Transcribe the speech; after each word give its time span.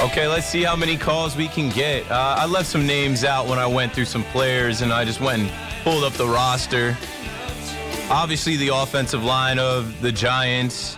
Okay, 0.00 0.28
let's 0.28 0.46
see 0.46 0.62
how 0.62 0.76
many 0.76 0.96
calls 0.96 1.36
we 1.36 1.48
can 1.48 1.70
get. 1.70 2.08
Uh, 2.08 2.36
I 2.38 2.46
left 2.46 2.68
some 2.68 2.86
names 2.86 3.24
out 3.24 3.48
when 3.48 3.58
I 3.58 3.66
went 3.66 3.92
through 3.92 4.04
some 4.04 4.22
players, 4.24 4.80
and 4.80 4.92
I 4.92 5.04
just 5.04 5.20
went 5.20 5.42
and 5.42 5.50
pulled 5.82 6.04
up 6.04 6.12
the 6.12 6.26
roster. 6.26 6.96
Obviously, 8.08 8.56
the 8.56 8.68
offensive 8.68 9.24
line 9.24 9.58
of 9.58 10.00
the 10.00 10.12
Giants. 10.12 10.96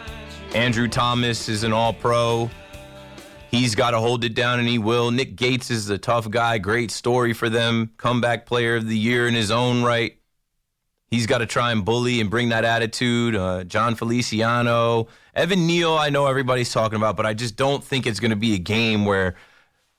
Andrew 0.55 0.87
Thomas 0.87 1.49
is 1.49 1.65
an 1.65 1.73
all 1.73 1.95
pro. 1.95 2.51
He's 3.51 3.75
got 3.75 3.93
to 3.93 3.99
hold 3.99 4.23
it 4.23 4.35
down, 4.35 4.59
and 4.59 4.69
he 4.69 4.79
will. 4.79 5.11
Nick 5.11 5.35
Gates 5.35 5.71
is 5.71 5.89
a 5.89 5.99
tough 5.99 6.29
guy. 6.31 6.59
Great 6.59 6.91
story 6.91 7.33
for 7.33 7.49
them. 7.49 7.93
Comeback 7.97 8.45
player 8.45 8.77
of 8.77 8.87
the 8.87 8.99
year 8.99 9.27
in 9.27 9.35
his 9.35 9.51
own 9.51 9.83
right. 9.83 10.20
He's 11.11 11.27
got 11.27 11.39
to 11.39 11.47
try 11.47 11.73
and 11.73 11.85
bully 11.85 12.21
and 12.21 12.31
bring 12.31 12.51
that 12.51 12.65
attitude. 12.65 13.35
Uh, 13.35 13.65
Jon 13.65 13.97
Feliciano, 13.97 15.09
Evan 15.35 15.67
Neal, 15.67 15.97
I 15.97 16.09
know 16.09 16.27
everybody's 16.27 16.73
talking 16.73 16.97
about, 16.97 17.17
but 17.17 17.27
I 17.27 17.35
just 17.35 17.57
don't 17.57 17.83
think 17.83 18.07
it's 18.07 18.21
going 18.21 18.31
to 18.31 18.37
be 18.37 18.55
a 18.55 18.59
game 18.59 19.05
where 19.05 19.35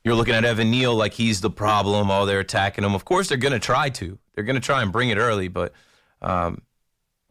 you're 0.06 0.16
looking 0.16 0.34
at 0.34 0.46
Evan 0.46 0.72
Neal 0.72 0.96
like 0.96 1.14
he's 1.14 1.42
the 1.42 1.50
problem. 1.50 2.10
Oh, 2.10 2.26
they're 2.26 2.40
attacking 2.40 2.86
him. 2.86 2.96
Of 2.96 3.04
course, 3.04 3.28
they're 3.28 3.38
going 3.38 3.52
to 3.54 3.60
try 3.60 3.90
to. 3.90 4.18
They're 4.34 4.46
going 4.46 4.56
to 4.56 4.62
try 4.62 4.82
and 4.82 4.92
bring 4.92 5.10
it 5.10 5.18
early, 5.18 5.50
but 5.50 5.74
um, 6.22 6.62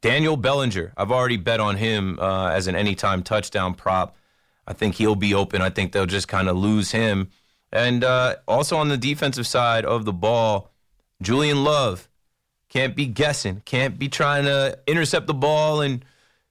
Daniel 0.03 0.37
Bellinger, 0.37 0.93
I've 0.97 1.11
already 1.11 1.39
bet 1.39 1.59
on 1.59 1.77
him 1.77 2.19
uh, 2.21 2.51
as 2.51 2.67
an 2.67 2.77
anytime 2.77 3.23
touchdown 3.23 3.73
prop. 3.73 4.15
I 4.67 4.75
think 4.75 4.97
he'll 4.97 5.17
be 5.17 5.33
open. 5.33 5.63
I 5.63 5.71
think 5.71 5.93
they'll 5.93 6.05
just 6.05 6.29
kind 6.29 6.51
of 6.51 6.57
lose 6.57 6.91
him. 6.91 7.31
And 7.73 8.05
uh, 8.05 8.37
also 8.47 8.77
on 8.77 8.89
the 8.89 8.99
defensive 8.99 9.47
side 9.47 9.87
of 9.87 10.05
the 10.05 10.13
ball, 10.13 10.71
Julian 11.23 11.65
Love 11.65 12.10
can't 12.71 12.95
be 12.97 13.07
guessing, 13.07 13.63
can't 13.65 13.99
be 13.99 14.09
trying 14.09 14.45
to 14.45 14.79
intercept 14.87 15.27
the 15.27 15.35
ball 15.35 15.81
and 15.83 16.05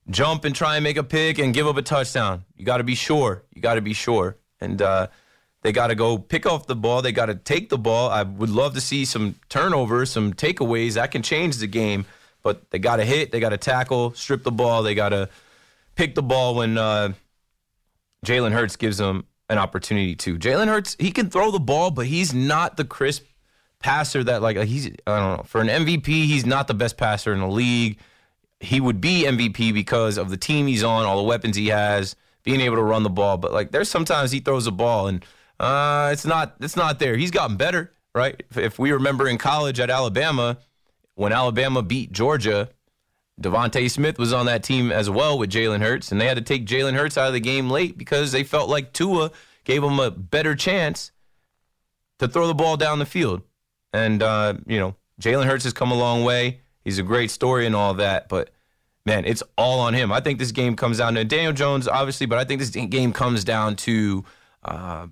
jump 0.09 0.43
and 0.43 0.53
try 0.53 0.75
and 0.75 0.83
make 0.83 0.97
a 0.97 1.03
pick 1.03 1.39
and 1.39 1.53
give 1.53 1.65
up 1.65 1.77
a 1.77 1.81
touchdown. 1.81 2.43
You 2.57 2.65
got 2.65 2.77
to 2.77 2.83
be 2.83 2.95
sure. 2.95 3.43
You 3.53 3.61
got 3.61 3.75
to 3.75 3.81
be 3.81 3.93
sure. 3.93 4.35
And 4.59 4.81
uh, 4.81 5.07
they 5.61 5.71
got 5.71 5.87
to 5.87 5.95
go 5.95 6.17
pick 6.17 6.45
off 6.45 6.67
the 6.67 6.75
ball. 6.75 7.01
They 7.01 7.13
got 7.13 7.27
to 7.27 7.35
take 7.35 7.69
the 7.69 7.77
ball. 7.77 8.09
I 8.09 8.23
would 8.23 8.49
love 8.49 8.73
to 8.73 8.81
see 8.81 9.05
some 9.05 9.35
turnovers, 9.47 10.11
some 10.11 10.33
takeaways. 10.33 10.93
That 10.93 11.11
can 11.11 11.23
change 11.23 11.57
the 11.57 11.67
game. 11.67 12.05
But 12.43 12.69
they 12.71 12.79
got 12.79 12.97
to 12.97 13.05
hit. 13.05 13.31
They 13.31 13.39
got 13.39 13.49
to 13.49 13.57
tackle, 13.57 14.13
strip 14.13 14.43
the 14.43 14.51
ball. 14.51 14.83
They 14.83 14.95
got 14.95 15.09
to 15.09 15.29
pick 15.95 16.15
the 16.15 16.23
ball 16.23 16.55
when 16.55 16.77
uh, 16.77 17.13
Jalen 18.25 18.51
Hurts 18.51 18.75
gives 18.75 18.97
them 18.97 19.25
an 19.49 19.57
opportunity 19.57 20.15
to. 20.15 20.37
Jalen 20.37 20.67
Hurts, 20.67 20.95
he 20.99 21.11
can 21.11 21.29
throw 21.29 21.51
the 21.51 21.59
ball, 21.59 21.91
but 21.91 22.05
he's 22.05 22.33
not 22.33 22.77
the 22.77 22.85
crisp 22.85 23.25
passer 23.79 24.23
that 24.23 24.41
like 24.41 24.57
he's 24.57 24.87
I 25.07 25.19
don't 25.19 25.37
know 25.37 25.43
for 25.43 25.61
an 25.61 25.67
MVP. 25.67 26.07
He's 26.07 26.45
not 26.45 26.67
the 26.67 26.73
best 26.73 26.97
passer 26.97 27.33
in 27.33 27.39
the 27.39 27.47
league. 27.47 27.97
He 28.59 28.81
would 28.81 28.99
be 28.99 29.23
MVP 29.23 29.73
because 29.73 30.17
of 30.17 30.29
the 30.29 30.37
team 30.37 30.67
he's 30.67 30.83
on, 30.83 31.05
all 31.05 31.17
the 31.17 31.23
weapons 31.23 31.55
he 31.55 31.67
has, 31.67 32.15
being 32.43 32.59
able 32.59 32.75
to 32.75 32.83
run 32.83 33.03
the 33.03 33.09
ball. 33.09 33.37
But 33.37 33.53
like 33.53 33.71
there's 33.71 33.89
sometimes 33.89 34.31
he 34.31 34.39
throws 34.39 34.67
a 34.67 34.71
ball 34.71 35.07
and 35.07 35.25
uh, 35.59 36.09
it's 36.11 36.25
not 36.25 36.55
it's 36.59 36.75
not 36.75 36.99
there. 36.99 37.15
He's 37.17 37.31
gotten 37.31 37.57
better, 37.57 37.91
right? 38.13 38.41
If, 38.49 38.57
if 38.57 38.79
we 38.79 38.91
remember 38.91 39.27
in 39.27 39.37
college 39.37 39.79
at 39.79 39.89
Alabama, 39.89 40.57
when 41.15 41.33
Alabama 41.33 41.81
beat 41.81 42.11
Georgia, 42.11 42.69
DeVonta 43.41 43.89
Smith 43.89 44.17
was 44.17 44.33
on 44.33 44.45
that 44.47 44.63
team 44.63 44.91
as 44.91 45.09
well 45.09 45.37
with 45.37 45.49
Jalen 45.49 45.81
Hurts, 45.81 46.11
and 46.11 46.19
they 46.19 46.27
had 46.27 46.37
to 46.37 46.43
take 46.43 46.65
Jalen 46.65 46.95
Hurts 46.95 47.17
out 47.17 47.27
of 47.27 47.33
the 47.33 47.39
game 47.39 47.69
late 47.69 47.97
because 47.97 48.31
they 48.31 48.43
felt 48.43 48.69
like 48.69 48.93
Tua 48.93 49.31
gave 49.63 49.83
him 49.83 49.99
a 49.99 50.11
better 50.11 50.55
chance 50.55 51.11
to 52.19 52.27
throw 52.27 52.47
the 52.47 52.53
ball 52.53 52.75
down 52.77 52.99
the 52.99 53.05
field. 53.05 53.41
And, 53.93 54.21
uh, 54.21 54.55
you 54.67 54.79
know, 54.79 54.95
Jalen 55.21 55.45
Hurts 55.45 55.63
has 55.63 55.73
come 55.73 55.91
a 55.91 55.97
long 55.97 56.23
way. 56.23 56.61
He's 56.83 56.99
a 56.99 57.03
great 57.03 57.31
story 57.31 57.65
and 57.65 57.75
all 57.75 57.95
that, 57.95 58.29
but 58.29 58.51
man, 59.05 59.25
it's 59.25 59.43
all 59.57 59.79
on 59.81 59.93
him. 59.93 60.11
I 60.11 60.21
think 60.21 60.39
this 60.39 60.51
game 60.51 60.75
comes 60.75 60.97
down 60.99 61.15
to 61.15 61.25
Daniel 61.25 61.53
Jones, 61.53 61.87
obviously, 61.87 62.25
but 62.25 62.37
I 62.37 62.45
think 62.45 62.59
this 62.59 62.69
game 62.69 63.11
comes 63.11 63.43
down 63.43 63.75
to 63.77 64.23
uh, 64.63 65.07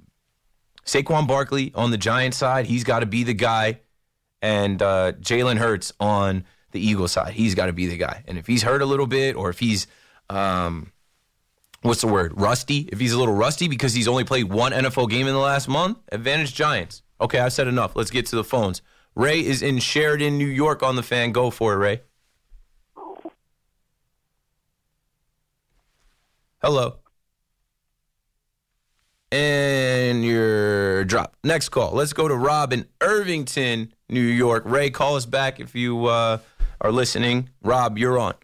Saquon 0.86 1.28
Barkley 1.28 1.72
on 1.76 1.92
the 1.92 1.98
Giants 1.98 2.38
side. 2.38 2.66
He's 2.66 2.84
got 2.84 3.00
to 3.00 3.06
be 3.06 3.24
the 3.24 3.34
guy, 3.34 3.82
and 4.42 4.82
uh, 4.82 5.14
Jalen 5.14 5.58
Hurts 5.58 5.92
on 6.00 6.46
the 6.72 6.80
Eagles 6.80 7.12
side. 7.12 7.34
He's 7.34 7.56
got 7.56 7.68
to 7.68 7.74
be 7.74 7.88
the 7.88 7.98
guy. 7.98 8.24
And 8.28 8.38
if 8.38 8.48
he's 8.48 8.64
hurt 8.64 8.82
a 8.82 8.86
little 8.86 9.08
bit, 9.08 9.36
or 9.36 9.50
if 9.50 9.60
he's 9.60 9.88
um, 10.30 10.92
what's 11.82 12.02
the 12.02 12.08
word, 12.08 12.40
rusty? 12.40 12.90
If 12.92 13.00
he's 13.00 13.14
a 13.14 13.20
little 13.20 13.34
rusty 13.34 13.68
because 13.68 13.94
he's 13.94 14.08
only 14.08 14.24
played 14.24 14.46
one 14.46 14.72
NFL 14.72 15.10
game 15.10 15.28
in 15.28 15.34
the 15.34 15.40
last 15.40 15.68
month, 15.68 15.98
advantage 16.12 16.54
Giants. 16.54 17.02
Okay, 17.20 17.40
I 17.40 17.50
said 17.50 17.68
enough. 17.68 17.96
Let's 17.96 18.12
get 18.12 18.26
to 18.28 18.36
the 18.36 18.44
phones. 18.44 18.82
Ray 19.16 19.44
is 19.44 19.64
in 19.64 19.80
Sheridan, 19.80 20.38
New 20.38 20.48
York 20.48 20.84
on 20.84 20.96
the 20.96 21.04
fan. 21.04 21.32
Go 21.32 21.50
for 21.50 21.74
it, 21.74 21.78
Ray. 21.78 22.02
Hello. 26.62 26.98
And 29.32 30.24
you're 30.24 31.04
dropped. 31.06 31.36
Next 31.44 31.70
call. 31.70 31.92
Let's 31.94 32.14
go 32.14 32.28
to 32.28 32.36
Rob 32.36 32.72
in 32.72 32.86
Irvington, 33.02 33.94
New 34.10 34.22
York. 34.22 34.64
Ray, 34.66 34.90
call 34.90 35.16
us 35.16 35.26
back 35.26 35.60
if 35.60 35.76
you 35.76 36.06
uh, 36.06 36.38
are 36.82 36.92
listening. 36.92 37.50
Rob, 37.62 37.98
you're 37.98 38.20
on. 38.20 38.36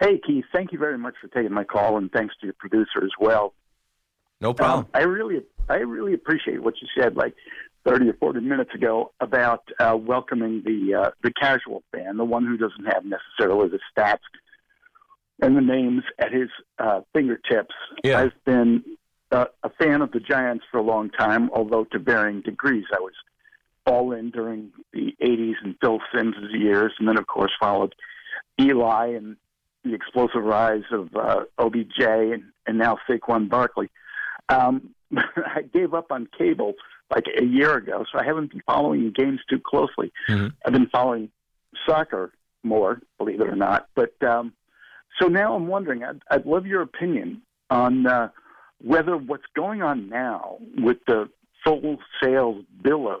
Hey, 0.00 0.20
Keith. 0.26 0.44
Thank 0.52 0.72
you 0.72 0.78
very 0.78 0.98
much 0.98 1.14
for 1.20 1.28
taking 1.28 1.52
my 1.52 1.64
call, 1.64 1.96
and 1.96 2.10
thanks 2.12 2.34
to 2.40 2.46
your 2.46 2.54
producer 2.58 3.02
as 3.02 3.10
well. 3.20 3.54
No 4.42 4.52
problem. 4.52 4.86
Um, 4.86 4.90
I 4.92 5.04
really, 5.04 5.40
I 5.68 5.76
really 5.76 6.14
appreciate 6.14 6.62
what 6.62 6.74
you 6.82 6.88
said, 7.00 7.16
like 7.16 7.34
thirty 7.86 8.08
or 8.08 8.14
forty 8.14 8.40
minutes 8.40 8.74
ago, 8.74 9.12
about 9.20 9.62
uh, 9.78 9.96
welcoming 9.96 10.62
the 10.64 10.94
uh, 11.00 11.10
the 11.22 11.32
casual 11.32 11.84
fan, 11.92 12.16
the 12.16 12.24
one 12.24 12.44
who 12.44 12.56
doesn't 12.56 12.92
have 12.92 13.04
necessarily 13.04 13.68
the 13.68 13.78
stats 13.96 14.18
and 15.40 15.56
the 15.56 15.60
names 15.60 16.02
at 16.18 16.32
his 16.32 16.48
uh, 16.80 17.02
fingertips. 17.12 17.74
Yeah. 18.02 18.18
I've 18.18 18.44
been 18.44 18.82
uh, 19.30 19.44
a 19.62 19.70
fan 19.70 20.02
of 20.02 20.10
the 20.10 20.18
Giants 20.18 20.64
for 20.72 20.78
a 20.78 20.82
long 20.82 21.10
time, 21.10 21.48
although 21.50 21.84
to 21.92 22.00
varying 22.00 22.40
degrees. 22.42 22.84
I 22.92 22.98
was 22.98 23.14
all 23.86 24.10
in 24.10 24.30
during 24.30 24.72
the 24.92 25.14
'80s 25.22 25.54
and 25.62 25.76
Phil 25.80 26.00
Simms' 26.12 26.34
years, 26.52 26.92
and 26.98 27.06
then 27.06 27.16
of 27.16 27.28
course 27.28 27.52
followed 27.60 27.94
Eli 28.60 29.14
and 29.14 29.36
the 29.84 29.94
explosive 29.94 30.42
rise 30.42 30.82
of 30.90 31.14
uh, 31.14 31.44
OBJ 31.58 32.00
and, 32.00 32.42
and 32.66 32.78
now 32.78 32.98
Saquon 33.08 33.48
Barkley. 33.48 33.88
Um, 34.52 34.94
I 35.16 35.62
gave 35.62 35.94
up 35.94 36.10
on 36.10 36.28
cable 36.36 36.74
like 37.10 37.26
a 37.38 37.44
year 37.44 37.76
ago, 37.76 38.04
so 38.10 38.18
I 38.18 38.24
haven't 38.24 38.52
been 38.52 38.62
following 38.66 39.12
games 39.14 39.40
too 39.48 39.60
closely. 39.60 40.12
Mm-hmm. 40.28 40.48
I've 40.64 40.72
been 40.72 40.88
following 40.88 41.30
soccer 41.86 42.32
more, 42.62 43.00
believe 43.18 43.40
it 43.40 43.48
or 43.48 43.56
not. 43.56 43.88
But 43.94 44.14
um, 44.22 44.52
so 45.20 45.28
now 45.28 45.54
I'm 45.54 45.66
wondering. 45.66 46.04
I'd, 46.04 46.22
I'd 46.30 46.46
love 46.46 46.66
your 46.66 46.82
opinion 46.82 47.42
on 47.70 48.06
uh, 48.06 48.28
whether 48.80 49.16
what's 49.16 49.44
going 49.54 49.82
on 49.82 50.08
now 50.08 50.58
with 50.78 50.98
the 51.06 51.28
full 51.64 51.98
sails 52.22 52.64
billowed 52.82 53.20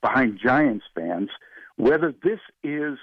behind 0.00 0.38
Giants 0.42 0.84
fans, 0.94 1.30
whether 1.76 2.14
this 2.22 2.40
is 2.62 2.98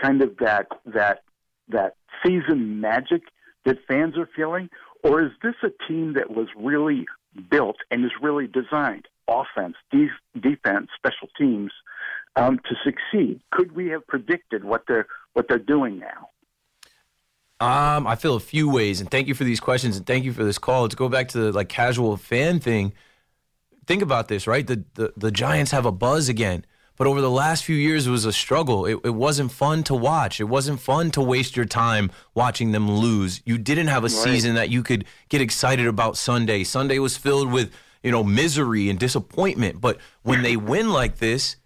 kind 0.00 0.22
of 0.22 0.36
that 0.38 0.66
that 0.86 1.22
that 1.68 1.96
season 2.24 2.80
magic 2.80 3.22
that 3.64 3.78
fans 3.88 4.18
are 4.18 4.28
feeling, 4.36 4.68
or 5.04 5.22
is 5.22 5.30
this 5.42 5.54
a 5.62 5.70
team 5.86 6.14
that 6.14 6.30
was 6.30 6.48
really 6.56 7.06
built 7.50 7.76
and 7.90 8.04
is 8.04 8.10
really 8.20 8.48
designed 8.48 9.06
offense, 9.28 9.76
de- 9.92 10.08
defense, 10.40 10.88
special 10.96 11.28
teams 11.38 11.70
um, 12.36 12.58
to 12.58 12.74
succeed? 12.82 13.40
Could 13.52 13.72
we 13.72 13.88
have 13.88 14.04
predicted 14.06 14.64
what 14.64 14.84
they're 14.88 15.06
what 15.34 15.46
they're 15.48 15.58
doing 15.58 16.00
now? 16.00 16.30
Um, 17.60 18.06
I 18.06 18.16
feel 18.16 18.34
a 18.34 18.40
few 18.40 18.68
ways, 18.68 19.00
and 19.00 19.10
thank 19.10 19.28
you 19.28 19.34
for 19.34 19.44
these 19.44 19.60
questions, 19.60 19.96
and 19.96 20.06
thank 20.06 20.24
you 20.24 20.32
for 20.32 20.42
this 20.42 20.58
call. 20.58 20.88
To 20.88 20.96
go 20.96 21.08
back 21.08 21.28
to 21.28 21.38
the 21.38 21.52
like 21.52 21.68
casual 21.68 22.16
fan 22.16 22.58
thing, 22.58 22.94
think 23.86 24.02
about 24.02 24.28
this, 24.28 24.46
right? 24.46 24.66
The 24.66 24.84
the, 24.94 25.12
the 25.16 25.30
Giants 25.30 25.70
have 25.70 25.86
a 25.86 25.92
buzz 25.92 26.28
again, 26.28 26.64
but 26.96 27.06
over 27.06 27.20
the 27.20 27.30
last 27.30 27.64
few 27.64 27.74
years, 27.74 28.06
it 28.06 28.10
was 28.10 28.24
a 28.24 28.32
struggle. 28.32 28.86
It, 28.86 29.00
it 29.04 29.14
wasn't 29.14 29.50
fun 29.50 29.82
to 29.84 29.94
watch. 29.94 30.40
It 30.40 30.44
wasn't 30.44 30.80
fun 30.80 31.10
to 31.12 31.20
waste 31.20 31.56
your 31.56 31.66
time 31.66 32.10
watching 32.34 32.72
them 32.72 32.90
lose. 32.90 33.42
You 33.44 33.58
didn't 33.58 33.88
have 33.88 34.04
a 34.04 34.08
season 34.08 34.54
that 34.54 34.70
you 34.70 34.82
could 34.82 35.04
get 35.28 35.40
excited 35.40 35.86
about 35.86 36.16
Sunday. 36.16 36.62
Sunday 36.62 36.98
was 37.00 37.16
filled 37.16 37.50
with 37.50 37.72
you 38.02 38.12
know 38.12 38.22
misery 38.22 38.88
and 38.90 38.98
disappointment. 38.98 39.80
But 39.80 39.98
when 40.22 40.42
they 40.42 40.56
win 40.56 40.90
like 40.90 41.18
this, 41.18 41.56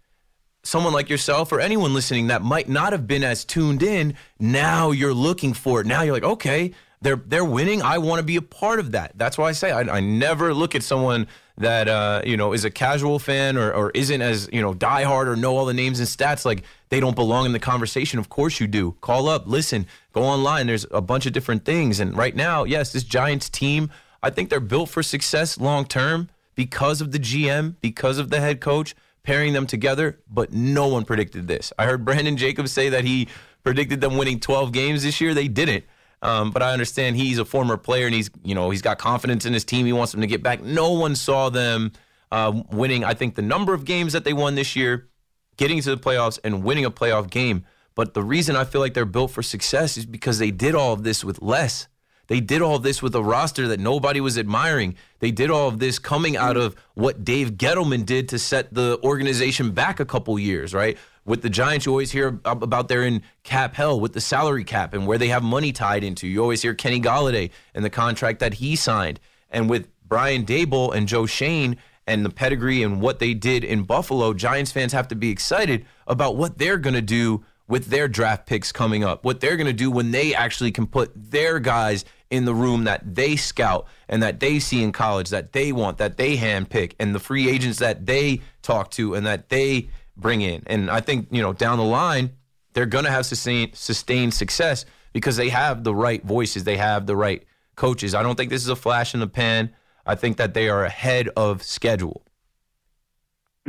someone 0.62 0.94
like 0.94 1.10
yourself 1.10 1.52
or 1.52 1.60
anyone 1.60 1.92
listening 1.92 2.28
that 2.28 2.42
might 2.42 2.69
not 2.69 2.92
have 2.92 3.06
been 3.06 3.25
as 3.25 3.44
tuned 3.44 3.82
in, 3.82 4.14
now 4.38 4.92
you're 4.92 5.14
looking 5.14 5.52
for 5.52 5.80
it. 5.80 5.86
Now 5.86 6.02
you're 6.02 6.14
like, 6.14 6.22
okay, 6.22 6.72
they're 7.02 7.16
they're 7.16 7.44
winning. 7.44 7.82
I 7.82 7.98
want 7.98 8.20
to 8.20 8.25
be 8.25 8.36
a 8.36 8.42
part 8.42 8.80
of 8.80 8.92
that. 8.92 9.12
That's 9.16 9.36
why 9.36 9.48
I 9.48 9.52
say 9.52 9.70
I, 9.70 9.98
I 9.98 10.00
never 10.00 10.54
look 10.54 10.75
at 10.75 10.82
someone 10.82 11.26
that 11.58 11.88
uh, 11.88 12.22
you 12.25 12.37
know 12.37 12.52
is 12.52 12.64
a 12.64 12.70
casual 12.70 13.19
fan 13.19 13.56
or, 13.56 13.72
or 13.72 13.90
isn't 13.90 14.22
as 14.22 14.49
you 14.52 14.62
know 14.62 14.72
diehard 14.72 15.26
or 15.26 15.37
know 15.37 15.56
all 15.56 15.66
the 15.66 15.75
names 15.75 15.99
and 15.99 16.08
stats 16.08 16.44
like 16.44 16.62
they 16.88 17.00
don't 17.00 17.16
belong 17.16 17.46
in 17.46 17.52
the 17.52 17.58
conversation. 17.58 18.19
Of 18.19 18.28
course 18.28 18.60
you 18.60 18.66
do. 18.66 18.96
Call 19.00 19.28
up, 19.28 19.46
listen, 19.46 19.87
go 20.12 20.22
online. 20.22 20.66
There's 20.66 20.87
a 20.90 21.02
bunch 21.02 21.26
of 21.26 21.32
different 21.32 21.64
things. 21.64 22.00
And 22.00 22.16
right 22.16 22.34
now, 22.34 22.64
yes, 22.64 22.93
this 22.93 23.05
Giants 23.05 23.49
team, 23.49 23.90
I 24.22 24.31
think 24.31 24.50
they're 24.50 24.60
built 24.60 24.88
for 24.88 25.02
success 25.02 25.58
long 25.58 25.84
term 25.84 26.31
because 26.55 27.00
of 27.00 27.12
the 27.12 27.19
GM, 27.19 27.76
because 27.81 28.19
of 28.19 28.31
the 28.31 28.40
head 28.40 28.61
coach 28.61 28.94
pairing 29.22 29.52
them 29.52 29.66
together, 29.66 30.19
but 30.31 30.52
no 30.52 30.88
one 30.88 31.04
predicted 31.04 31.46
this. 31.49 31.70
I 31.78 31.84
heard 31.84 32.02
Brandon 32.04 32.37
Jacobs 32.37 32.72
say 32.72 32.88
that 32.88 33.04
he 33.04 33.28
predicted 33.62 34.00
them 34.00 34.16
winning 34.16 34.40
12 34.40 34.72
games 34.72 35.02
this 35.02 35.20
year. 35.20 35.34
They 35.34 35.49
didn't. 35.49 35.84
Um, 36.20 36.50
but 36.50 36.62
I 36.62 36.73
understand 36.73 37.17
he's 37.17 37.38
a 37.38 37.44
former 37.44 37.76
player 37.76 38.06
and 38.06 38.15
he's, 38.15 38.31
you 38.43 38.55
know, 38.55 38.70
he's 38.70 38.82
got 38.82 38.99
confidence 38.99 39.47
in 39.47 39.53
his 39.53 39.65
team. 39.65 39.87
He 39.87 39.93
wants 39.93 40.12
them 40.12 40.20
to 40.20 40.26
get 40.26 40.43
back. 40.43 40.62
No 40.62 40.93
one 40.93 41.15
saw 41.15 41.49
them 41.49 41.93
uh, 42.32 42.62
winning. 42.73 43.05
I 43.05 43.15
think 43.15 43.35
the 43.35 43.43
number 43.43 43.75
of 43.75 43.85
games 43.85 44.12
that 44.12 44.25
they 44.25 44.32
won 44.32 44.55
this 44.55 44.75
year, 44.75 45.09
getting 45.56 45.81
to 45.81 45.91
the 45.94 46.00
playoffs 46.00 46.38
and 46.43 46.65
winning 46.65 46.85
a 46.85 46.91
playoff 46.91 47.31
game. 47.31 47.65
But 47.94 48.15
the 48.15 48.23
reason 48.23 48.56
I 48.56 48.65
feel 48.65 48.81
like 48.81 48.94
they're 48.94 49.05
built 49.05 49.32
for 49.32 49.43
success 49.43 49.97
is 49.97 50.06
because 50.06 50.38
they 50.38 50.50
did 50.50 50.75
all 50.75 50.93
of 50.93 51.03
this 51.03 51.25
with 51.25 51.43
less. 51.43 51.88
They 52.29 52.41
did 52.41 52.62
all 52.62 52.76
of 52.76 52.82
this 52.82 53.03
with 53.03 53.14
a 53.14 53.23
roster 53.23 53.67
that 53.69 53.81
nobody 53.81 54.21
was 54.21 54.38
admiring. 54.38 54.97
They 55.19 55.31
did 55.31 55.50
all 55.50 55.67
of 55.67 55.79
this 55.79 55.99
coming 55.99 56.37
out 56.37 56.56
of 56.56 56.76
what 56.94 57.25
Dave 57.25 57.53
Gettleman 57.53 58.05
did 58.05 58.29
to 58.29 58.38
set 58.38 58.73
the 58.73 59.00
organization 59.03 59.73
back 59.73 59.99
a 59.99 60.05
couple 60.05 60.38
years, 60.38 60.75
right? 60.75 60.97
With 61.28 61.42
the 61.42 61.50
Giants, 61.50 61.84
you 61.84 61.92
always 61.92 62.10
hear 62.10 62.40
about 62.46 62.88
they're 62.88 63.04
in 63.04 63.22
cap 63.42 63.75
hell 63.75 64.00
with 64.00 64.14
the 64.14 64.20
salary 64.20 64.64
cap 64.64 64.94
and 64.94 65.06
where 65.06 65.19
they 65.19 65.28
have 65.28 65.42
money 65.42 65.72
tied 65.72 66.02
into. 66.02 66.26
You 66.26 66.40
always 66.40 66.62
hear 66.62 66.72
Kenny 66.72 67.02
Golladay 67.02 67.50
and 67.75 67.84
the 67.84 67.90
contract 67.90 68.40
that 68.40 68.54
he 68.54 68.76
signed. 68.76 69.20
And 69.50 69.69
with 69.69 69.88
Brian 70.06 70.46
Daboll 70.46 70.94
and 70.94 71.06
Joe 71.06 71.26
Schoen 71.26 71.76
and 72.06 72.25
the 72.25 72.30
pedigree 72.30 72.82
and 72.82 73.02
what 73.02 73.19
they 73.19 73.34
did 73.34 73.62
in 73.62 73.82
Buffalo, 73.82 74.32
Giants 74.32 74.72
fans 74.72 74.94
have 74.94 75.08
to 75.08 75.14
be 75.14 75.28
excited 75.28 75.84
about 76.06 76.36
what 76.36 76.56
they're 76.56 76.78
going 76.78 76.94
to 76.94 77.02
do 77.02 77.44
with 77.69 77.88
their 77.88 78.08
draft 78.08 78.46
picks 78.46 78.72
coming 78.72 79.04
up, 79.04 79.22
what 79.22 79.40
they're 79.40 79.58
going 79.58 79.66
to 79.66 79.75
do 79.75 79.90
when 79.90 80.12
they 80.12 80.34
actually 80.34 80.72
can 80.72 80.86
put 80.86 81.12
their 81.14 81.60
guys 81.60 82.06
in 82.30 82.46
the 82.46 82.54
room 82.54 82.84
that 82.84 83.14
they 83.14 83.36
scout 83.36 83.86
and 84.08 84.22
that 84.22 84.40
they 84.40 84.58
see 84.58 84.82
in 84.82 84.92
college 84.92 85.28
that 85.28 85.52
they 85.52 85.72
want, 85.72 85.98
that 85.98 86.16
they 86.16 86.38
handpick, 86.38 86.94
and 86.98 87.14
the 87.14 87.20
free 87.20 87.50
agents 87.50 87.78
that 87.80 88.06
they 88.06 88.40
talk 88.62 88.90
to 88.90 89.14
and 89.14 89.26
that 89.26 89.50
they 89.50 89.90
bring 90.19 90.41
in. 90.41 90.62
And 90.67 90.91
I 90.91 91.00
think, 91.00 91.29
you 91.31 91.41
know, 91.41 91.53
down 91.53 91.79
the 91.79 91.85
line, 91.85 92.32
they're 92.73 92.87
going 92.87 93.05
to 93.05 93.11
have 93.11 93.26
sustained, 93.26 93.75
sustained 93.75 94.35
success 94.35 94.85
because 95.12 95.37
they 95.37 95.49
have 95.49 95.85
the 95.85 95.94
right 95.94 96.23
voices, 96.25 96.65
they 96.65 96.76
have 96.76 97.06
the 97.06 97.17
right 97.17 97.44
coaches. 97.76 98.15
I 98.15 98.23
don't 98.23 98.37
think 98.37 98.50
this 98.50 98.62
is 98.62 98.69
a 98.69 98.76
flash 98.76 99.15
in 99.15 99.20
the 99.20 99.26
pan. 99.26 99.75
I 100.05 100.15
think 100.15 100.37
that 100.38 100.55
they 100.55 100.69
are 100.69 100.85
ahead 100.85 101.29
of 101.37 101.62
schedule. 101.62 102.25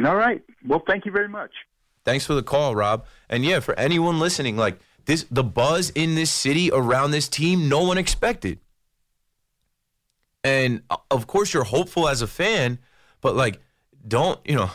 All 0.04 0.16
right. 0.16 0.42
Well, 0.66 0.82
thank 0.88 1.06
you 1.06 1.12
very 1.12 1.28
much. 1.28 1.52
Thanks 2.06 2.26
for 2.26 2.34
the 2.34 2.44
call, 2.44 2.76
Rob. 2.76 3.06
And 3.30 3.44
yeah, 3.44 3.60
for 3.60 3.78
anyone 3.78 4.20
listening, 4.20 4.58
like 4.58 4.80
this 5.06 5.26
the 5.30 5.44
buzz 5.44 5.92
in 5.92 6.16
this 6.16 6.32
city 6.32 6.72
around 6.72 7.12
this 7.12 7.28
team, 7.28 7.68
no 7.68 7.84
one 7.84 7.98
expected. 7.98 8.60
And 10.44 10.82
uh, 10.90 10.98
of 11.12 11.28
course 11.28 11.54
you're 11.54 11.66
hopeful 11.66 12.08
as 12.08 12.22
a 12.22 12.28
fan, 12.28 12.80
but 13.22 13.36
like 13.36 13.60
don't, 14.08 14.40
you 14.46 14.56
know, 14.56 14.70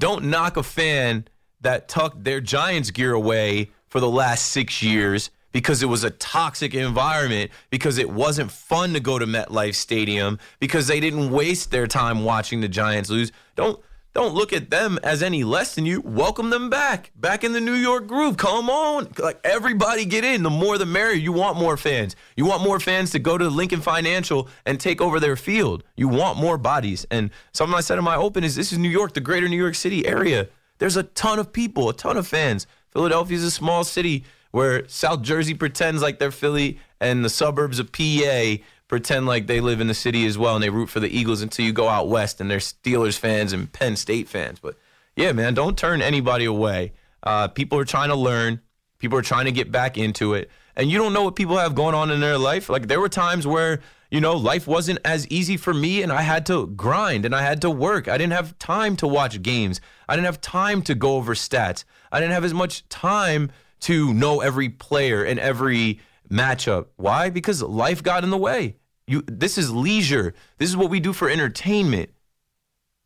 don't 0.00 0.24
knock 0.24 0.56
a 0.56 0.62
fan 0.64 1.28
that 1.60 1.88
tucked 1.88 2.24
their 2.24 2.40
Giants 2.40 2.90
gear 2.90 3.12
away 3.12 3.70
for 3.86 4.00
the 4.00 4.08
last 4.08 4.48
6 4.48 4.82
years 4.82 5.30
because 5.52 5.82
it 5.82 5.86
was 5.86 6.04
a 6.04 6.10
toxic 6.10 6.74
environment, 6.74 7.50
because 7.70 7.98
it 7.98 8.08
wasn't 8.08 8.50
fun 8.50 8.92
to 8.92 9.00
go 9.00 9.18
to 9.18 9.26
MetLife 9.26 9.74
Stadium, 9.74 10.38
because 10.60 10.86
they 10.86 11.00
didn't 11.00 11.30
waste 11.30 11.70
their 11.72 11.88
time 11.88 12.24
watching 12.24 12.60
the 12.60 12.68
Giants 12.68 13.10
lose. 13.10 13.32
Don't 13.56 13.80
don't 14.12 14.34
look 14.34 14.52
at 14.52 14.70
them 14.70 14.98
as 15.04 15.22
any 15.22 15.44
less 15.44 15.74
than 15.74 15.86
you. 15.86 16.00
Welcome 16.00 16.50
them 16.50 16.68
back, 16.68 17.12
back 17.14 17.44
in 17.44 17.52
the 17.52 17.60
New 17.60 17.74
York 17.74 18.08
groove. 18.08 18.36
Come 18.36 18.68
on, 18.68 19.08
like 19.18 19.38
everybody 19.44 20.04
get 20.04 20.24
in. 20.24 20.42
The 20.42 20.50
more 20.50 20.78
the 20.78 20.86
merrier. 20.86 21.14
You 21.14 21.32
want 21.32 21.56
more 21.56 21.76
fans. 21.76 22.16
You 22.36 22.44
want 22.44 22.62
more 22.62 22.80
fans 22.80 23.12
to 23.12 23.20
go 23.20 23.38
to 23.38 23.48
Lincoln 23.48 23.80
Financial 23.80 24.48
and 24.66 24.80
take 24.80 25.00
over 25.00 25.20
their 25.20 25.36
field. 25.36 25.84
You 25.96 26.08
want 26.08 26.38
more 26.38 26.58
bodies. 26.58 27.06
And 27.10 27.30
something 27.52 27.76
I 27.76 27.80
said 27.82 27.98
in 27.98 28.04
my 28.04 28.16
open 28.16 28.42
is 28.42 28.56
this 28.56 28.72
is 28.72 28.78
New 28.78 28.88
York, 28.88 29.14
the 29.14 29.20
greater 29.20 29.48
New 29.48 29.56
York 29.56 29.76
City 29.76 30.06
area. 30.06 30.48
There's 30.78 30.96
a 30.96 31.04
ton 31.04 31.38
of 31.38 31.52
people, 31.52 31.88
a 31.88 31.94
ton 31.94 32.16
of 32.16 32.26
fans. 32.26 32.66
Philadelphia 32.90 33.36
is 33.36 33.44
a 33.44 33.50
small 33.50 33.84
city 33.84 34.24
where 34.50 34.88
South 34.88 35.22
Jersey 35.22 35.54
pretends 35.54 36.02
like 36.02 36.18
they're 36.18 36.32
Philly 36.32 36.80
and 37.00 37.24
the 37.24 37.30
suburbs 37.30 37.78
of 37.78 37.92
PA 37.92 38.56
pretend 38.90 39.24
like 39.24 39.46
they 39.46 39.60
live 39.60 39.80
in 39.80 39.86
the 39.86 39.94
city 39.94 40.26
as 40.26 40.36
well 40.36 40.56
and 40.56 40.64
they 40.64 40.68
root 40.68 40.88
for 40.88 40.98
the 40.98 41.08
Eagles 41.08 41.42
until 41.42 41.64
you 41.64 41.72
go 41.72 41.86
out 41.86 42.08
west 42.08 42.40
and 42.40 42.50
they're 42.50 42.58
Steelers 42.58 43.16
fans 43.16 43.52
and 43.52 43.72
Penn 43.72 43.94
State 43.94 44.28
fans. 44.28 44.58
But 44.58 44.74
yeah, 45.14 45.30
man, 45.30 45.54
don't 45.54 45.78
turn 45.78 46.02
anybody 46.02 46.44
away. 46.44 46.94
Uh, 47.22 47.46
people 47.46 47.78
are 47.78 47.84
trying 47.84 48.08
to 48.08 48.16
learn. 48.16 48.60
People 48.98 49.16
are 49.16 49.22
trying 49.22 49.44
to 49.44 49.52
get 49.52 49.70
back 49.70 49.96
into 49.96 50.34
it. 50.34 50.50
And 50.74 50.90
you 50.90 50.98
don't 50.98 51.12
know 51.12 51.22
what 51.22 51.36
people 51.36 51.56
have 51.56 51.76
going 51.76 51.94
on 51.94 52.10
in 52.10 52.18
their 52.18 52.36
life. 52.36 52.68
Like 52.68 52.88
there 52.88 53.00
were 53.00 53.08
times 53.08 53.46
where, 53.46 53.78
you 54.10 54.20
know, 54.20 54.34
life 54.34 54.66
wasn't 54.66 54.98
as 55.04 55.24
easy 55.28 55.56
for 55.56 55.72
me 55.72 56.02
and 56.02 56.10
I 56.10 56.22
had 56.22 56.44
to 56.46 56.66
grind 56.66 57.24
and 57.24 57.32
I 57.32 57.42
had 57.42 57.60
to 57.60 57.70
work. 57.70 58.08
I 58.08 58.18
didn't 58.18 58.32
have 58.32 58.58
time 58.58 58.96
to 58.96 59.06
watch 59.06 59.40
games. 59.40 59.80
I 60.08 60.16
didn't 60.16 60.26
have 60.26 60.40
time 60.40 60.82
to 60.82 60.96
go 60.96 61.14
over 61.14 61.36
stats. 61.36 61.84
I 62.10 62.18
didn't 62.18 62.32
have 62.32 62.44
as 62.44 62.54
much 62.54 62.88
time 62.88 63.52
to 63.82 64.12
know 64.12 64.40
every 64.40 64.68
player 64.68 65.22
and 65.22 65.38
every 65.38 66.00
matchup. 66.28 66.86
Why? 66.96 67.30
Because 67.30 67.62
life 67.62 68.02
got 68.02 68.24
in 68.24 68.30
the 68.30 68.36
way. 68.36 68.74
You 69.10 69.22
this 69.26 69.58
is 69.58 69.72
leisure. 69.72 70.34
This 70.58 70.70
is 70.70 70.76
what 70.76 70.88
we 70.88 71.00
do 71.00 71.12
for 71.12 71.28
entertainment. 71.28 72.10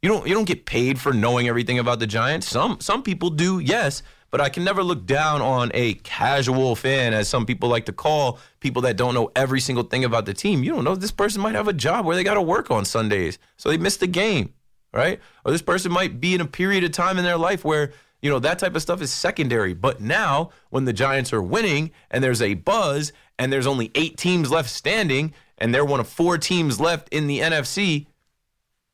You 0.02 0.10
don't 0.10 0.28
you 0.28 0.34
don't 0.34 0.44
get 0.44 0.66
paid 0.66 1.00
for 1.00 1.14
knowing 1.14 1.48
everything 1.48 1.78
about 1.78 1.98
the 1.98 2.06
Giants. 2.06 2.46
Some 2.46 2.78
some 2.82 3.02
people 3.02 3.30
do, 3.30 3.58
yes, 3.58 4.02
but 4.30 4.38
I 4.38 4.50
can 4.50 4.64
never 4.64 4.82
look 4.82 5.06
down 5.06 5.40
on 5.40 5.70
a 5.72 5.94
casual 5.94 6.76
fan 6.76 7.14
as 7.14 7.26
some 7.26 7.46
people 7.46 7.70
like 7.70 7.86
to 7.86 7.92
call 7.94 8.38
people 8.60 8.82
that 8.82 8.98
don't 8.98 9.14
know 9.14 9.30
every 9.34 9.60
single 9.60 9.84
thing 9.84 10.04
about 10.04 10.26
the 10.26 10.34
team. 10.34 10.62
You 10.62 10.74
don't 10.74 10.84
know 10.84 10.94
this 10.94 11.10
person 11.10 11.40
might 11.40 11.54
have 11.54 11.68
a 11.68 11.72
job 11.72 12.04
where 12.04 12.14
they 12.14 12.22
got 12.22 12.34
to 12.34 12.42
work 12.42 12.70
on 12.70 12.84
Sundays, 12.84 13.38
so 13.56 13.70
they 13.70 13.78
missed 13.78 14.00
the 14.00 14.06
game, 14.06 14.52
right? 14.92 15.18
Or 15.42 15.52
this 15.52 15.62
person 15.62 15.90
might 15.90 16.20
be 16.20 16.34
in 16.34 16.42
a 16.42 16.46
period 16.46 16.84
of 16.84 16.92
time 16.92 17.16
in 17.16 17.24
their 17.24 17.38
life 17.38 17.64
where 17.64 17.92
you 18.24 18.30
know, 18.30 18.38
that 18.38 18.58
type 18.58 18.74
of 18.74 18.80
stuff 18.80 19.02
is 19.02 19.12
secondary. 19.12 19.74
But 19.74 20.00
now, 20.00 20.48
when 20.70 20.86
the 20.86 20.94
Giants 20.94 21.30
are 21.34 21.42
winning 21.42 21.90
and 22.10 22.24
there's 22.24 22.40
a 22.40 22.54
buzz 22.54 23.12
and 23.38 23.52
there's 23.52 23.66
only 23.66 23.90
eight 23.94 24.16
teams 24.16 24.50
left 24.50 24.70
standing, 24.70 25.34
and 25.58 25.74
they're 25.74 25.84
one 25.84 26.00
of 26.00 26.08
four 26.08 26.38
teams 26.38 26.80
left 26.80 27.08
in 27.10 27.26
the 27.26 27.40
NFC, 27.40 28.06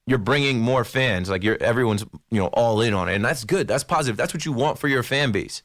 you're 0.07 0.19
bringing 0.19 0.61
more 0.61 0.85
fans. 0.85 1.31
Like 1.31 1.43
you're 1.43 1.63
everyone's 1.63 2.05
you 2.31 2.41
know 2.41 2.49
all 2.49 2.81
in 2.81 2.95
on 2.95 3.09
it, 3.09 3.15
and 3.15 3.25
that's 3.25 3.45
good. 3.45 3.69
That's 3.69 3.85
positive. 3.85 4.17
That's 4.17 4.35
what 4.35 4.45
you 4.45 4.53
want 4.53 4.79
for 4.79 4.89
your 4.89 5.03
fan 5.03 5.33
base. 5.33 5.63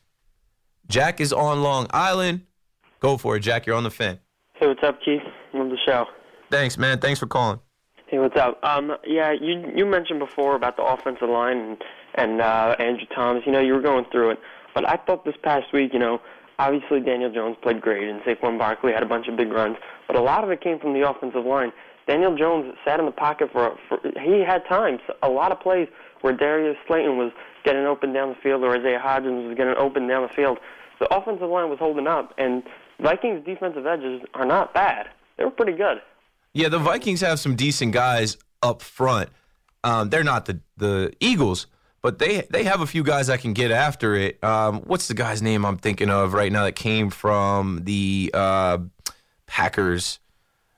Jack 0.88 1.20
is 1.20 1.34
on 1.34 1.64
Long 1.64 1.88
Island. 1.92 2.42
Go 3.00 3.18
for 3.18 3.36
it, 3.36 3.42
Jack. 3.42 3.66
You're 3.66 3.76
on 3.76 3.84
the 3.84 3.92
fan. 3.92 4.20
Hey, 4.54 4.68
what's 4.68 4.84
up, 4.84 5.00
Keith? 5.04 5.22
Love 5.54 5.70
the 5.70 5.78
show. 5.86 6.06
Thanks, 6.52 6.78
man. 6.78 7.00
Thanks 7.00 7.20
for 7.20 7.28
calling. 7.28 7.60
Hey, 8.08 8.20
what's 8.20 8.38
up? 8.38 8.64
Um, 8.64 8.96
yeah, 9.06 9.32
you 9.32 9.72
you 9.76 9.86
mentioned 9.86 10.20
before 10.20 10.56
about 10.56 10.78
the 10.78 10.84
offensive 10.84 11.30
line 11.30 11.58
and 11.58 11.84
and 12.14 12.42
uh, 12.42 12.76
Andrew 12.80 13.08
Thomas. 13.14 13.44
You 13.46 13.52
know, 13.52 13.60
you 13.60 13.74
were 13.74 13.82
going 13.82 14.06
through 14.12 14.32
it, 14.32 14.40
but 14.74 14.88
I 14.88 14.98
thought 14.98 15.26
this 15.26 15.36
past 15.42 15.74
week, 15.74 15.92
you 15.92 16.00
know, 16.00 16.22
obviously 16.60 17.00
Daniel 17.00 17.32
Jones 17.32 17.58
played 17.62 17.82
great, 17.82 18.08
and 18.08 18.22
Saquon 18.22 18.58
Barkley 18.58 18.94
had 18.94 19.04
a 19.04 19.08
bunch 19.08 19.28
of 19.28 19.36
big 19.36 19.52
runs 19.52 19.78
but 20.08 20.16
a 20.16 20.22
lot 20.22 20.44
of 20.44 20.50
it 20.50 20.62
came 20.62 20.80
from 20.80 20.94
the 20.94 21.08
offensive 21.08 21.46
line. 21.46 21.72
Daniel 22.08 22.38
Jones 22.38 22.74
sat 22.86 23.00
in 23.00 23.06
the 23.06 23.12
pocket 23.12 23.50
for, 23.52 23.78
for 23.90 24.00
he 24.22 24.44
had 24.46 24.66
times, 24.68 25.00
a 25.24 25.30
lot 25.30 25.52
of 25.52 25.60
plays 25.60 25.88
where 26.22 26.34
Darius 26.34 26.78
Slayton 26.88 27.18
was 27.18 27.32
getting 27.64 27.86
open 27.86 28.14
down 28.14 28.30
the 28.30 28.36
field 28.36 28.64
or 28.64 28.76
Isaiah 28.78 29.02
Hodgins 29.04 29.48
was 29.48 29.58
getting 29.58 29.74
open 29.76 30.08
down 30.08 30.22
the 30.22 30.34
field. 30.34 30.60
The 31.00 31.14
offensive 31.14 31.50
line 31.50 31.70
was 31.70 31.80
holding 31.80 32.08
up, 32.08 32.34
and 32.38 32.64
Vikings' 33.02 33.44
defensive 33.46 33.86
edges 33.86 34.22
are 34.34 34.46
not 34.46 34.74
bad. 34.74 35.08
They 35.38 35.44
were 35.44 35.52
pretty 35.52 35.74
good. 35.74 36.02
Yeah, 36.54 36.70
the 36.70 36.80
Vikings 36.80 37.22
have 37.22 37.40
some 37.40 37.56
decent 37.56 37.92
guys 37.92 38.38
up 38.62 38.82
front. 38.82 39.30
Um, 39.84 40.10
they're 40.10 40.24
not 40.24 40.46
the 40.46 40.62
the 40.78 41.14
Eagles, 41.20 41.68
but 42.06 42.20
they 42.20 42.46
they 42.52 42.66
have 42.66 42.82
a 42.82 42.86
few 42.86 43.04
guys 43.04 43.26
that 43.28 43.40
can 43.40 43.54
get 43.54 43.72
after 43.72 44.14
it. 44.14 44.44
Um, 44.44 44.82
what's 44.82 45.08
the 45.08 45.16
guy's 45.16 45.42
name 45.42 45.66
I'm 45.66 45.78
thinking 45.78 46.12
of 46.12 46.34
right 46.34 46.52
now 46.52 46.66
that 46.66 46.76
came 46.76 47.10
from 47.10 47.84
the 47.84 48.30
uh, 48.32 48.78
Packers. 49.48 50.20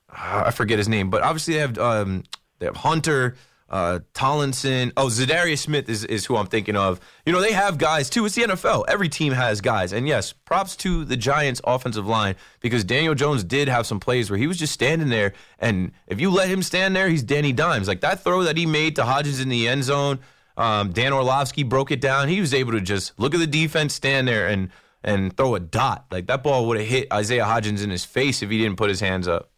Uh, 0.10 0.44
I 0.46 0.52
forget 0.52 0.78
his 0.78 0.88
name, 0.88 1.10
but 1.10 1.24
obviously 1.24 1.56
they 1.56 1.60
have 1.60 1.78
um, 1.80 2.24
they 2.60 2.66
have 2.66 2.78
Hunter, 2.78 3.36
uh, 3.70 4.00
Tomlinson. 4.14 4.94
Oh, 4.96 5.08
Za'Darius 5.08 5.58
Smith 5.60 5.90
is, 5.90 6.06
is 6.06 6.26
who 6.26 6.38
I'm 6.38 6.48
thinking 6.48 6.78
of. 6.78 7.02
You 7.26 7.34
know, 7.34 7.42
they 7.42 7.52
have 7.52 7.78
guys 7.78 8.10
too. 8.10 8.26
It's 8.26 8.36
the 8.36 8.44
NFL. 8.44 8.86
Every 8.88 9.10
team 9.10 9.34
has 9.34 9.60
guys. 9.60 9.92
And 9.92 10.08
yes, 10.08 10.32
props 10.32 10.78
to 10.78 11.04
the 11.04 11.18
Giants 11.18 11.60
offensive 11.66 12.08
line 12.08 12.36
because 12.62 12.86
Daniel 12.86 13.16
Jones 13.16 13.44
did 13.44 13.68
have 13.68 13.86
some 13.86 14.00
plays 14.00 14.30
where 14.30 14.40
he 14.40 14.48
was 14.48 14.58
just 14.58 14.72
standing 14.72 15.10
there. 15.10 15.34
And 15.60 15.92
if 16.08 16.22
you 16.22 16.32
let 16.32 16.48
him 16.48 16.64
stand 16.64 16.96
there, 16.96 17.10
he's 17.10 17.24
Danny 17.24 17.52
Dimes. 17.52 17.90
Like 17.90 18.00
that 18.00 18.24
throw 18.24 18.44
that 18.44 18.56
he 18.56 18.66
made 18.66 18.96
to 18.96 19.02
Hodgins 19.02 19.42
in 19.42 19.50
the 19.50 19.68
end 19.68 19.84
zone, 19.84 20.20
um, 20.58 20.92
Dan 20.92 21.14
Orlovsky 21.14 21.64
broke 21.64 21.92
it 21.92 22.02
down. 22.02 22.28
He 22.28 22.42
was 22.42 22.54
able 22.54 22.74
to 22.74 22.82
just 22.82 23.18
look 23.20 23.34
at 23.34 23.40
the 23.40 23.48
defense, 23.48 23.94
stand 23.94 24.28
there, 24.28 24.48
and 24.48 24.70
and 25.04 25.36
throw 25.38 25.56
a 25.56 25.60
dot. 25.60 26.06
Like 26.12 26.28
that 26.28 26.44
ball 26.44 26.68
would 26.68 26.78
have 26.78 26.88
hit 26.88 27.12
Isaiah 27.14 27.46
Hodgins 27.46 27.84
in 27.84 27.90
his 27.90 28.04
face 28.04 28.42
if 28.42 28.50
he 28.50 28.58
didn't 28.58 28.78
put 28.78 28.90
his 28.90 29.00
hands 29.00 29.28
up. 29.28 29.52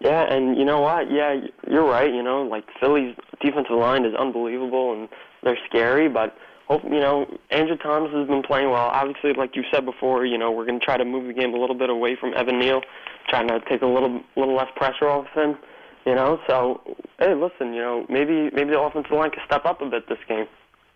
Yeah, 0.00 0.22
and 0.32 0.56
you 0.56 0.64
know 0.64 0.80
what? 0.80 1.10
Yeah, 1.10 1.40
you're 1.68 1.84
right. 1.84 2.12
You 2.12 2.22
know, 2.22 2.42
like 2.42 2.64
Philly's 2.78 3.14
defensive 3.42 3.76
line 3.76 4.04
is 4.04 4.14
unbelievable, 4.14 4.92
and 4.92 5.08
they're 5.42 5.58
scary. 5.68 6.08
But 6.08 6.36
hope 6.68 6.82
you 6.84 7.00
know 7.00 7.26
Andrew 7.50 7.76
Thomas 7.76 8.12
has 8.12 8.26
been 8.28 8.42
playing 8.42 8.70
well. 8.70 8.88
Obviously, 8.88 9.32
like 9.34 9.56
you 9.56 9.64
said 9.72 9.84
before, 9.84 10.24
you 10.24 10.38
know 10.38 10.50
we're 10.50 10.66
going 10.66 10.78
to 10.78 10.84
try 10.84 10.96
to 10.96 11.04
move 11.04 11.26
the 11.26 11.32
game 11.32 11.54
a 11.54 11.58
little 11.58 11.76
bit 11.76 11.90
away 11.90 12.16
from 12.16 12.32
Evan 12.34 12.58
Neal, 12.58 12.82
trying 13.28 13.48
to 13.48 13.60
take 13.68 13.82
a 13.82 13.86
little 13.86 14.20
little 14.36 14.54
less 14.54 14.68
pressure 14.76 15.08
off 15.08 15.26
of 15.34 15.42
him. 15.42 15.58
You 16.06 16.14
know, 16.14 16.40
so 16.46 16.80
hey, 17.18 17.34
listen, 17.34 17.74
you 17.74 17.80
know 17.82 18.06
maybe 18.08 18.50
maybe 18.54 18.70
the 18.70 18.80
offensive 18.80 19.12
line 19.12 19.30
can 19.30 19.42
step 19.46 19.64
up 19.66 19.80
a 19.82 19.86
bit 19.86 20.08
this 20.08 20.18
game. 20.28 20.46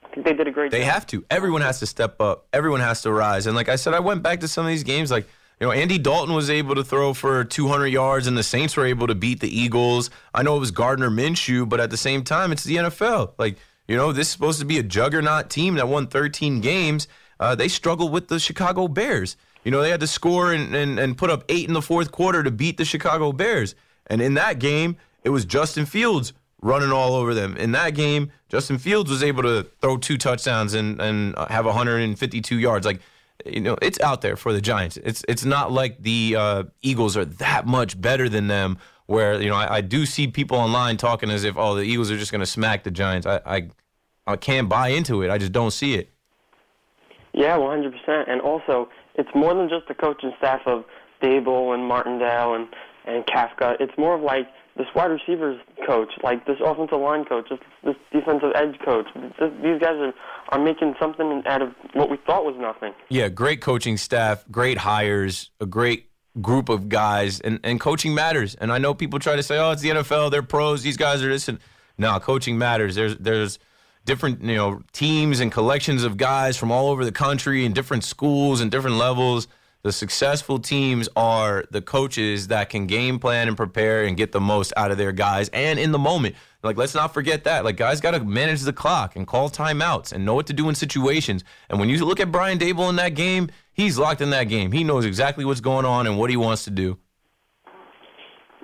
I 0.05 0.09
think 0.15 0.27
they 0.27 0.33
did 0.33 0.47
a 0.49 0.51
great 0.51 0.71
They 0.71 0.81
job. 0.81 0.93
have 0.93 1.07
to. 1.09 1.25
Everyone 1.31 1.61
has 1.63 1.81
to 1.81 1.87
step 1.87 2.21
up. 2.21 2.47
Everyone 2.53 2.81
has 2.81 3.03
to 3.03 3.13
rise. 3.13 3.47
And 3.47 3.57
like 3.57 3.69
I 3.69 3.77
said, 3.77 3.95
I 3.95 4.01
went 4.01 4.23
back 4.23 4.41
to 4.41 4.49
some 4.49 4.65
of 4.65 4.71
these 4.71 4.85
games. 4.85 5.11
Like, 5.11 5.27
you 5.61 5.67
know, 5.67 5.73
Andy 5.73 5.99
Dalton 5.99 6.35
was 6.35 6.51
able 6.51 6.75
to 6.77 6.85
throw 6.85 7.15
for 7.15 7.43
200 7.45 7.89
yards, 7.89 8.27
and 8.29 8.37
the 8.39 8.43
Saints 8.45 8.77
were 8.77 8.87
able 8.87 9.09
to 9.09 9.15
beat 9.15 9.41
the 9.41 9.49
Eagles. 9.49 10.11
I 10.33 10.43
know 10.43 10.57
it 10.57 10.61
was 10.61 10.71
Gardner 10.71 11.11
Minshew, 11.11 11.69
but 11.69 11.81
at 11.81 11.91
the 11.91 11.97
same 11.97 12.23
time, 12.23 12.53
it's 12.53 12.65
the 12.65 12.77
NFL. 12.77 13.33
Like, 13.39 13.57
you 13.89 13.97
know, 13.97 14.13
this 14.13 14.29
is 14.29 14.33
supposed 14.33 14.61
to 14.61 14.65
be 14.65 14.79
a 14.79 14.83
juggernaut 14.85 15.51
team 15.51 15.75
that 15.75 15.89
won 15.89 16.07
13 16.07 16.61
games. 16.61 17.09
Uh, 17.41 17.55
they 17.57 17.69
struggled 17.69 18.13
with 18.13 18.29
the 18.29 18.39
Chicago 18.39 18.87
Bears. 18.89 19.37
You 19.65 19.71
know, 19.73 19.81
they 19.83 19.91
had 19.91 20.01
to 20.01 20.07
score 20.07 20.53
and, 20.53 20.75
and, 20.75 20.99
and 21.01 21.17
put 21.19 21.29
up 21.31 21.45
eight 21.49 21.67
in 21.67 21.75
the 21.75 21.83
fourth 21.83 22.13
quarter 22.13 22.43
to 22.43 22.51
beat 22.53 22.77
the 22.77 22.85
Chicago 22.85 23.33
Bears. 23.33 23.75
And 24.07 24.21
in 24.21 24.35
that 24.35 24.59
game, 24.59 24.97
it 25.23 25.31
was 25.31 25.45
Justin 25.45 25.87
Fields 25.87 26.33
running 26.61 26.93
all 26.93 27.15
over 27.15 27.35
them. 27.35 27.57
In 27.57 27.73
that 27.73 27.91
game, 27.91 28.31
Justin 28.49 28.79
Fields 28.79 29.11
was 29.11 29.23
able 29.23 29.43
to 29.43 29.65
throw 29.81 29.97
two 29.97 30.17
touchdowns 30.17 30.75
and, 30.75 31.01
and 31.01 31.35
have 31.49 31.67
152 31.67 32.59
yards. 32.59 32.87
Like, 32.87 33.01
you 33.45 33.61
know, 33.61 33.77
it's 33.83 34.01
out 34.01 34.21
there 34.21 34.37
for 34.37 34.53
the 34.53 34.61
Giants. 34.61 34.97
It's 34.99 35.25
it's 35.29 35.45
not 35.45 35.73
like 35.73 36.03
the 36.03 36.37
uh, 36.39 36.65
Eagles 36.83 37.17
are 37.17 37.25
that 37.25 37.67
much 37.67 38.01
better 38.01 38.29
than 38.29 38.47
them. 38.47 38.79
Where 39.07 39.41
you 39.41 39.51
know, 39.51 39.57
I, 39.57 39.77
I 39.77 39.81
do 39.83 40.07
see 40.07 40.29
people 40.29 40.57
online 40.57 40.97
talking 40.97 41.31
as 41.31 41.45
if 41.45 41.57
oh, 41.59 41.75
the 41.75 41.83
Eagles 41.83 42.11
are 42.11 42.17
just 42.17 42.33
going 42.33 42.41
to 42.41 42.47
smack 42.47 42.85
the 42.85 42.91
Giants. 42.91 43.27
I, 43.27 43.41
I 43.45 43.69
I 44.27 44.37
can't 44.37 44.69
buy 44.69 44.89
into 44.89 45.23
it. 45.23 45.31
I 45.31 45.37
just 45.37 45.53
don't 45.53 45.73
see 45.73 45.95
it. 45.95 46.11
Yeah, 47.35 47.59
100%. 47.59 48.31
And 48.31 48.41
also, 48.41 48.89
it's 49.17 49.29
more 49.35 49.55
than 49.55 49.69
just 49.69 49.89
the 49.89 49.95
coaching 49.95 50.33
staff 50.39 50.61
of 50.67 50.85
Daboll 51.21 51.75
and 51.75 51.85
Martindale 51.85 52.55
and, 52.55 52.69
and 53.05 53.25
Kafka. 53.27 53.77
It's 53.81 53.97
more 53.99 54.15
of 54.15 54.23
like 54.23 54.47
this 54.77 54.87
wide 54.95 55.11
receivers 55.11 55.61
coach, 55.87 56.11
like 56.23 56.47
this 56.47 56.57
offensive 56.65 56.99
line 56.99 57.25
coach, 57.25 57.49
this, 57.49 57.59
this 57.85 57.97
defensive 58.13 58.53
edge 58.55 58.79
coach. 58.85 59.07
This, 59.15 59.53
these 59.63 59.81
guys 59.81 59.97
are, 59.97 60.13
are 60.51 60.59
making 60.59 60.95
something 61.01 61.43
out 61.47 61.63
of 61.63 61.75
what 61.93 62.11
we 62.11 62.17
thought 62.27 62.45
was 62.45 62.57
nothing. 62.59 62.93
Yeah, 63.09 63.29
great 63.29 63.61
coaching 63.61 63.97
staff, 63.97 64.45
great 64.51 64.79
hires, 64.79 65.51
a 65.61 65.67
great 65.67 66.11
group 66.41 66.69
of 66.69 66.89
guys, 66.89 67.41
and, 67.41 67.61
and 67.63 67.81
coaching 67.81 68.15
matters. 68.15 68.57
And 68.57 68.73
I 68.73 68.79
know 68.79 68.95
people 68.95 69.19
try 69.19 69.37
to 69.37 69.43
say, 69.43 69.59
oh, 69.59 69.71
it's 69.71 69.83
the 69.83 69.91
NFL, 69.91 70.31
they're 70.31 70.43
pros, 70.43 70.83
these 70.83 70.97
guys 70.97 71.23
are 71.23 71.29
this. 71.29 71.49
And 71.49 71.61
no, 71.97 72.19
coaching 72.19 72.59
matters. 72.59 72.95
There's 72.95 73.17
there's 73.19 73.59
different 74.05 74.43
you 74.43 74.57
know 74.57 74.83
teams 74.93 75.41
and 75.41 75.51
collections 75.51 76.05
of 76.05 76.17
guys 76.17 76.57
from 76.57 76.71
all 76.71 76.91
over 76.91 77.05
the 77.05 77.13
country 77.13 77.65
and 77.65 77.75
different 77.75 78.05
schools 78.05 78.61
and 78.61 78.71
different 78.71 78.97
levels. 78.97 79.47
The 79.85 79.93
successful 79.93 80.59
teams 80.59 81.11
are 81.15 81.67
the 81.71 81.83
coaches 81.83 82.49
that 82.49 82.71
can 82.71 82.87
game 82.87 83.19
plan 83.19 83.49
and 83.49 83.57
prepare 83.57 84.05
and 84.05 84.17
get 84.17 84.33
the 84.33 84.41
most 84.41 84.73
out 84.79 84.91
of 84.91 84.97
their 84.97 85.13
guys 85.13 85.51
and 85.51 85.79
in 85.79 85.93
the 85.93 85.99
moment. 85.99 86.37
Like, 86.63 86.79
let's 86.79 86.95
not 86.95 87.13
forget 87.13 87.45
that. 87.45 87.67
Like, 87.67 87.77
guys 87.77 88.01
got 88.01 88.13
to 88.13 88.25
manage 88.25 88.63
the 88.63 88.73
clock 88.73 89.15
and 89.15 89.27
call 89.27 89.51
timeouts 89.51 90.15
and 90.15 90.25
know 90.25 90.35
what 90.35 90.47
to 90.47 90.55
do 90.55 90.71
in 90.71 90.75
situations. 90.75 91.45
And 91.69 91.79
when 91.79 91.91
you 91.91 92.03
look 92.03 92.19
at 92.19 92.33
Brian 92.33 92.59
Daboll 92.59 92.89
in 92.89 92.97
that 92.97 93.11
game, 93.11 93.51
he's 93.75 93.99
locked 93.99 94.23
in 94.23 94.31
that 94.31 94.45
game. 94.45 94.73
He 94.73 94.85
knows 94.85 95.05
exactly 95.05 95.45
what's 95.45 95.61
going 95.61 95.85
on 95.85 96.07
and 96.07 96.19
what 96.19 96.31
he 96.31 96.39
wants 96.39 96.65
to 96.65 96.71
do. 96.71 96.97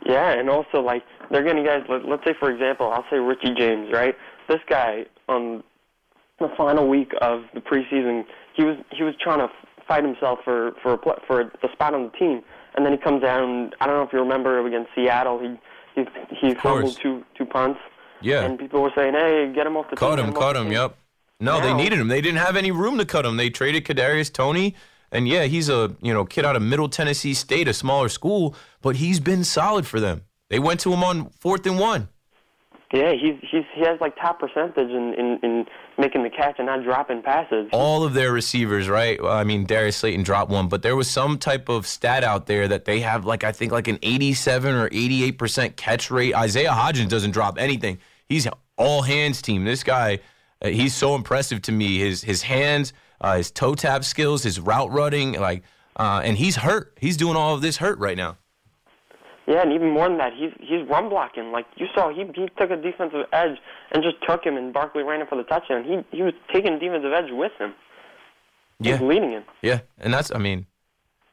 Yeah, 0.06 0.32
and 0.32 0.48
also 0.48 0.80
like 0.80 1.02
they're 1.30 1.44
getting 1.44 1.66
guys. 1.66 1.82
Let, 1.90 2.06
let's 2.06 2.24
say, 2.24 2.34
for 2.40 2.50
example, 2.50 2.90
I'll 2.90 3.04
say 3.10 3.18
Richie 3.18 3.52
James, 3.54 3.92
right? 3.92 4.16
This 4.48 4.60
guy 4.66 5.04
on 5.28 5.62
the 6.38 6.48
final 6.56 6.88
week 6.88 7.12
of 7.20 7.42
the 7.52 7.60
preseason, 7.60 8.24
he 8.56 8.64
was 8.64 8.78
he 8.90 9.02
was 9.02 9.14
trying 9.20 9.40
to 9.40 9.50
fight 9.90 10.04
himself 10.04 10.38
for 10.44 10.72
for 10.82 10.94
a 10.94 10.98
for 11.26 11.50
the 11.62 11.72
spot 11.72 11.94
on 11.94 12.04
the 12.04 12.10
team, 12.10 12.42
and 12.76 12.86
then 12.86 12.92
he 12.92 12.98
comes 12.98 13.20
down. 13.20 13.72
I 13.80 13.86
don't 13.86 13.96
know 13.96 14.04
if 14.04 14.12
you 14.12 14.20
remember 14.20 14.64
against 14.64 14.90
Seattle. 14.94 15.40
He 15.40 15.58
he 15.96 16.06
he 16.40 16.54
fumbled 16.54 16.96
two 16.96 17.24
two 17.36 17.44
punts. 17.44 17.80
Yeah. 18.22 18.44
And 18.44 18.58
people 18.58 18.82
were 18.82 18.92
saying, 18.94 19.14
"Hey, 19.14 19.50
get 19.52 19.66
him 19.66 19.76
off 19.76 19.90
the 19.90 19.96
Cut 19.96 20.16
team." 20.16 20.26
him, 20.26 20.32
cut 20.32 20.54
him. 20.56 20.64
team." 20.64 20.72
Yep. 20.74 20.96
No, 21.40 21.60
they 21.60 21.72
needed 21.72 21.98
him. 21.98 22.08
They 22.08 22.20
didn't 22.20 22.38
have 22.38 22.54
any 22.54 22.70
room 22.70 22.98
to 22.98 23.04
cut 23.04 23.24
him. 23.24 23.38
They 23.38 23.48
traded 23.50 23.84
Kadarius 23.86 24.30
Toney, 24.32 24.76
and 25.10 25.26
yeah, 25.26 25.44
he's 25.44 25.68
a 25.68 25.96
you 26.00 26.14
know 26.14 26.24
kid 26.24 26.44
out 26.44 26.54
of 26.54 26.62
Middle 26.62 26.88
Tennessee 26.88 27.34
State, 27.34 27.66
a 27.66 27.72
smaller 27.72 28.08
school, 28.08 28.54
but 28.82 28.96
he's 28.96 29.18
been 29.18 29.42
solid 29.42 29.86
for 29.86 29.98
them. 29.98 30.22
They 30.50 30.58
went 30.58 30.80
to 30.80 30.92
him 30.92 31.02
on 31.02 31.30
fourth 31.30 31.66
and 31.66 31.78
one. 31.78 32.08
Yeah, 32.92 33.12
he's 33.12 33.36
he's 33.48 33.64
he 33.72 33.82
has 33.82 34.00
like 34.00 34.16
top 34.16 34.40
percentage 34.40 34.90
in 34.90 35.14
in, 35.14 35.38
in 35.44 35.66
making 35.96 36.24
the 36.24 36.30
catch 36.30 36.56
and 36.58 36.66
not 36.66 36.82
dropping 36.82 37.22
passes. 37.22 37.68
All 37.72 38.02
of 38.02 38.14
their 38.14 38.32
receivers, 38.32 38.88
right? 38.88 39.22
Well, 39.22 39.32
I 39.32 39.44
mean, 39.44 39.64
Darius 39.64 39.98
Slayton 39.98 40.24
dropped 40.24 40.50
one, 40.50 40.68
but 40.68 40.82
there 40.82 40.96
was 40.96 41.08
some 41.08 41.38
type 41.38 41.68
of 41.68 41.86
stat 41.86 42.24
out 42.24 42.46
there 42.46 42.66
that 42.66 42.86
they 42.86 43.00
have, 43.00 43.24
like 43.24 43.44
I 43.44 43.52
think, 43.52 43.70
like 43.70 43.86
an 43.86 44.00
87 44.02 44.74
or 44.74 44.88
88 44.90 45.38
percent 45.38 45.76
catch 45.76 46.10
rate. 46.10 46.34
Isaiah 46.34 46.72
Hodgins 46.72 47.08
doesn't 47.08 47.30
drop 47.30 47.58
anything. 47.60 47.98
He's 48.28 48.48
all 48.76 49.02
hands 49.02 49.40
team. 49.40 49.64
This 49.64 49.84
guy, 49.84 50.18
uh, 50.60 50.68
he's 50.68 50.94
so 50.94 51.14
impressive 51.14 51.62
to 51.62 51.72
me. 51.72 51.98
His 51.98 52.24
his 52.24 52.42
hands, 52.42 52.92
uh, 53.20 53.36
his 53.36 53.52
toe 53.52 53.76
tap 53.76 54.02
skills, 54.02 54.42
his 54.42 54.58
route 54.58 54.90
running, 54.90 55.34
like, 55.34 55.62
uh, 55.94 56.22
and 56.24 56.36
he's 56.36 56.56
hurt. 56.56 56.98
He's 57.00 57.16
doing 57.16 57.36
all 57.36 57.54
of 57.54 57.62
this 57.62 57.76
hurt 57.76 58.00
right 58.00 58.16
now. 58.16 58.36
Yeah, 59.50 59.62
and 59.62 59.72
even 59.72 59.90
more 59.90 60.08
than 60.08 60.18
that, 60.18 60.32
he's 60.32 60.52
he's 60.60 60.86
run 60.88 61.08
blocking. 61.08 61.50
Like 61.50 61.66
you 61.76 61.86
saw, 61.92 62.08
he 62.14 62.24
he 62.34 62.48
took 62.56 62.70
a 62.70 62.76
defensive 62.76 63.26
edge 63.32 63.58
and 63.90 64.00
just 64.02 64.16
took 64.26 64.44
him, 64.44 64.56
and 64.56 64.72
Barkley 64.72 65.02
ran 65.02 65.20
him 65.20 65.26
for 65.26 65.34
the 65.36 65.42
touchdown. 65.42 65.82
He 65.82 66.16
he 66.16 66.22
was 66.22 66.34
taking 66.52 66.78
defensive 66.78 67.12
edge 67.12 67.30
with 67.32 67.50
him. 67.58 67.74
He 68.80 68.92
was 68.92 69.00
Yeah. 69.00 69.06
leading 69.06 69.30
him. 69.32 69.42
Yeah, 69.60 69.80
and 69.98 70.14
that's 70.14 70.30
I 70.32 70.38
mean, 70.38 70.66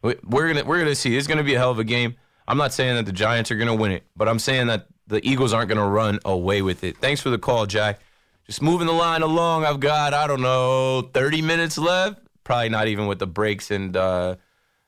we- 0.02 0.16
we're 0.28 0.48
gonna 0.52 0.66
we're 0.66 0.80
gonna 0.80 0.96
see. 0.96 1.16
It's 1.16 1.28
gonna 1.28 1.44
be 1.44 1.54
a 1.54 1.60
hell 1.60 1.70
of 1.70 1.78
a 1.80 1.84
game. 1.84 2.16
I'm 2.48 2.58
not 2.58 2.74
saying 2.74 2.96
that 2.96 3.06
the 3.06 3.12
Giants 3.12 3.52
are 3.52 3.56
gonna 3.56 3.76
win 3.76 3.92
it, 3.92 4.04
but 4.16 4.28
I'm 4.28 4.40
saying 4.40 4.66
that 4.68 4.88
the 5.06 5.20
Eagles 5.28 5.54
aren't 5.54 5.70
gonna 5.70 5.88
run 5.88 6.18
away 6.26 6.64
with 6.64 6.84
it. 6.84 6.98
Thanks 6.98 7.22
for 7.22 7.30
the 7.30 7.38
call, 7.38 7.68
Jack. 7.68 8.00
Just 8.48 8.64
moving 8.64 8.88
the 8.88 8.94
line 8.94 9.22
along. 9.22 9.64
I've 9.64 9.80
got 9.80 10.16
I 10.16 10.26
don't 10.26 10.42
know 10.42 11.02
30 11.14 11.44
minutes 11.44 11.78
left. 11.78 12.20
Probably 12.44 12.70
not 12.70 12.88
even 12.88 13.06
with 13.06 13.20
the 13.20 13.28
breaks, 13.28 13.70
and 13.70 13.96
uh, 13.96 14.38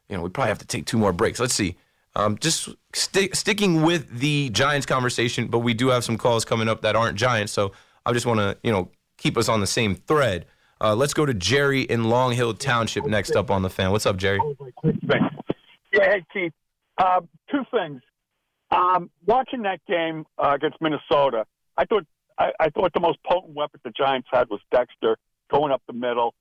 you 0.07 0.17
know 0.17 0.24
we 0.24 0.29
probably 0.29 0.50
have 0.50 0.59
to 0.59 0.65
take 0.67 0.86
two 0.88 0.98
more 0.98 1.13
breaks. 1.13 1.39
Let's 1.39 1.53
see. 1.53 1.75
Um, 2.20 2.38
just 2.38 2.70
sti- 2.94 3.30
sticking 3.34 3.82
with 3.84 4.20
the 4.20 4.50
Giants 4.50 4.86
conversation, 4.86 5.48
but 5.48 5.60
we 5.60 5.74
do 5.74 5.88
have 5.88 6.04
some 6.04 6.18
calls 6.18 6.44
coming 6.44 6.68
up 6.68 6.82
that 6.82 6.96
aren't 6.96 7.18
Giants, 7.18 7.52
so 7.52 7.72
I 8.06 8.14
just 8.14 8.26
want 8.26 8.40
to 8.40 8.58
you 8.64 8.72
know 8.72 8.90
keep 9.18 9.38
us 9.38 9.48
on 9.48 9.60
the 9.62 9.68
same 9.68 9.96
thread. 9.96 10.46
Uh, 10.82 10.96
let's 10.96 11.14
go 11.14 11.26
to 11.26 11.34
Jerry 11.34 11.82
in 11.82 12.06
Long 12.06 12.34
Hill 12.34 12.54
Township 12.54 13.06
next 13.06 13.36
up 13.36 13.52
on 13.52 13.62
the 13.62 13.70
fan. 13.70 13.92
What's 13.92 14.06
up, 14.06 14.18
Jerry? 14.18 14.40
Yeah, 14.84 16.04
hey 16.04 16.26
Keith. 16.32 16.54
Uh, 16.98 17.22
two 17.50 17.64
things. 17.72 18.02
Um, 18.72 19.10
watching 19.26 19.64
that 19.64 19.80
game 19.88 20.26
uh, 20.38 20.52
against 20.56 20.80
Minnesota, 20.82 21.46
I 21.78 21.86
thought 21.86 22.06
I, 22.38 22.52
I 22.60 22.70
thought 22.70 22.94
the 22.94 23.00
most 23.00 23.20
potent 23.24 23.56
weapon 23.56 23.80
the 23.84 23.92
Giants 23.92 24.28
had 24.32 24.50
was 24.50 24.60
Dexter 24.72 25.18
going 25.50 25.72
up 25.72 25.82
the 25.88 25.94
middle. 25.94 26.34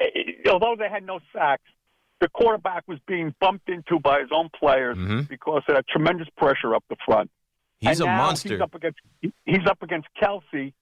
Eh, 0.00 0.48
Although 0.50 0.76
they 0.78 0.88
had 0.88 1.04
no 1.04 1.20
sacks, 1.32 1.64
the 2.20 2.28
quarterback 2.28 2.84
was 2.88 2.98
being 3.06 3.34
bumped 3.40 3.68
into 3.68 3.98
by 4.00 4.20
his 4.20 4.30
own 4.32 4.48
players 4.58 4.96
because 5.28 5.62
of 5.68 5.74
that 5.74 5.86
tremendous 5.88 6.28
pressure 6.36 6.74
up 6.74 6.84
the 6.88 6.96
front. 7.04 7.30
Mm-hmm. 7.30 7.88
He's 7.88 8.00
And 8.00 8.08
a 8.08 8.12
monster. 8.12 8.48
He's 8.50 8.60
up 8.60 8.74
against 8.74 8.98
he's 9.44 9.66
up 9.66 9.82
against 9.82 10.08
Kelce, 10.20 10.72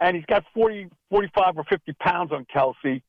and 0.00 0.16
he's 0.16 0.24
got 0.26 0.44
40, 0.54 0.88
45 1.10 1.58
or 1.58 1.64
fifty 1.64 1.92
pounds 1.92 2.32
on 2.32 2.46
Kelce. 2.54 3.02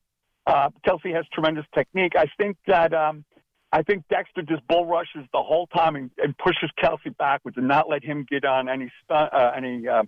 Uh, 0.46 0.70
Kelce 0.86 1.14
has 1.16 1.26
tremendous 1.32 1.66
technique. 1.74 2.14
I 2.18 2.26
think 2.38 2.58
that 2.68 2.94
um, 2.94 3.24
I 3.72 3.84
think 3.84 4.04
Dexter 4.10 4.42
just 4.42 4.68
bull 4.68 4.86
rushes 4.86 5.26
the 5.32 5.42
whole 5.42 5.68
time 5.68 5.96
and, 5.96 6.12
and 6.18 6.38
pushes 6.38 6.70
Kelce 6.82 7.16
backwards 7.18 7.56
and 7.58 7.68
not 7.68 7.88
let 7.88 8.04
him 8.04 8.26
get 8.30 8.44
on 8.44 8.68
any 8.68 8.92
stu- 9.04 9.14
uh, 9.14 9.54
any. 9.56 9.88
Uh, 9.88 10.04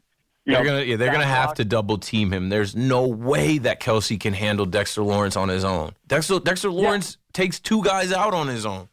They're 0.45 0.63
gonna 0.63 0.81
yeah, 0.81 0.95
they're 0.95 1.11
gonna 1.11 1.25
have 1.25 1.49
block. 1.49 1.55
to 1.57 1.65
double 1.65 1.97
team 1.97 2.33
him. 2.33 2.49
There's 2.49 2.75
no 2.75 3.07
way 3.07 3.59
that 3.59 3.79
Kelce 3.79 4.19
can 4.19 4.33
handle 4.33 4.65
Dexter 4.65 5.03
Lawrence 5.03 5.35
on 5.35 5.49
his 5.49 5.63
own. 5.63 5.91
Dexter 6.07 6.39
Dexter 6.39 6.71
Lawrence 6.71 7.17
takes 7.31 7.59
two 7.59 7.83
guys 7.83 8.11
out 8.11 8.33
on 8.33 8.47
his 8.47 8.65
own. 8.65 8.89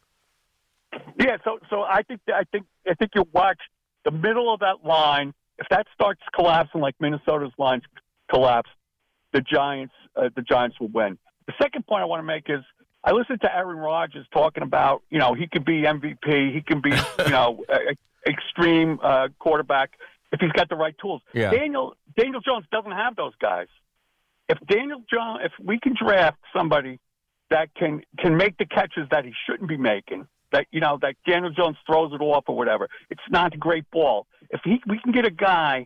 Yeah, 1.19 1.37
so 1.43 1.59
so 1.69 1.81
I 1.81 2.03
think 2.03 2.21
I 2.27 2.43
think 2.51 2.65
I 2.87 2.93
think 2.93 3.11
you 3.15 3.27
watch 3.33 3.59
the 4.05 4.11
middle 4.11 4.53
of 4.53 4.59
that 4.59 4.85
line. 4.85 5.33
If 5.57 5.67
that 5.69 5.87
starts 5.93 6.21
collapsing 6.33 6.81
like 6.81 6.95
Minnesota's 6.99 7.51
lines 7.57 7.83
collapse, 8.29 8.69
the 9.33 9.41
Giants 9.41 9.93
uh, 10.15 10.29
the 10.35 10.43
Giants 10.43 10.79
will 10.79 10.89
win. 10.89 11.17
The 11.47 11.53
second 11.59 11.87
point 11.87 12.03
I 12.03 12.05
want 12.05 12.19
to 12.19 12.25
make 12.25 12.45
is 12.47 12.63
I 13.03 13.11
listened 13.11 13.41
to 13.41 13.53
Aaron 13.53 13.77
Rodgers 13.77 14.27
talking 14.31 14.61
about 14.61 15.01
you 15.09 15.17
know 15.17 15.33
he 15.33 15.47
could 15.47 15.65
be 15.65 15.81
MVP, 15.81 16.53
he 16.53 16.61
can 16.61 16.79
be 16.79 16.91
you 17.25 17.31
know 17.31 17.63
a, 17.69 17.73
a 17.73 18.29
extreme 18.29 18.99
uh, 19.01 19.29
quarterback 19.39 19.91
if 20.31 20.39
he's 20.39 20.51
got 20.51 20.69
the 20.69 20.75
right 20.75 20.95
tools. 21.01 21.21
Yeah. 21.33 21.51
Daniel 21.51 21.95
Daniel 22.17 22.41
Jones 22.41 22.65
doesn't 22.71 22.91
have 22.91 23.15
those 23.15 23.33
guys. 23.41 23.67
If 24.47 24.57
Daniel 24.67 25.01
Jones, 25.11 25.41
if 25.43 25.51
we 25.63 25.79
can 25.79 25.95
draft 26.01 26.39
somebody 26.55 26.99
that 27.49 27.73
can 27.75 28.01
can 28.17 28.37
make 28.37 28.57
the 28.57 28.65
catches 28.65 29.07
that 29.11 29.25
he 29.25 29.33
shouldn't 29.45 29.69
be 29.69 29.77
making, 29.77 30.27
that 30.51 30.65
you 30.71 30.79
know 30.79 30.97
that 31.01 31.15
Daniel 31.27 31.51
Jones 31.51 31.77
throws 31.85 32.13
it 32.13 32.21
off 32.21 32.45
or 32.47 32.55
whatever, 32.55 32.87
it's 33.09 33.21
not 33.29 33.53
a 33.53 33.57
great 33.57 33.89
ball. 33.91 34.27
If 34.49 34.61
he 34.63 34.81
we 34.87 34.99
can 34.99 35.11
get 35.11 35.25
a 35.25 35.31
guy, 35.31 35.85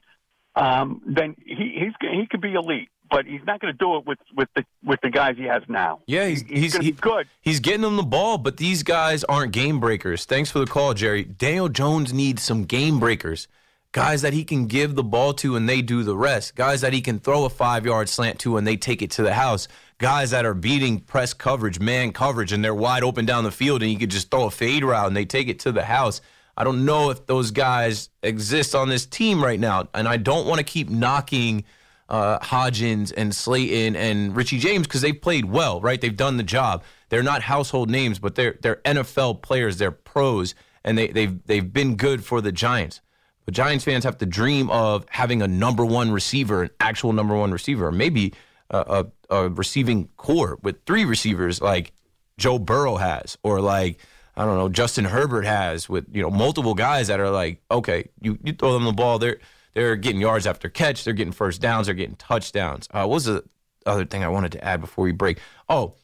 um, 0.56 1.02
then 1.06 1.36
he 1.46 1.78
he's 1.80 1.94
he 2.12 2.26
could 2.30 2.42
be 2.42 2.54
elite. 2.54 2.90
But 3.12 3.26
he's 3.26 3.42
not 3.46 3.60
going 3.60 3.72
to 3.72 3.78
do 3.78 3.98
it 3.98 4.08
with, 4.08 4.18
with 4.36 4.48
the 4.56 4.66
with 4.84 5.00
the 5.04 5.12
guys 5.12 5.36
he 5.38 5.44
has 5.44 5.62
now. 5.68 6.00
Yeah, 6.08 6.26
he's 6.26 6.42
he's, 6.44 6.74
gonna 6.74 6.86
he- 6.86 6.92
be 6.94 6.98
good. 7.00 7.28
He's 7.42 7.60
getting 7.60 7.82
them 7.82 7.96
the 7.96 8.02
ball, 8.02 8.40
but 8.40 8.58
these 8.58 8.82
guys 8.82 9.24
aren't 9.26 9.52
game 9.52 9.80
breakers. 9.80 10.26
Thanks 10.26 10.50
for 10.50 10.58
the 10.60 10.66
call, 10.66 10.96
Jerry. 10.96 11.24
Daniel 11.24 11.70
Jones 11.70 12.12
needs 12.12 12.42
some 12.42 12.64
game 12.64 13.00
breakers. 13.00 13.48
Guys 13.94 14.24
that 14.24 14.34
he 14.34 14.44
can 14.44 14.66
give 14.66 14.96
the 14.96 15.04
ball 15.04 15.34
to 15.36 15.56
and 15.56 15.70
they 15.70 15.82
do 15.82 16.04
the 16.04 16.18
rest. 16.18 16.56
Guys 16.56 16.82
that 16.82 16.94
he 16.94 17.00
can 17.00 17.20
throw 17.20 17.46
a 17.46 17.50
five 17.50 17.86
yard 17.86 18.10
slant 18.10 18.40
to 18.40 18.58
and 18.58 18.66
they 18.66 18.76
take 18.76 19.04
it 19.04 19.12
to 19.12 19.22
the 19.22 19.36
house. 19.36 19.68
Guys 20.00 20.32
that 20.32 20.46
are 20.46 20.56
beating 20.56 21.00
press 21.00 21.32
coverage, 21.34 21.80
man 21.80 22.12
coverage, 22.12 22.52
and 22.52 22.66
they're 22.66 22.74
wide 22.74 23.04
open 23.04 23.26
down 23.26 23.44
the 23.44 23.52
field 23.52 23.84
and 23.84 23.92
you 23.92 24.00
could 24.00 24.10
just 24.10 24.32
throw 24.32 24.46
a 24.46 24.52
fade 24.52 24.84
route 24.84 25.08
and 25.08 25.16
they 25.16 25.26
take 25.26 25.48
it 25.48 25.60
to 25.60 25.72
the 25.72 25.86
house. 25.86 26.22
I 26.58 26.64
don't 26.64 26.86
know 26.86 27.12
if 27.12 27.28
those 27.28 27.52
guys 27.52 28.10
exist 28.24 28.74
on 28.74 28.90
this 28.90 29.06
team 29.06 29.44
right 29.44 29.60
now. 29.60 29.88
And 29.94 30.08
I 30.08 30.18
don't 30.18 30.48
want 30.48 30.58
to 30.58 30.64
keep 30.64 30.90
knocking 30.90 31.64
uh, 32.10 32.40
Hodgins 32.40 33.14
and 33.16 33.34
Slayton 33.34 33.96
and 33.96 34.36
Richie 34.36 34.58
James 34.58 34.88
because 34.88 35.02
they've 35.02 35.20
played 35.20 35.46
well, 35.46 35.80
right? 35.82 36.02
They've 36.02 36.16
done 36.16 36.38
the 36.38 36.44
job. 36.44 36.84
They're 37.10 37.22
not 37.22 37.44
household 37.44 37.92
names, 37.92 38.18
but 38.18 38.34
they're 38.34 38.58
they're 38.62 38.82
NFL 38.86 39.44
players. 39.44 39.78
They're 39.78 39.92
pros, 39.92 40.56
and 40.84 40.98
they 40.98 41.08
they've 41.08 41.46
they've 41.46 41.72
been 41.72 41.96
good 41.96 42.26
for 42.26 42.42
the 42.42 42.52
Giants. 42.52 43.02
But 43.46 43.54
Giants 43.54 43.84
fans 43.84 44.04
have 44.04 44.18
to 44.20 44.26
dream 44.26 44.70
of 44.70 45.06
having 45.10 45.42
a 45.42 45.48
number 45.48 45.86
one 45.86 46.12
receiver, 46.12 46.64
an 46.64 46.70
actual 46.80 47.14
number 47.14 47.36
one 47.36 47.52
receiver, 47.52 47.88
or 47.88 47.92
maybe 47.92 48.34
a, 48.70 49.06
a, 49.30 49.36
a 49.36 49.50
receiving 49.50 50.10
core 50.18 50.58
with 50.62 50.78
three 50.86 51.06
receivers 51.06 51.62
like 51.62 51.94
Joe 52.38 52.60
Burrow 52.60 52.96
has, 52.96 53.38
or 53.44 53.62
like 53.62 54.00
I 54.36 54.46
don't 54.46 54.58
know 54.58 54.70
Justin 54.70 55.06
Herbert 55.06 55.46
has, 55.46 55.88
with 55.88 56.06
you 56.12 56.22
know 56.22 56.30
multiple 56.30 56.74
guys 56.74 57.08
that 57.08 57.20
are 57.20 57.30
like, 57.30 57.62
okay, 57.70 58.10
you 58.22 58.38
you 58.44 58.54
throw 58.54 58.74
them 58.74 58.86
the 58.86 58.94
ball, 58.94 59.20
they're 59.20 59.40
they're 59.74 59.96
getting 59.96 60.22
yards 60.22 60.48
after 60.48 60.70
catch, 60.70 61.04
they're 61.04 61.14
getting 61.14 61.34
first 61.34 61.62
downs, 61.62 61.88
they're 61.88 61.96
getting 61.96 62.16
touchdowns. 62.16 62.88
Uh, 62.92 63.06
what 63.06 63.16
was 63.16 63.26
the 63.26 63.44
other 63.86 64.06
thing 64.06 64.24
I 64.24 64.30
wanted 64.30 64.52
to 64.54 64.64
add 64.64 64.82
before 64.82 65.04
we 65.04 65.12
break? 65.12 65.40
Oh, 65.68 65.96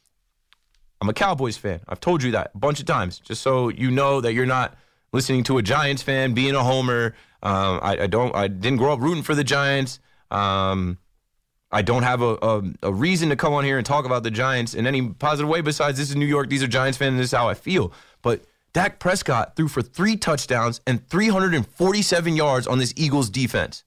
I'm 1.02 1.10
a 1.10 1.14
Cowboys 1.14 1.58
fan. 1.58 1.80
I've 1.88 2.00
told 2.00 2.24
you 2.24 2.32
that 2.32 2.52
a 2.54 2.58
bunch 2.58 2.80
of 2.80 2.86
times, 2.86 3.20
just 3.20 3.42
so 3.42 3.70
you 3.70 3.90
know 3.90 4.22
that 4.22 4.34
you're 4.34 4.46
not 4.46 4.78
listening 5.12 5.44
to 5.46 5.58
a 5.58 5.62
Giants 5.62 6.04
fan 6.04 6.34
being 6.34 6.56
a 6.56 6.64
homer. 6.64 7.16
Um, 7.42 7.80
I, 7.82 7.98
I 8.02 8.08
don't. 8.08 8.36
I 8.36 8.48
didn't 8.48 8.78
grow 8.78 8.94
up 8.94 9.00
rooting 9.00 9.24
for 9.24 9.36
the 9.36 9.44
Giants. 9.44 10.00
Um, 10.32 10.98
I 11.72 11.82
don't 11.82 12.04
have 12.04 12.22
a, 12.22 12.38
a, 12.42 12.64
a 12.84 12.94
reason 12.94 13.30
to 13.30 13.36
come 13.36 13.54
on 13.54 13.64
here 13.64 13.78
and 13.78 13.86
talk 13.86 14.06
about 14.06 14.24
the 14.24 14.32
Giants 14.32 14.74
in 14.74 14.88
any 14.88 15.08
positive 15.10 15.50
way 15.50 15.62
besides 15.62 15.98
this 15.98 16.10
is 16.10 16.16
New 16.16 16.26
York. 16.26 16.50
These 16.50 16.64
are 16.64 16.68
Giants 16.68 16.98
fans. 16.98 17.18
This 17.18 17.28
is 17.28 17.32
how 17.32 17.48
I 17.48 17.54
feel. 17.54 17.94
But 18.22 18.44
Dak 18.74 19.00
Prescott 19.00 19.56
threw 19.56 19.68
for 19.68 19.82
three 19.82 20.16
touchdowns 20.16 20.82
and 20.88 21.08
347 21.10 22.36
yards 22.36 22.68
on 22.68 22.80
this 22.80 22.94
Eagles 22.96 23.30
defense. 23.30 23.84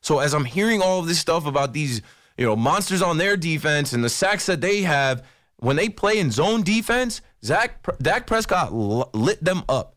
So 0.00 0.20
as 0.20 0.32
I'm 0.32 0.44
hearing 0.44 0.80
all 0.80 1.00
of 1.00 1.06
this 1.06 1.18
stuff 1.18 1.46
about 1.46 1.72
these, 1.72 2.02
you 2.38 2.46
know, 2.46 2.56
monsters 2.56 3.02
on 3.02 3.18
their 3.18 3.36
defense 3.36 3.92
and 3.92 4.02
the 4.02 4.08
sacks 4.08 4.46
that 4.46 4.60
they 4.60 4.82
have, 4.82 5.24
when 5.58 5.76
they 5.76 5.88
play 5.88 6.18
in 6.18 6.30
zone 6.30 6.62
defense, 6.62 7.20
Zach 7.44 7.84
Dak 7.98 8.26
Prescott 8.26 8.72
lit 8.72 9.44
them 9.44 9.62
up. 9.68 9.96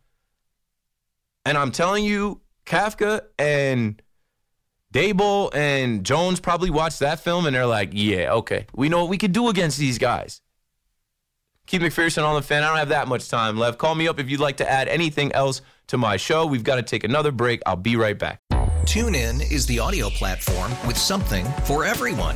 And 1.45 1.57
I'm 1.57 1.71
telling 1.71 2.05
you, 2.05 2.41
Kafka 2.65 3.21
and 3.37 4.01
Daboll 4.93 5.53
and 5.53 6.05
Jones 6.05 6.39
probably 6.39 6.69
watched 6.69 6.99
that 6.99 7.19
film 7.19 7.45
and 7.45 7.55
they're 7.55 7.65
like, 7.65 7.89
yeah, 7.93 8.33
okay, 8.33 8.67
we 8.73 8.89
know 8.89 9.01
what 9.01 9.09
we 9.09 9.17
can 9.17 9.31
do 9.31 9.49
against 9.49 9.77
these 9.77 9.97
guys. 9.97 10.41
Keith 11.65 11.81
McPherson 11.81 12.25
on 12.25 12.35
the 12.35 12.41
fan. 12.41 12.63
I 12.63 12.67
don't 12.67 12.77
have 12.77 12.89
that 12.89 13.07
much 13.07 13.29
time 13.29 13.57
left. 13.57 13.77
Call 13.77 13.95
me 13.95 14.07
up 14.07 14.19
if 14.19 14.29
you'd 14.29 14.39
like 14.39 14.57
to 14.57 14.69
add 14.69 14.87
anything 14.87 15.31
else 15.31 15.61
to 15.87 15.97
my 15.97 16.17
show. 16.17 16.45
We've 16.45 16.63
got 16.63 16.75
to 16.75 16.83
take 16.83 17.03
another 17.03 17.31
break. 17.31 17.61
I'll 17.65 17.75
be 17.75 17.95
right 17.95 18.17
back. 18.17 18.39
TuneIn 18.85 19.49
is 19.49 19.65
the 19.65 19.79
audio 19.79 20.09
platform 20.09 20.71
with 20.85 20.97
something 20.97 21.45
for 21.63 21.85
everyone. 21.85 22.35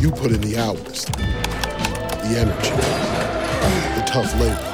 You 0.00 0.10
put 0.10 0.32
in 0.32 0.40
the 0.40 0.58
hours, 0.58 1.04
the 1.06 2.36
energy, 2.38 2.70
the 3.94 4.04
tough 4.06 4.32
labor. 4.38 4.70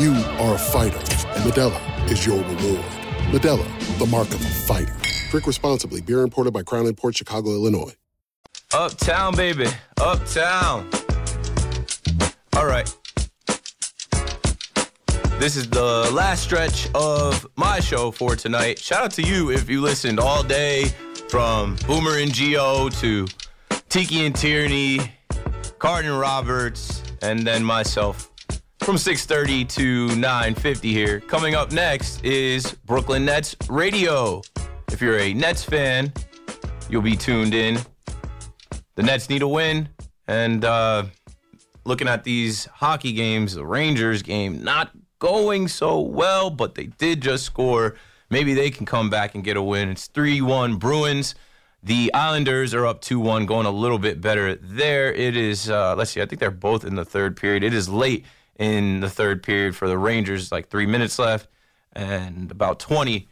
You 0.00 0.12
are 0.40 0.54
a 0.54 0.58
fighter, 0.58 0.96
and 0.96 1.44
Modelo 1.44 2.10
is 2.10 2.24
your 2.24 2.38
reward. 2.38 2.84
Modelo, 3.30 3.98
the 3.98 4.06
mark 4.06 4.28
of 4.28 4.40
a 4.40 4.48
fighter. 4.48 4.94
Drink 5.30 5.46
responsibly. 5.46 6.00
Beer 6.00 6.22
imported 6.22 6.52
by 6.52 6.62
Crown 6.62 6.92
Port 6.94 7.16
Chicago, 7.16 7.50
Illinois. 7.50 7.94
Uptown, 8.72 9.34
baby. 9.36 9.66
Uptown. 10.00 10.88
All 12.56 12.66
right. 12.66 12.94
This 15.38 15.56
is 15.56 15.68
the 15.68 16.10
last 16.12 16.42
stretch 16.44 16.88
of 16.94 17.46
my 17.56 17.80
show 17.80 18.10
for 18.12 18.36
tonight. 18.36 18.78
Shout 18.78 19.04
out 19.04 19.10
to 19.12 19.22
you 19.22 19.50
if 19.50 19.68
you 19.68 19.80
listened 19.80 20.20
all 20.20 20.42
day 20.42 20.92
from 21.32 21.76
Boomer 21.86 22.18
and 22.18 22.30
Gio 22.30 22.92
to 23.00 23.26
Tiki 23.88 24.26
and 24.26 24.36
Tierney, 24.36 25.00
Carton 25.78 26.12
Roberts, 26.12 27.02
and 27.22 27.46
then 27.46 27.64
myself 27.64 28.30
from 28.80 28.98
6:30 28.98 29.64
to 29.64 30.08
9:50 30.08 30.92
here. 30.92 31.20
Coming 31.20 31.54
up 31.54 31.72
next 31.72 32.22
is 32.22 32.72
Brooklyn 32.84 33.24
Nets 33.24 33.56
Radio. 33.70 34.42
If 34.88 35.00
you're 35.00 35.20
a 35.20 35.32
Nets 35.32 35.64
fan, 35.64 36.12
you'll 36.90 37.00
be 37.00 37.16
tuned 37.16 37.54
in 37.54 37.78
the 38.96 39.02
Nets 39.02 39.30
need 39.30 39.40
a 39.40 39.48
win. 39.48 39.88
And 40.28 40.62
uh, 40.66 41.04
looking 41.86 42.08
at 42.08 42.24
these 42.24 42.66
hockey 42.66 43.14
games, 43.14 43.54
the 43.54 43.64
Rangers 43.64 44.20
game 44.20 44.62
not 44.62 44.90
going 45.18 45.68
so 45.68 45.98
well, 45.98 46.50
but 46.50 46.74
they 46.74 46.88
did 46.88 47.22
just 47.22 47.46
score. 47.46 47.96
Maybe 48.32 48.54
they 48.54 48.70
can 48.70 48.86
come 48.86 49.10
back 49.10 49.34
and 49.34 49.44
get 49.44 49.58
a 49.58 49.62
win. 49.62 49.90
It's 49.90 50.06
3 50.06 50.40
1 50.40 50.76
Bruins. 50.76 51.34
The 51.82 52.10
Islanders 52.14 52.72
are 52.72 52.86
up 52.86 53.02
2 53.02 53.20
1, 53.20 53.44
going 53.44 53.66
a 53.66 53.70
little 53.70 53.98
bit 53.98 54.22
better 54.22 54.54
there. 54.54 55.12
It 55.12 55.36
is, 55.36 55.68
uh, 55.68 55.94
let's 55.96 56.12
see, 56.12 56.22
I 56.22 56.24
think 56.24 56.40
they're 56.40 56.50
both 56.50 56.82
in 56.82 56.94
the 56.94 57.04
third 57.04 57.36
period. 57.36 57.62
It 57.62 57.74
is 57.74 57.90
late 57.90 58.24
in 58.58 59.00
the 59.00 59.10
third 59.10 59.42
period 59.42 59.76
for 59.76 59.86
the 59.86 59.98
Rangers, 59.98 60.50
like 60.50 60.70
three 60.70 60.86
minutes 60.86 61.18
left 61.18 61.46
and 61.92 62.50
about 62.50 62.80
20 62.80 63.28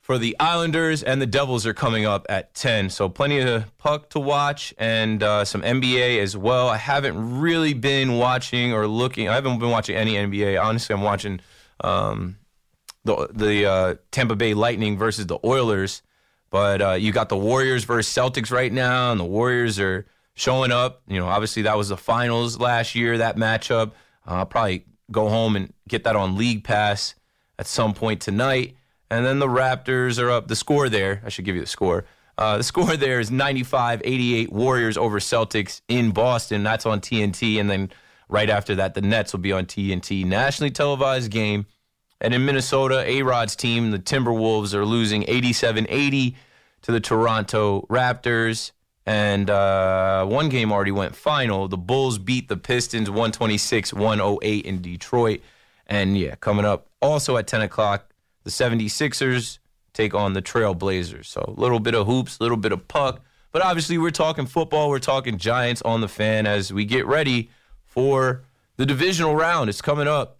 for 0.00 0.16
the 0.16 0.36
Islanders, 0.38 1.02
and 1.02 1.20
the 1.20 1.26
Devils 1.26 1.66
are 1.66 1.74
coming 1.74 2.06
up 2.06 2.24
at 2.28 2.54
10. 2.54 2.90
So 2.90 3.08
plenty 3.08 3.40
of 3.40 3.76
puck 3.78 4.10
to 4.10 4.20
watch 4.20 4.72
and 4.78 5.24
uh, 5.24 5.44
some 5.44 5.62
NBA 5.62 6.22
as 6.22 6.36
well. 6.36 6.68
I 6.68 6.76
haven't 6.76 7.40
really 7.40 7.74
been 7.74 8.16
watching 8.16 8.72
or 8.72 8.86
looking. 8.86 9.28
I 9.28 9.34
haven't 9.34 9.58
been 9.58 9.70
watching 9.70 9.96
any 9.96 10.14
NBA. 10.14 10.62
Honestly, 10.62 10.94
I'm 10.94 11.02
watching 11.02 11.40
um, 11.82 12.36
the 13.04 13.28
the 13.32 13.66
uh, 13.66 13.94
Tampa 14.10 14.36
Bay 14.36 14.54
Lightning 14.54 14.98
versus 14.98 15.26
the 15.26 15.38
Oilers. 15.44 16.02
But 16.50 16.82
uh, 16.82 16.92
you 16.92 17.12
got 17.12 17.28
the 17.28 17.36
Warriors 17.36 17.84
versus 17.84 18.12
Celtics 18.12 18.50
right 18.50 18.72
now, 18.72 19.12
and 19.12 19.20
the 19.20 19.24
Warriors 19.24 19.78
are 19.78 20.06
showing 20.34 20.72
up. 20.72 21.02
You 21.06 21.20
know, 21.20 21.28
obviously 21.28 21.62
that 21.62 21.76
was 21.76 21.90
the 21.90 21.96
finals 21.96 22.58
last 22.58 22.94
year. 22.94 23.18
That 23.18 23.36
matchup. 23.36 23.92
Uh, 24.26 24.34
I'll 24.34 24.46
probably 24.46 24.84
go 25.10 25.28
home 25.28 25.56
and 25.56 25.72
get 25.88 26.04
that 26.04 26.16
on 26.16 26.36
League 26.36 26.64
Pass 26.64 27.14
at 27.58 27.66
some 27.66 27.94
point 27.94 28.20
tonight. 28.20 28.76
And 29.10 29.24
then 29.24 29.38
the 29.38 29.46
Raptors 29.46 30.22
are 30.22 30.30
up. 30.30 30.48
The 30.48 30.56
score 30.56 30.88
there, 30.88 31.20
I 31.24 31.28
should 31.28 31.44
give 31.44 31.56
you 31.56 31.60
the 31.60 31.66
score. 31.66 32.04
Uh, 32.38 32.58
the 32.58 32.62
score 32.72 32.96
there 32.96 33.20
is 33.20 33.30
95 33.30 34.02
88 34.04 34.52
Warriors 34.52 34.96
over 34.96 35.18
Celtics 35.18 35.82
in 35.88 36.10
Boston. 36.12 36.62
That's 36.62 36.86
on 36.86 37.00
TNT. 37.00 37.60
And 37.60 37.68
then 37.68 37.90
right 38.28 38.48
after 38.48 38.74
that, 38.76 38.94
the 38.94 39.02
Nets 39.02 39.32
will 39.32 39.40
be 39.40 39.52
on 39.52 39.66
TNT. 39.66 40.24
Nationally 40.24 40.70
televised 40.70 41.30
game. 41.30 41.66
And 42.20 42.34
in 42.34 42.44
Minnesota, 42.44 43.02
A 43.06 43.22
Rod's 43.22 43.56
team, 43.56 43.90
the 43.90 43.98
Timberwolves, 43.98 44.74
are 44.74 44.84
losing 44.84 45.24
87 45.26 45.86
80 45.88 46.36
to 46.82 46.92
the 46.92 47.00
Toronto 47.00 47.86
Raptors. 47.88 48.72
And 49.06 49.48
uh, 49.48 50.26
one 50.26 50.48
game 50.50 50.70
already 50.70 50.92
went 50.92 51.16
final. 51.16 51.66
The 51.68 51.78
Bulls 51.78 52.18
beat 52.18 52.48
the 52.48 52.56
Pistons 52.56 53.08
126 53.08 53.92
108 53.94 54.64
in 54.66 54.82
Detroit. 54.82 55.40
And 55.86 56.16
yeah, 56.16 56.34
coming 56.36 56.64
up 56.64 56.88
also 57.00 57.36
at 57.36 57.46
10 57.46 57.62
o'clock, 57.62 58.12
the 58.44 58.50
76ers 58.50 59.58
take 59.92 60.14
on 60.14 60.34
the 60.34 60.42
Trailblazers. 60.42 61.26
So 61.26 61.54
a 61.56 61.60
little 61.60 61.80
bit 61.80 61.94
of 61.94 62.06
hoops, 62.06 62.38
a 62.38 62.42
little 62.42 62.56
bit 62.56 62.72
of 62.72 62.86
puck. 62.86 63.22
But 63.52 63.62
obviously, 63.62 63.98
we're 63.98 64.10
talking 64.10 64.46
football. 64.46 64.90
We're 64.90 65.00
talking 65.00 65.38
Giants 65.38 65.82
on 65.82 66.00
the 66.00 66.08
fan 66.08 66.46
as 66.46 66.72
we 66.72 66.84
get 66.84 67.06
ready 67.06 67.50
for 67.84 68.42
the 68.76 68.86
divisional 68.86 69.34
round. 69.34 69.68
It's 69.68 69.82
coming 69.82 70.06
up. 70.06 70.38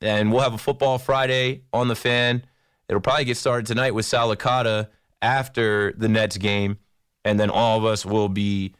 And 0.00 0.32
we'll 0.32 0.42
have 0.42 0.54
a 0.54 0.58
football 0.58 0.98
Friday 0.98 1.62
on 1.72 1.88
the 1.88 1.96
fan. 1.96 2.44
It'll 2.88 3.00
probably 3.00 3.24
get 3.24 3.36
started 3.36 3.66
tonight 3.66 3.92
with 3.92 4.04
Sal 4.04 4.34
Licata 4.34 4.88
after 5.22 5.92
the 5.92 6.08
Nets 6.08 6.36
game. 6.36 6.78
And 7.24 7.40
then 7.40 7.48
all 7.48 7.78
of 7.78 7.84
us 7.84 8.04
will 8.04 8.28
be 8.28 8.74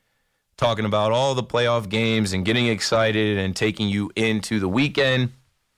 talking 0.57 0.85
about 0.85 1.13
all 1.13 1.35
the 1.35 1.43
playoff 1.43 1.89
games 1.89 2.33
and 2.33 2.45
getting 2.45 2.67
excited 2.67 3.39
and 3.39 3.57
taking 3.57 3.89
you 3.89 4.11
into 4.17 4.61
the 4.61 4.69
weekend. 4.69 5.33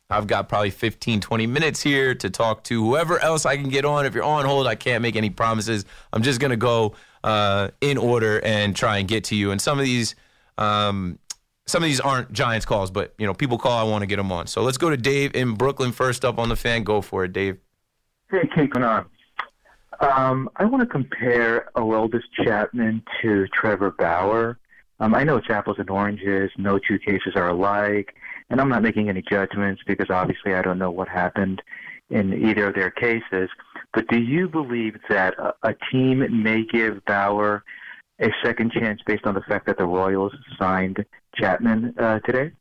I've 0.09 0.27
got 0.27 0.49
probably 0.49 0.71
15, 0.71 1.21
20 1.21 1.47
minutes 1.47 1.83
here 1.83 2.15
to 2.17 2.31
talk 2.31 2.63
to 2.65 2.85
whoever 2.85 3.19
else 3.19 3.45
I 3.45 3.57
can 3.57 3.69
get 3.69 3.85
on. 3.85 4.07
If 4.07 4.15
you're 4.15 4.25
on 4.25 4.45
hold, 4.45 4.67
I 4.67 4.77
can't 4.77 5.03
make 5.03 5.17
any 5.17 5.31
promises. 5.31 5.85
I'm 6.13 6.23
just 6.23 6.41
going 6.41 6.53
to 6.53 6.57
go 6.57 6.95
uh, 7.25 7.71
in 7.81 7.99
order 7.99 8.41
and 8.45 8.77
try 8.77 8.99
and 8.99 9.09
get 9.09 9.25
to 9.25 9.37
you. 9.37 9.51
And 9.51 9.61
some 9.61 9.79
of 9.79 9.85
these, 9.85 10.15
um, 10.59 11.19
some 11.67 11.83
of 11.83 11.89
these 11.89 12.01
aren't 12.01 12.33
Giants 12.33 12.65
calls, 12.65 12.91
but 12.91 13.15
you 13.19 13.27
know, 13.27 13.35
people 13.35 13.59
call. 13.59 13.79
I 13.79 13.91
want 13.91 14.03
to 14.03 14.07
get 14.07 14.17
them 14.17 14.31
on. 14.31 14.47
So 14.47 14.63
let's 14.63 14.79
go 14.79 14.91
to 14.91 14.97
Dave 14.97 15.35
in 15.35 15.55
Brooklyn 15.55 15.93
first 15.93 16.25
up 16.25 16.39
on 16.39 16.49
the 16.49 16.57
fan. 16.57 16.85
Go 16.85 17.01
for 17.01 17.25
it, 17.25 17.33
Dave. 17.33 17.59
Hey, 18.31 18.49
Kate 18.55 18.73
Bernard. 18.73 19.07
Um, 20.01 20.49
I 20.57 20.65
want 20.65 20.83
to 20.83 20.87
compare 20.87 21.71
Aroldis 21.77 22.23
Chapman 22.45 23.03
to 23.23 23.47
Trevor 23.49 23.93
Bauer. 23.93 24.59
Um, 25.01 25.15
I 25.15 25.25
know 25.25 25.37
it's 25.37 25.51
apples 25.51 25.77
and 25.79 25.91
oranges. 25.91 26.51
No 26.57 26.79
two 26.79 26.99
cases 26.99 27.35
are 27.35 27.49
alike. 27.49 28.15
And 28.49 28.61
I'm 28.61 28.69
not 28.69 28.83
making 28.83 29.09
any 29.09 29.23
judgments 29.23 29.83
because 29.87 30.09
obviously 30.11 30.55
I 30.55 30.63
don't 30.63 30.79
know 30.79 30.91
what 30.91 31.09
happened 31.09 31.63
in 32.11 32.33
either 32.49 32.69
of 32.69 32.75
their 32.75 32.91
cases. 32.91 33.51
But 33.93 34.07
do 34.09 34.21
you 34.21 34.49
believe 34.49 34.97
that 35.09 35.35
a, 35.39 35.55
a 35.63 35.75
team 35.91 36.25
may 36.43 36.65
give 36.65 37.05
Bauer 37.07 37.65
a 38.21 38.29
second 38.45 38.73
chance 38.73 39.01
based 39.07 39.27
on 39.27 39.35
the 39.35 39.43
fact 39.43 39.67
that 39.67 39.79
the 39.79 39.85
Royals 39.85 40.33
signed 40.59 41.05
Chapman 41.35 41.95
uh, 41.99 42.19
today? 42.21 42.53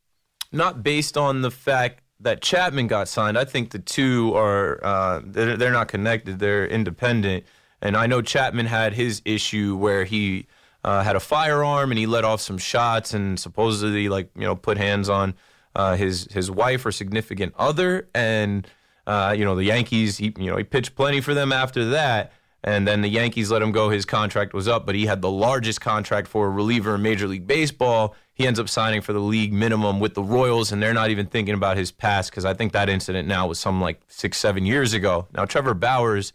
Not 0.52 0.82
based 0.82 1.16
on 1.16 1.42
the 1.42 1.50
fact 1.50 2.02
that 2.20 2.40
Chapman 2.40 2.86
got 2.86 3.08
signed. 3.08 3.36
I 3.38 3.44
think 3.44 3.70
the 3.70 3.78
two 3.78 4.34
are 4.34 4.84
uh, 4.84 5.20
they're, 5.24 5.56
they're 5.56 5.72
not 5.72 5.88
connected. 5.88 6.38
They're 6.38 6.66
independent. 6.66 7.44
And 7.82 7.96
I 7.96 8.06
know 8.06 8.22
Chapman 8.22 8.66
had 8.66 8.94
his 8.94 9.20
issue 9.24 9.76
where 9.76 10.04
he 10.04 10.46
uh, 10.82 11.02
had 11.02 11.16
a 11.16 11.20
firearm 11.20 11.90
and 11.90 11.98
he 11.98 12.06
let 12.06 12.24
off 12.24 12.40
some 12.40 12.58
shots 12.58 13.12
and 13.12 13.38
supposedly 13.38 14.08
like 14.08 14.30
you 14.34 14.42
know 14.42 14.56
put 14.56 14.78
hands 14.78 15.08
on 15.08 15.34
uh, 15.74 15.96
his 15.96 16.28
his 16.32 16.50
wife 16.50 16.86
or 16.86 16.92
significant 16.92 17.52
other, 17.58 18.08
and 18.14 18.66
uh, 19.06 19.34
you 19.36 19.44
know 19.44 19.54
the 19.54 19.64
Yankees. 19.64 20.16
He 20.16 20.32
you 20.38 20.50
know 20.50 20.56
he 20.56 20.64
pitched 20.64 20.94
plenty 20.94 21.20
for 21.20 21.34
them 21.34 21.52
after 21.52 21.90
that, 21.90 22.32
and 22.66 22.86
then 22.86 23.00
the 23.00 23.08
Yankees 23.08 23.52
let 23.52 23.62
him 23.62 23.70
go. 23.70 23.90
His 23.90 24.04
contract 24.04 24.52
was 24.52 24.66
up, 24.66 24.84
but 24.84 24.96
he 24.96 25.06
had 25.06 25.22
the 25.22 25.30
largest 25.30 25.80
contract 25.80 26.26
for 26.26 26.46
a 26.46 26.50
reliever 26.50 26.96
in 26.96 27.02
Major 27.02 27.28
League 27.28 27.46
Baseball. 27.46 28.16
He 28.34 28.44
ends 28.44 28.58
up 28.58 28.68
signing 28.68 29.02
for 29.02 29.12
the 29.12 29.20
league 29.20 29.52
minimum 29.52 30.00
with 30.00 30.14
the 30.14 30.22
Royals, 30.22 30.72
and 30.72 30.82
they're 30.82 30.92
not 30.92 31.10
even 31.10 31.26
thinking 31.26 31.54
about 31.54 31.76
his 31.76 31.92
past 31.92 32.30
because 32.30 32.44
I 32.44 32.54
think 32.54 32.72
that 32.72 32.88
incident 32.88 33.28
now 33.28 33.46
was 33.46 33.60
some 33.60 33.80
like 33.80 34.00
six 34.08 34.36
seven 34.38 34.66
years 34.66 34.92
ago. 34.92 35.28
Now 35.32 35.44
Trevor 35.44 35.74
Bauer's 35.74 36.32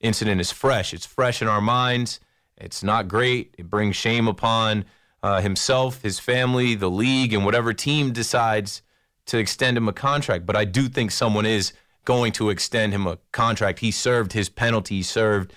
incident 0.00 0.40
is 0.40 0.52
fresh. 0.52 0.94
It's 0.94 1.04
fresh 1.04 1.42
in 1.42 1.48
our 1.48 1.60
minds. 1.60 2.20
It's 2.56 2.84
not 2.84 3.08
great. 3.08 3.52
It 3.58 3.68
brings 3.68 3.96
shame 3.96 4.28
upon 4.28 4.84
uh, 5.20 5.40
himself, 5.40 6.02
his 6.02 6.20
family, 6.20 6.76
the 6.76 6.90
league, 6.90 7.34
and 7.34 7.44
whatever 7.44 7.72
team 7.72 8.12
decides 8.12 8.82
to 9.26 9.38
extend 9.38 9.76
him 9.76 9.88
a 9.88 9.92
contract. 9.92 10.46
But 10.46 10.54
I 10.54 10.64
do 10.64 10.88
think 10.88 11.10
someone 11.10 11.46
is 11.46 11.72
going 12.04 12.32
to 12.32 12.50
extend 12.50 12.92
him 12.92 13.06
a 13.08 13.18
contract. 13.32 13.80
He 13.80 13.90
served 13.90 14.32
his 14.32 14.48
penalty, 14.48 14.96
he 14.96 15.02
served 15.02 15.52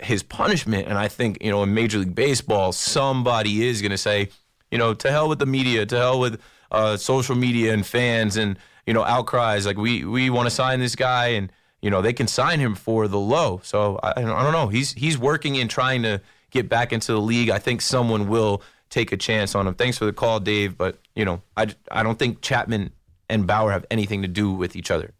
his 0.00 0.22
punishment. 0.22 0.88
And 0.88 0.98
I 0.98 1.08
think, 1.08 1.38
you 1.42 1.50
know, 1.50 1.62
in 1.62 1.74
Major 1.74 1.98
League 1.98 2.14
Baseball, 2.14 2.72
somebody 2.72 3.66
is 3.66 3.80
going 3.80 3.90
to 3.92 3.98
say, 3.98 4.30
you 4.70 4.78
know, 4.78 4.94
to 4.94 5.10
hell 5.10 5.28
with 5.28 5.38
the 5.38 5.46
media, 5.46 5.86
to 5.86 5.96
hell 5.96 6.20
with 6.20 6.40
uh, 6.70 6.96
social 6.96 7.36
media 7.36 7.72
and 7.72 7.86
fans 7.86 8.36
and, 8.36 8.58
you 8.86 8.94
know, 8.94 9.04
outcries. 9.04 9.66
Like, 9.66 9.76
we, 9.76 10.04
we 10.04 10.30
want 10.30 10.46
to 10.46 10.54
sign 10.54 10.80
this 10.80 10.96
guy 10.96 11.28
and, 11.28 11.52
you 11.80 11.90
know, 11.90 12.02
they 12.02 12.12
can 12.12 12.26
sign 12.26 12.58
him 12.60 12.74
for 12.74 13.08
the 13.08 13.18
low. 13.20 13.60
So 13.62 13.98
I, 14.02 14.10
I 14.16 14.22
don't 14.22 14.52
know. 14.52 14.68
He's, 14.68 14.92
he's 14.92 15.16
working 15.16 15.54
in 15.54 15.68
trying 15.68 16.02
to 16.02 16.20
get 16.50 16.68
back 16.68 16.92
into 16.92 17.12
the 17.12 17.20
league. 17.20 17.50
I 17.50 17.58
think 17.58 17.80
someone 17.80 18.28
will 18.28 18.62
take 18.90 19.12
a 19.12 19.16
chance 19.16 19.54
on 19.54 19.66
him. 19.66 19.74
Thanks 19.74 19.98
for 19.98 20.06
the 20.06 20.12
call, 20.12 20.40
Dave. 20.40 20.76
But 20.76 20.98
you 21.14 21.24
know, 21.24 21.42
I 21.56 21.66
I 21.90 22.02
don't 22.02 22.18
think 22.18 22.40
Chapman 22.40 22.90
and 23.28 23.46
Bauer 23.46 23.70
have 23.70 23.84
anything 23.90 24.22
to 24.22 24.28
do 24.28 24.52
with 24.52 24.76
each 24.76 24.90
other. 24.90 25.12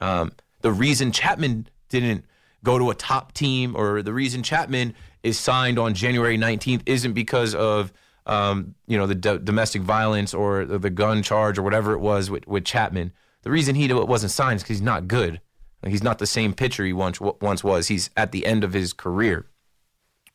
Um, 0.00 0.32
the 0.60 0.72
reason 0.72 1.12
Chapman 1.12 1.68
didn't 1.88 2.24
go 2.64 2.78
to 2.78 2.90
a 2.90 2.94
top 2.94 3.32
team, 3.32 3.76
or 3.76 4.02
the 4.02 4.12
reason 4.12 4.42
Chapman 4.42 4.94
is 5.22 5.38
signed 5.38 5.78
on 5.78 5.94
January 5.94 6.38
19th, 6.38 6.82
isn't 6.86 7.12
because 7.12 7.54
of 7.54 7.92
um, 8.26 8.74
you 8.86 8.98
know 8.98 9.06
the 9.06 9.14
d- 9.14 9.38
domestic 9.42 9.82
violence 9.82 10.34
or 10.34 10.66
the, 10.66 10.78
the, 10.78 10.90
gun 10.90 11.22
charge 11.22 11.56
or 11.58 11.62
whatever 11.62 11.94
it 11.94 11.98
was 11.98 12.30
with, 12.30 12.46
with 12.46 12.64
Chapman. 12.64 13.12
The 13.42 13.50
reason 13.50 13.74
he 13.74 13.90
wasn't 13.92 14.32
signed 14.32 14.56
is 14.56 14.62
because 14.62 14.76
he's 14.76 14.82
not 14.82 15.08
good. 15.08 15.40
He's 15.86 16.02
not 16.02 16.18
the 16.18 16.26
same 16.26 16.52
pitcher 16.52 16.84
he 16.84 16.92
once 16.92 17.20
once 17.20 17.62
was. 17.62 17.88
He's 17.88 18.10
at 18.16 18.32
the 18.32 18.44
end 18.44 18.64
of 18.64 18.72
his 18.72 18.92
career. 18.92 19.46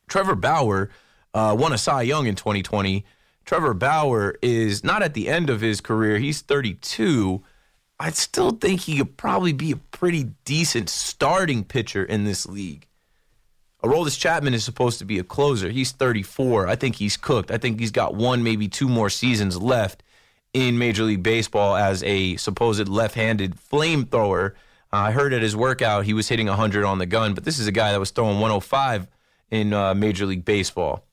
Trevor 0.08 0.34
Bauer 0.34 0.90
uh, 1.34 1.54
won 1.58 1.72
a 1.72 1.78
Cy 1.78 2.02
Young 2.02 2.26
in 2.26 2.34
2020. 2.34 3.04
Trevor 3.44 3.74
Bauer 3.74 4.36
is 4.42 4.82
not 4.82 5.02
at 5.02 5.14
the 5.14 5.28
end 5.28 5.50
of 5.50 5.60
his 5.60 5.80
career. 5.80 6.18
He's 6.18 6.40
32. 6.40 7.42
I 7.98 8.10
still 8.10 8.50
think 8.50 8.82
he 8.82 8.98
could 8.98 9.16
probably 9.16 9.52
be 9.52 9.72
a 9.72 9.76
pretty 9.76 10.30
decent 10.44 10.88
starting 10.90 11.64
pitcher 11.64 12.04
in 12.04 12.24
this 12.24 12.46
league. 12.46 12.86
Aroldis 13.84 14.18
Chapman 14.18 14.54
is 14.54 14.64
supposed 14.64 14.98
to 14.98 15.04
be 15.04 15.18
a 15.18 15.24
closer. 15.24 15.68
He's 15.68 15.92
34. 15.92 16.66
I 16.66 16.74
think 16.74 16.96
he's 16.96 17.16
cooked. 17.16 17.50
I 17.50 17.58
think 17.58 17.78
he's 17.78 17.90
got 17.90 18.14
one, 18.14 18.42
maybe 18.42 18.66
two 18.66 18.88
more 18.88 19.10
seasons 19.10 19.60
left 19.60 20.02
in 20.54 20.78
Major 20.78 21.02
League 21.02 21.22
Baseball 21.22 21.76
as 21.76 22.02
a 22.04 22.36
supposed 22.36 22.88
left-handed 22.88 23.56
flamethrower. 23.56 24.52
Uh, 24.92 24.96
I 24.96 25.10
heard 25.10 25.34
at 25.34 25.42
his 25.42 25.54
workout 25.54 26.04
he 26.04 26.14
was 26.14 26.28
hitting 26.28 26.46
100 26.46 26.84
on 26.84 26.98
the 26.98 27.06
gun, 27.06 27.34
but 27.34 27.44
this 27.44 27.58
is 27.58 27.66
a 27.66 27.72
guy 27.72 27.92
that 27.92 28.00
was 28.00 28.10
throwing 28.10 28.40
105 28.40 29.06
in 29.50 29.72
uh, 29.72 29.94
Major 29.94 30.24
League 30.24 30.44
Baseball. 30.44 31.04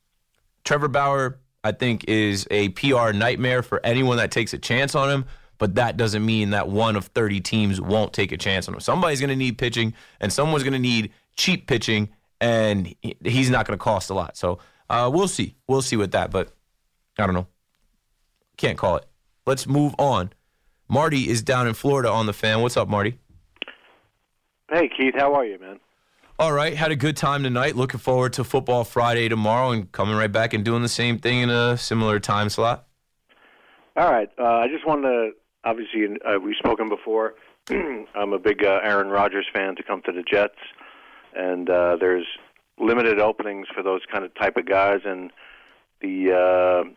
Trevor 0.64 0.88
Bauer, 0.88 1.40
I 1.64 1.74
think, 1.74 2.06
is 2.08 2.48
a 2.52 2.70
PR 2.70 3.12
nightmare 3.12 3.64
for 3.64 3.82
anyone 3.84 4.18
that 4.18 4.32
takes 4.32 4.54
a 4.54 4.58
chance 4.58 4.96
on 4.96 5.10
him. 5.10 5.26
But 5.62 5.76
that 5.76 5.96
doesn't 5.96 6.26
mean 6.26 6.50
that 6.50 6.70
one 6.70 6.96
of 6.96 7.06
30 7.06 7.40
teams 7.42 7.80
won't 7.80 8.14
take 8.14 8.32
a 8.32 8.38
chance 8.38 8.68
on 8.68 8.74
him. 8.74 8.80
Somebody's 8.80 9.20
going 9.20 9.30
to 9.30 9.36
need 9.36 9.60
pitching, 9.60 9.94
and 10.20 10.34
someone's 10.34 10.64
going 10.64 10.74
to 10.74 10.80
need 10.80 11.12
cheap 11.36 11.68
pitching, 11.68 12.10
and 12.40 12.96
he's 13.24 13.52
not 13.52 13.68
going 13.68 13.78
to 13.78 13.84
cost 13.84 14.10
a 14.10 14.16
lot. 14.16 14.36
So 14.36 14.58
uh, 14.90 15.12
we'll 15.14 15.28
see. 15.28 15.54
We'll 15.68 15.84
see 15.84 15.98
with 15.98 16.14
that. 16.14 16.32
But 16.32 16.52
I 17.20 17.28
don't 17.28 17.36
know. 17.36 17.46
Can't 18.58 18.76
call 18.76 18.96
it. 18.96 19.06
Let's 19.46 19.68
move 19.68 19.94
on. 20.00 20.34
Marty 20.90 21.30
is 21.30 21.44
down 21.44 21.68
in 21.68 21.76
Florida 21.76 22.10
on 22.10 22.26
the 22.26 22.34
fan. 22.34 22.64
What's 22.64 22.76
up, 22.76 22.88
Marty? 22.88 23.20
Hey, 24.72 24.90
Keith. 24.90 25.14
How 25.16 25.36
are 25.36 25.46
you, 25.46 25.60
man? 25.60 25.80
All 26.40 26.54
right, 26.54 26.76
had 26.76 26.90
a 26.90 26.96
good 26.96 27.16
time 27.16 27.44
tonight. 27.44 27.76
Looking 27.76 28.00
forward 28.00 28.34
to 28.34 28.44
football 28.44 28.84
Friday 28.84 29.30
tomorrow 29.30 29.70
and 29.70 29.92
coming 29.92 30.16
right 30.16 30.32
back 30.32 30.56
and 30.56 30.66
doing 30.66 30.82
the 30.82 30.90
same 30.90 31.20
thing 31.20 31.42
in 31.42 31.52
a 31.52 31.78
similar 31.78 32.20
time 32.20 32.50
slot. 32.50 32.88
All 33.96 34.12
right, 34.12 34.30
uh, 34.40 34.44
I 34.44 34.68
just 34.68 34.88
wanted 34.88 35.04
to 35.04 35.32
obviously 35.64 36.06
uh, 36.26 36.40
we've 36.40 36.56
spoken 36.58 36.90
before. 36.90 37.36
I'm 37.70 38.34
a 38.34 38.40
big 38.40 38.64
uh, 38.64 38.80
Aaron 38.84 39.10
Rodgers 39.10 39.46
fan 39.54 39.76
to 39.76 39.84
come 39.84 40.02
to 40.04 40.12
the 40.12 40.24
Jets. 40.24 40.58
and 41.36 41.70
uh, 41.70 41.98
there's 42.00 42.26
limited 42.80 43.20
openings 43.20 43.68
for 43.74 43.84
those 43.84 44.02
kind 44.12 44.26
of 44.26 44.34
type 44.36 44.58
of 44.58 44.66
guys. 44.66 45.02
And 45.06 45.32
the 46.02 46.32
uh, 46.34 46.90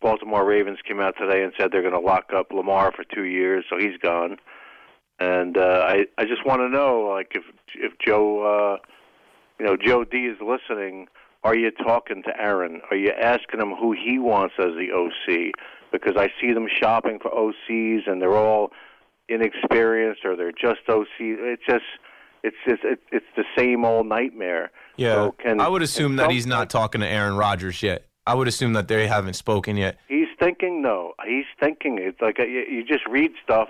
Baltimore 0.00 0.44
Ravens 0.44 0.78
came 0.86 1.00
out 1.00 1.14
today 1.18 1.42
and 1.42 1.52
said 1.58 1.72
they're 1.72 1.82
going 1.82 1.94
to 1.94 2.00
lock 2.00 2.30
up 2.34 2.52
Lamar 2.52 2.92
for 2.92 3.04
two 3.04 3.24
years, 3.24 3.64
so 3.68 3.78
he's 3.78 3.98
gone. 4.00 4.36
And 5.20 5.58
uh, 5.58 5.84
I 5.84 6.06
I 6.16 6.24
just 6.24 6.46
want 6.46 6.60
to 6.60 6.68
know, 6.68 7.12
like, 7.12 7.32
if 7.34 7.42
if 7.74 7.98
Joe, 7.98 8.42
uh, 8.42 8.86
you 9.58 9.66
know, 9.66 9.76
Joe 9.76 10.04
D 10.04 10.18
is 10.18 10.38
listening, 10.40 11.08
are 11.42 11.56
you 11.56 11.72
talking 11.72 12.22
to 12.22 12.40
Aaron? 12.40 12.80
Are 12.90 12.96
you 12.96 13.10
asking 13.10 13.60
him 13.60 13.74
who 13.74 13.92
he 13.92 14.20
wants 14.20 14.54
as 14.60 14.74
the 14.76 14.92
OC? 14.92 15.52
Because 15.92 16.16
I 16.16 16.28
see 16.40 16.52
them 16.52 16.66
shopping 16.80 17.18
for 17.20 17.30
OCs, 17.30 18.06
and 18.06 18.20
they're 18.20 18.36
all 18.36 18.70
inexperienced 19.28 20.24
or 20.24 20.36
they're 20.36 20.52
just 20.52 20.80
OC. 20.88 21.06
It's 21.20 21.62
just 21.68 21.84
it's 22.42 22.56
just 22.66 22.82
it, 22.84 23.00
it's 23.10 23.26
the 23.36 23.44
same 23.56 23.84
old 23.84 24.06
nightmare. 24.06 24.70
Yeah, 24.96 25.14
So 25.14 25.32
can- 25.32 25.60
I 25.60 25.68
would 25.68 25.82
assume 25.82 26.16
that 26.16 26.30
he's 26.30 26.46
not 26.46 26.70
talking 26.70 27.00
to 27.00 27.06
Aaron 27.06 27.36
Rodgers 27.36 27.82
yet. 27.82 28.04
I 28.26 28.34
would 28.34 28.46
assume 28.48 28.74
that 28.74 28.88
they 28.88 29.06
haven't 29.06 29.34
spoken 29.34 29.76
yet. 29.76 29.98
He's 30.06 30.28
thinking 30.38 30.82
no. 30.82 31.14
He's 31.26 31.46
thinking 31.58 31.98
it's 31.98 32.20
like 32.20 32.38
uh, 32.38 32.44
you, 32.44 32.60
you 32.70 32.84
just 32.84 33.06
read 33.06 33.32
stuff. 33.42 33.68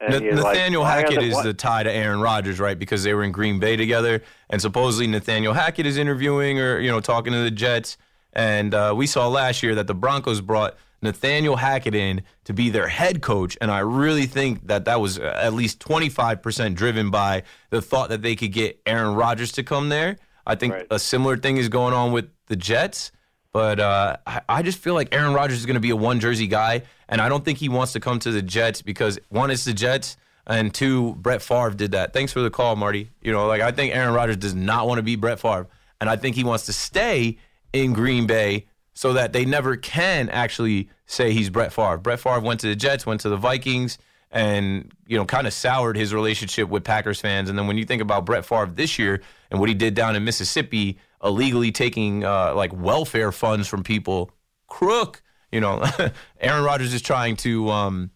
And 0.00 0.12
Na- 0.14 0.18
you're 0.20 0.34
like, 0.36 0.56
Nathaniel 0.56 0.84
Hackett 0.84 1.22
is 1.22 1.34
what- 1.34 1.44
the 1.44 1.54
tie 1.54 1.82
to 1.82 1.92
Aaron 1.92 2.20
Rodgers, 2.20 2.58
right? 2.60 2.78
Because 2.78 3.02
they 3.02 3.12
were 3.14 3.24
in 3.24 3.32
Green 3.32 3.58
Bay 3.58 3.76
together, 3.76 4.22
and 4.50 4.60
supposedly 4.60 5.06
Nathaniel 5.06 5.52
Hackett 5.52 5.86
is 5.86 5.96
interviewing 5.98 6.60
or 6.60 6.78
you 6.80 6.90
know 6.90 7.00
talking 7.00 7.32
to 7.32 7.42
the 7.42 7.50
Jets. 7.50 7.98
And 8.34 8.72
uh, 8.72 8.94
we 8.96 9.06
saw 9.06 9.28
last 9.28 9.62
year 9.62 9.74
that 9.74 9.86
the 9.86 9.94
Broncos 9.94 10.40
brought 10.40 10.76
Nathaniel 11.02 11.56
Hackett 11.56 11.94
in 11.94 12.22
to 12.44 12.54
be 12.54 12.70
their 12.70 12.88
head 12.88 13.20
coach, 13.22 13.58
and 13.60 13.70
I 13.70 13.80
really 13.80 14.26
think 14.26 14.68
that 14.68 14.84
that 14.84 15.00
was 15.00 15.18
uh, 15.18 15.38
at 15.42 15.52
least 15.52 15.80
twenty 15.80 16.08
five 16.08 16.40
percent 16.42 16.76
driven 16.76 17.10
by 17.10 17.42
the 17.70 17.82
thought 17.82 18.08
that 18.10 18.22
they 18.22 18.36
could 18.36 18.52
get 18.52 18.80
Aaron 18.86 19.14
Rodgers 19.14 19.52
to 19.52 19.62
come 19.62 19.88
there. 19.88 20.16
I 20.46 20.54
think 20.54 20.74
a 20.90 20.98
similar 20.98 21.36
thing 21.36 21.56
is 21.56 21.68
going 21.68 21.94
on 21.94 22.12
with 22.12 22.30
the 22.46 22.56
Jets. 22.56 23.12
But 23.52 23.80
uh, 23.80 24.16
I, 24.26 24.40
I 24.48 24.62
just 24.62 24.78
feel 24.78 24.94
like 24.94 25.14
Aaron 25.14 25.34
Rodgers 25.34 25.58
is 25.58 25.66
going 25.66 25.74
to 25.74 25.80
be 25.80 25.90
a 25.90 25.96
one 25.96 26.20
jersey 26.20 26.46
guy, 26.46 26.82
and 27.06 27.20
I 27.20 27.28
don't 27.28 27.44
think 27.44 27.58
he 27.58 27.68
wants 27.68 27.92
to 27.92 28.00
come 28.00 28.18
to 28.20 28.30
the 28.30 28.40
Jets 28.40 28.80
because 28.80 29.18
one, 29.28 29.50
it's 29.50 29.66
the 29.66 29.74
Jets, 29.74 30.16
and 30.46 30.72
two, 30.72 31.14
Brett 31.16 31.42
Favre 31.42 31.70
did 31.70 31.92
that. 31.92 32.14
Thanks 32.14 32.32
for 32.32 32.40
the 32.40 32.48
call, 32.48 32.76
Marty. 32.76 33.10
You 33.20 33.30
know, 33.30 33.46
like 33.46 33.60
I 33.60 33.70
think 33.70 33.94
Aaron 33.94 34.14
Rodgers 34.14 34.38
does 34.38 34.54
not 34.54 34.86
want 34.86 35.00
to 35.00 35.02
be 35.02 35.16
Brett 35.16 35.38
Favre, 35.38 35.68
and 36.00 36.08
I 36.08 36.16
think 36.16 36.34
he 36.34 36.44
wants 36.44 36.64
to 36.66 36.72
stay 36.72 37.36
in 37.74 37.92
Green 37.92 38.26
Bay 38.26 38.68
so 38.94 39.12
that 39.14 39.32
they 39.32 39.44
never 39.44 39.76
can 39.76 40.28
actually 40.28 40.88
say 41.06 41.32
he's 41.32 41.50
Brett 41.50 41.72
Favre. 41.72 41.98
Brett 41.98 42.20
Favre 42.20 42.40
went 42.40 42.60
to 42.60 42.66
the 42.66 42.76
Jets, 42.76 43.06
went 43.06 43.20
to 43.22 43.28
the 43.28 43.36
Vikings, 43.36 43.98
and 44.30 44.92
you 45.06 45.16
know, 45.16 45.24
kind 45.24 45.46
of 45.46 45.52
soured 45.52 45.96
his 45.96 46.12
relationship 46.12 46.68
with 46.68 46.84
Packers 46.84 47.20
fans. 47.20 47.48
And 47.50 47.58
then 47.58 47.66
when 47.66 47.78
you 47.78 47.84
think 47.84 48.02
about 48.02 48.24
Brett 48.24 48.44
Favre 48.44 48.66
this 48.66 48.98
year 48.98 49.20
and 49.50 49.60
what 49.60 49.68
he 49.68 49.74
did 49.74 49.94
down 49.94 50.16
in 50.16 50.24
Mississippi, 50.24 50.98
illegally 51.22 51.70
taking 51.70 52.24
uh, 52.24 52.54
like 52.54 52.72
welfare 52.72 53.32
funds 53.32 53.68
from 53.68 53.82
people, 53.82 54.30
crook. 54.68 55.22
You 55.50 55.60
know, 55.60 55.84
Aaron 56.40 56.64
Rodgers 56.64 56.94
is 56.94 57.02
trying 57.02 57.36
to 57.38 57.70
um, 57.70 58.10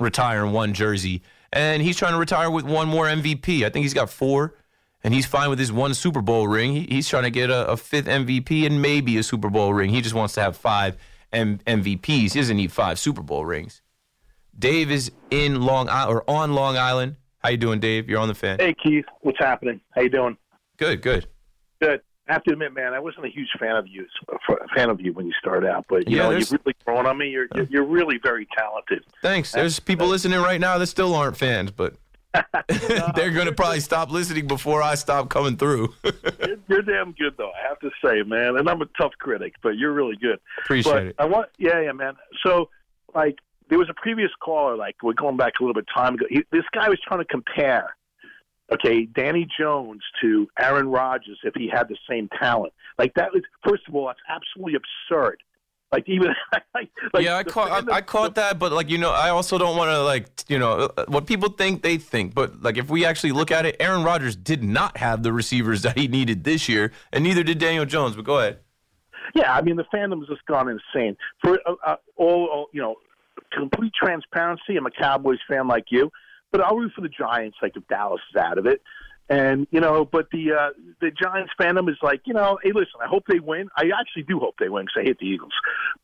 retire 0.00 0.44
in 0.44 0.52
one 0.52 0.72
jersey, 0.72 1.22
and 1.52 1.82
he's 1.82 1.96
trying 1.96 2.12
to 2.12 2.18
retire 2.18 2.50
with 2.50 2.64
one 2.64 2.88
more 2.88 3.06
MVP. 3.06 3.64
I 3.64 3.70
think 3.70 3.82
he's 3.82 3.94
got 3.94 4.10
four, 4.10 4.54
and 5.04 5.14
he's 5.14 5.26
fine 5.26 5.48
with 5.50 5.58
his 5.58 5.72
one 5.72 5.94
Super 5.94 6.20
Bowl 6.22 6.48
ring. 6.48 6.72
He, 6.72 6.80
he's 6.88 7.08
trying 7.08 7.22
to 7.24 7.30
get 7.30 7.50
a, 7.50 7.68
a 7.68 7.76
fifth 7.76 8.06
MVP 8.06 8.66
and 8.66 8.82
maybe 8.82 9.16
a 9.18 9.22
Super 9.22 9.50
Bowl 9.50 9.72
ring. 9.74 9.90
He 9.90 10.00
just 10.00 10.14
wants 10.14 10.34
to 10.34 10.40
have 10.40 10.56
five 10.56 10.96
M- 11.32 11.58
MVPs. 11.66 12.32
He 12.32 12.40
doesn't 12.40 12.56
need 12.56 12.72
five 12.72 12.98
Super 12.98 13.22
Bowl 13.22 13.44
rings. 13.44 13.82
Dave 14.58 14.90
is 14.90 15.12
in 15.30 15.60
Long 15.62 15.88
Island 15.88 16.16
or 16.18 16.30
on 16.30 16.52
Long 16.54 16.76
Island. 16.76 17.16
How 17.38 17.50
you 17.50 17.56
doing, 17.56 17.78
Dave? 17.78 18.08
You're 18.08 18.18
on 18.20 18.28
the 18.28 18.34
fan. 18.34 18.58
Hey 18.58 18.74
Keith, 18.82 19.04
what's 19.20 19.38
happening? 19.38 19.80
How 19.92 20.02
you 20.02 20.08
doing? 20.10 20.36
Good, 20.76 21.02
good. 21.02 21.26
Good. 21.80 22.00
I 22.28 22.32
have 22.34 22.42
to 22.44 22.52
admit, 22.52 22.74
man, 22.74 22.92
I 22.92 22.98
wasn't 22.98 23.24
a 23.24 23.30
huge 23.30 23.48
fan 23.58 23.76
of 23.76 23.86
you, 23.86 24.04
a 24.28 24.68
fan 24.76 24.90
of 24.90 25.00
you 25.00 25.14
when 25.14 25.26
you 25.26 25.32
started 25.40 25.66
out, 25.66 25.86
but 25.88 26.06
you 26.10 26.18
Yeah, 26.18 26.24
know, 26.24 26.30
you're 26.36 26.58
really 26.64 26.76
growing 26.84 27.06
on 27.06 27.16
me. 27.16 27.30
You're 27.30 27.46
you're, 27.54 27.66
you're 27.70 27.84
really 27.86 28.18
very 28.22 28.46
talented. 28.56 29.02
Thanks. 29.22 29.52
There's 29.52 29.80
people 29.80 30.08
listening 30.08 30.38
right 30.40 30.60
now 30.60 30.76
that 30.76 30.88
still 30.88 31.14
aren't 31.14 31.36
fans, 31.38 31.70
but 31.70 31.94
they're 33.14 33.30
going 33.30 33.46
to 33.46 33.52
probably 33.52 33.80
stop 33.80 34.10
listening 34.10 34.46
before 34.46 34.82
I 34.82 34.94
stop 34.94 35.28
coming 35.30 35.56
through. 35.56 35.94
You're, 36.04 36.56
you're 36.68 36.82
damn 36.82 37.12
good, 37.12 37.34
though. 37.36 37.50
I 37.50 37.68
have 37.68 37.78
to 37.80 37.90
say, 38.04 38.22
man. 38.22 38.56
And 38.56 38.68
I'm 38.68 38.82
a 38.82 38.86
tough 39.00 39.12
critic, 39.18 39.54
but 39.62 39.76
you're 39.76 39.92
really 39.92 40.16
good. 40.16 40.38
Appreciate 40.64 40.92
but 40.92 41.02
it. 41.04 41.16
I 41.18 41.24
want, 41.24 41.48
yeah, 41.58 41.80
yeah, 41.80 41.92
man. 41.92 42.14
So, 42.44 42.68
like, 43.14 43.38
there 43.68 43.78
was 43.78 43.88
a 43.90 43.94
previous 43.94 44.30
caller, 44.42 44.76
like, 44.76 44.96
we're 45.02 45.14
going 45.14 45.36
back 45.36 45.54
a 45.60 45.62
little 45.62 45.74
bit 45.74 45.86
time 45.94 46.14
ago. 46.14 46.26
He, 46.28 46.44
this 46.52 46.64
guy 46.72 46.88
was 46.88 46.98
trying 47.06 47.20
to 47.20 47.26
compare, 47.26 47.96
okay, 48.72 49.06
Danny 49.06 49.46
Jones 49.58 50.02
to 50.22 50.48
Aaron 50.58 50.88
Rodgers 50.88 51.38
if 51.44 51.54
he 51.54 51.68
had 51.72 51.88
the 51.88 51.96
same 52.08 52.28
talent. 52.40 52.72
Like, 52.98 53.14
that 53.14 53.32
was, 53.32 53.42
first 53.66 53.82
of 53.88 53.94
all, 53.94 54.06
that's 54.06 54.20
absolutely 54.28 54.74
absurd. 54.74 55.38
Like, 55.90 56.06
even, 56.06 56.34
like, 56.74 56.90
yeah, 57.18 57.36
I 57.36 57.44
caught 57.44 57.90
I, 57.90 57.96
I 57.96 58.00
caught 58.02 58.34
that, 58.34 58.58
but 58.58 58.72
like 58.72 58.90
you 58.90 58.98
know, 58.98 59.10
I 59.10 59.30
also 59.30 59.56
don't 59.56 59.76
want 59.76 59.90
to 59.90 60.02
like 60.02 60.26
you 60.48 60.58
know 60.58 60.90
uh, 60.96 61.06
what 61.08 61.26
people 61.26 61.48
think 61.48 61.82
they 61.82 61.96
think, 61.96 62.34
but 62.34 62.62
like 62.62 62.76
if 62.76 62.90
we 62.90 63.06
actually 63.06 63.32
look 63.32 63.50
at 63.50 63.64
it, 63.64 63.76
Aaron 63.80 64.02
Rodgers 64.02 64.36
did 64.36 64.62
not 64.62 64.98
have 64.98 65.22
the 65.22 65.32
receivers 65.32 65.82
that 65.82 65.96
he 65.96 66.06
needed 66.06 66.44
this 66.44 66.68
year, 66.68 66.92
and 67.12 67.24
neither 67.24 67.42
did 67.42 67.58
Daniel 67.58 67.86
Jones. 67.86 68.16
But 68.16 68.26
go 68.26 68.38
ahead. 68.38 68.58
Yeah, 69.34 69.52
I 69.54 69.62
mean 69.62 69.76
the 69.76 69.84
fandom's 69.84 70.28
just 70.28 70.44
gone 70.46 70.68
insane. 70.68 71.16
For 71.42 71.58
uh, 71.66 71.74
uh, 71.84 71.96
all, 72.16 72.46
all 72.46 72.66
you 72.72 72.82
know, 72.82 72.96
complete 73.52 73.92
transparency. 73.94 74.76
I'm 74.76 74.86
a 74.86 74.90
Cowboys 74.90 75.38
fan 75.48 75.68
like 75.68 75.86
you, 75.90 76.10
but 76.52 76.60
I'll 76.60 76.76
root 76.76 76.92
for 76.94 77.00
the 77.00 77.08
Giants. 77.08 77.56
Like 77.62 77.76
if 77.76 77.86
Dallas 77.88 78.20
is 78.30 78.40
out 78.40 78.58
of 78.58 78.66
it, 78.66 78.82
and 79.28 79.66
you 79.70 79.80
know, 79.80 80.04
but 80.04 80.30
the 80.30 80.52
uh, 80.52 80.70
the 81.00 81.10
Giants 81.10 81.52
fandom 81.60 81.90
is 81.90 81.96
like, 82.02 82.22
you 82.24 82.34
know, 82.34 82.58
hey, 82.62 82.72
listen, 82.72 83.00
I 83.02 83.06
hope 83.06 83.24
they 83.28 83.40
win. 83.40 83.68
I 83.76 83.90
actually 83.98 84.22
do 84.22 84.38
hope 84.38 84.54
they 84.58 84.68
win 84.68 84.86
because 84.86 85.02
I 85.02 85.04
hate 85.04 85.18
the 85.18 85.26
Eagles, 85.26 85.52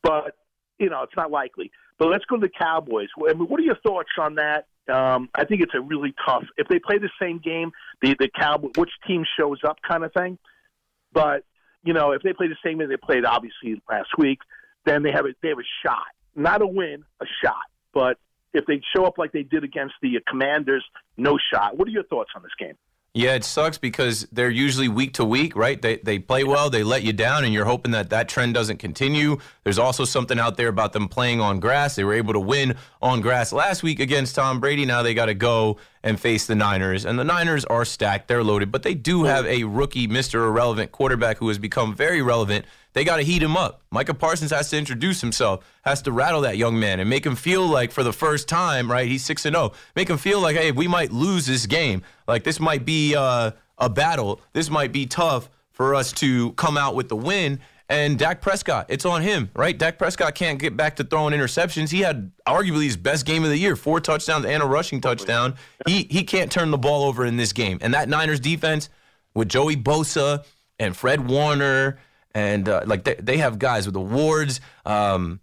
but 0.03 0.35
you 0.77 0.89
know, 0.89 1.03
it's 1.03 1.15
not 1.15 1.31
likely. 1.31 1.71
But 1.97 2.09
let's 2.09 2.25
go 2.25 2.35
to 2.35 2.41
the 2.41 2.49
Cowboys. 2.49 3.07
I 3.17 3.33
mean, 3.33 3.47
what 3.47 3.59
are 3.59 3.63
your 3.63 3.77
thoughts 3.77 4.09
on 4.19 4.35
that? 4.35 4.67
Um, 4.93 5.29
I 5.33 5.45
think 5.45 5.61
it's 5.61 5.73
a 5.73 5.81
really 5.81 6.13
tough. 6.27 6.43
If 6.57 6.67
they 6.67 6.77
play 6.77 6.97
the 6.97 7.09
same 7.19 7.39
game, 7.39 7.71
the 8.01 8.15
the 8.19 8.29
Cowboy, 8.29 8.69
which 8.77 8.91
team 9.07 9.23
shows 9.39 9.59
up, 9.63 9.77
kind 9.87 10.03
of 10.03 10.13
thing. 10.13 10.37
But 11.11 11.45
you 11.83 11.93
know, 11.93 12.11
if 12.11 12.21
they 12.21 12.33
play 12.33 12.47
the 12.47 12.57
same 12.63 12.77
way 12.77 12.85
they 12.85 12.97
played 12.97 13.25
obviously 13.25 13.81
last 13.89 14.09
week, 14.17 14.39
then 14.85 15.01
they 15.01 15.11
have 15.11 15.25
a 15.25 15.29
they 15.41 15.49
have 15.49 15.59
a 15.59 15.69
shot, 15.83 16.05
not 16.35 16.61
a 16.61 16.67
win, 16.67 17.05
a 17.21 17.25
shot. 17.43 17.65
But 17.93 18.17
if 18.53 18.65
they 18.65 18.81
show 18.95 19.05
up 19.05 19.17
like 19.17 19.31
they 19.31 19.43
did 19.43 19.63
against 19.63 19.95
the 20.01 20.19
Commanders, 20.27 20.85
no 21.17 21.37
shot. 21.51 21.77
What 21.77 21.87
are 21.87 21.91
your 21.91 22.03
thoughts 22.03 22.31
on 22.35 22.43
this 22.43 22.51
game? 22.59 22.75
Yeah, 23.17 23.35
it 23.35 23.45
sucks 23.45 23.77
because 23.77 24.27
they're 24.33 24.49
usually 24.49 24.89
week 24.89 25.13
to 25.13 25.23
week, 25.23 25.55
right? 25.55 25.81
They 25.81 25.95
they 25.95 26.19
play 26.19 26.43
well, 26.43 26.69
they 26.69 26.83
let 26.83 27.01
you 27.03 27.13
down, 27.13 27.45
and 27.45 27.53
you're 27.53 27.63
hoping 27.63 27.93
that 27.93 28.09
that 28.09 28.27
trend 28.27 28.53
doesn't 28.53 28.79
continue. 28.79 29.37
There's 29.63 29.79
also 29.79 30.03
something 30.03 30.37
out 30.37 30.57
there 30.57 30.67
about 30.67 30.91
them 30.91 31.07
playing 31.07 31.39
on 31.39 31.61
grass. 31.61 31.95
They 31.95 32.03
were 32.03 32.13
able 32.13 32.33
to 32.33 32.41
win 32.41 32.75
on 33.01 33.21
grass 33.21 33.53
last 33.53 33.83
week 33.83 34.01
against 34.01 34.35
Tom 34.35 34.59
Brady. 34.59 34.83
Now 34.83 35.01
they 35.01 35.13
got 35.13 35.27
to 35.27 35.33
go 35.33 35.77
and 36.03 36.19
face 36.19 36.45
the 36.45 36.55
Niners, 36.55 37.05
and 37.05 37.17
the 37.17 37.23
Niners 37.23 37.63
are 37.63 37.85
stacked. 37.85 38.27
They're 38.27 38.43
loaded, 38.43 38.69
but 38.69 38.83
they 38.83 38.93
do 38.93 39.23
have 39.23 39.45
a 39.45 39.63
rookie, 39.63 40.09
Mr. 40.09 40.45
Irrelevant 40.45 40.91
quarterback 40.91 41.37
who 41.37 41.47
has 41.47 41.57
become 41.57 41.95
very 41.95 42.21
relevant. 42.21 42.65
They 42.95 43.03
got 43.03 43.17
to 43.17 43.23
heat 43.23 43.43
him 43.43 43.57
up. 43.57 43.81
Micah 43.91 44.13
Parsons 44.13 44.51
has 44.51 44.69
to 44.69 44.77
introduce 44.77 45.19
himself, 45.19 45.69
has 45.83 46.01
to 46.03 46.13
rattle 46.13 46.41
that 46.41 46.55
young 46.55 46.79
man 46.79 47.01
and 47.01 47.09
make 47.09 47.25
him 47.25 47.35
feel 47.35 47.67
like 47.67 47.91
for 47.91 48.03
the 48.03 48.13
first 48.13 48.47
time, 48.47 48.89
right? 48.89 49.05
He's 49.05 49.23
6 49.25 49.45
and 49.45 49.55
0. 49.55 49.73
Make 49.97 50.09
him 50.09 50.17
feel 50.17 50.39
like, 50.39 50.55
hey, 50.55 50.71
we 50.71 50.87
might 50.87 51.11
lose 51.11 51.45
this 51.45 51.65
game. 51.65 52.03
Like 52.25 52.45
this 52.45 52.57
might 52.57 52.85
be 52.85 53.13
uh, 53.13 53.51
a 53.77 53.89
battle. 53.89 54.39
This 54.53 54.69
might 54.69 54.93
be 54.93 55.05
tough 55.05 55.49
for 55.71 55.93
us 55.93 56.13
to 56.13 56.53
come 56.53 56.77
out 56.77 56.95
with 56.95 57.09
the 57.09 57.17
win. 57.17 57.59
And 57.89 58.17
Dak 58.17 58.41
Prescott, 58.41 58.85
it's 58.87 59.03
on 59.03 59.21
him, 59.21 59.51
right? 59.53 59.77
Dak 59.77 59.97
Prescott 59.97 60.33
can't 60.33 60.57
get 60.57 60.77
back 60.77 60.95
to 60.95 61.03
throwing 61.03 61.33
interceptions. 61.33 61.91
He 61.91 61.99
had 61.99 62.31
arguably 62.47 62.85
his 62.85 62.95
best 62.95 63.25
game 63.25 63.43
of 63.43 63.49
the 63.49 63.57
year, 63.57 63.75
four 63.75 63.99
touchdowns 63.99 64.45
and 64.45 64.63
a 64.63 64.65
rushing 64.65 65.01
touchdown. 65.01 65.55
He 65.85 66.07
he 66.09 66.23
can't 66.23 66.49
turn 66.49 66.71
the 66.71 66.77
ball 66.77 67.03
over 67.03 67.25
in 67.25 67.35
this 67.35 67.51
game. 67.51 67.77
And 67.81 67.93
that 67.93 68.07
Niners 68.07 68.39
defense 68.39 68.87
with 69.33 69.49
Joey 69.49 69.75
Bosa 69.75 70.45
and 70.79 70.95
Fred 70.95 71.27
Warner 71.29 71.99
and 72.35 72.69
uh, 72.69 72.83
like 72.85 73.03
they, 73.05 73.15
they 73.15 73.37
have 73.37 73.57
guys 73.57 73.87
with 73.87 73.95
awards, 73.95 74.61
um, 74.85 75.39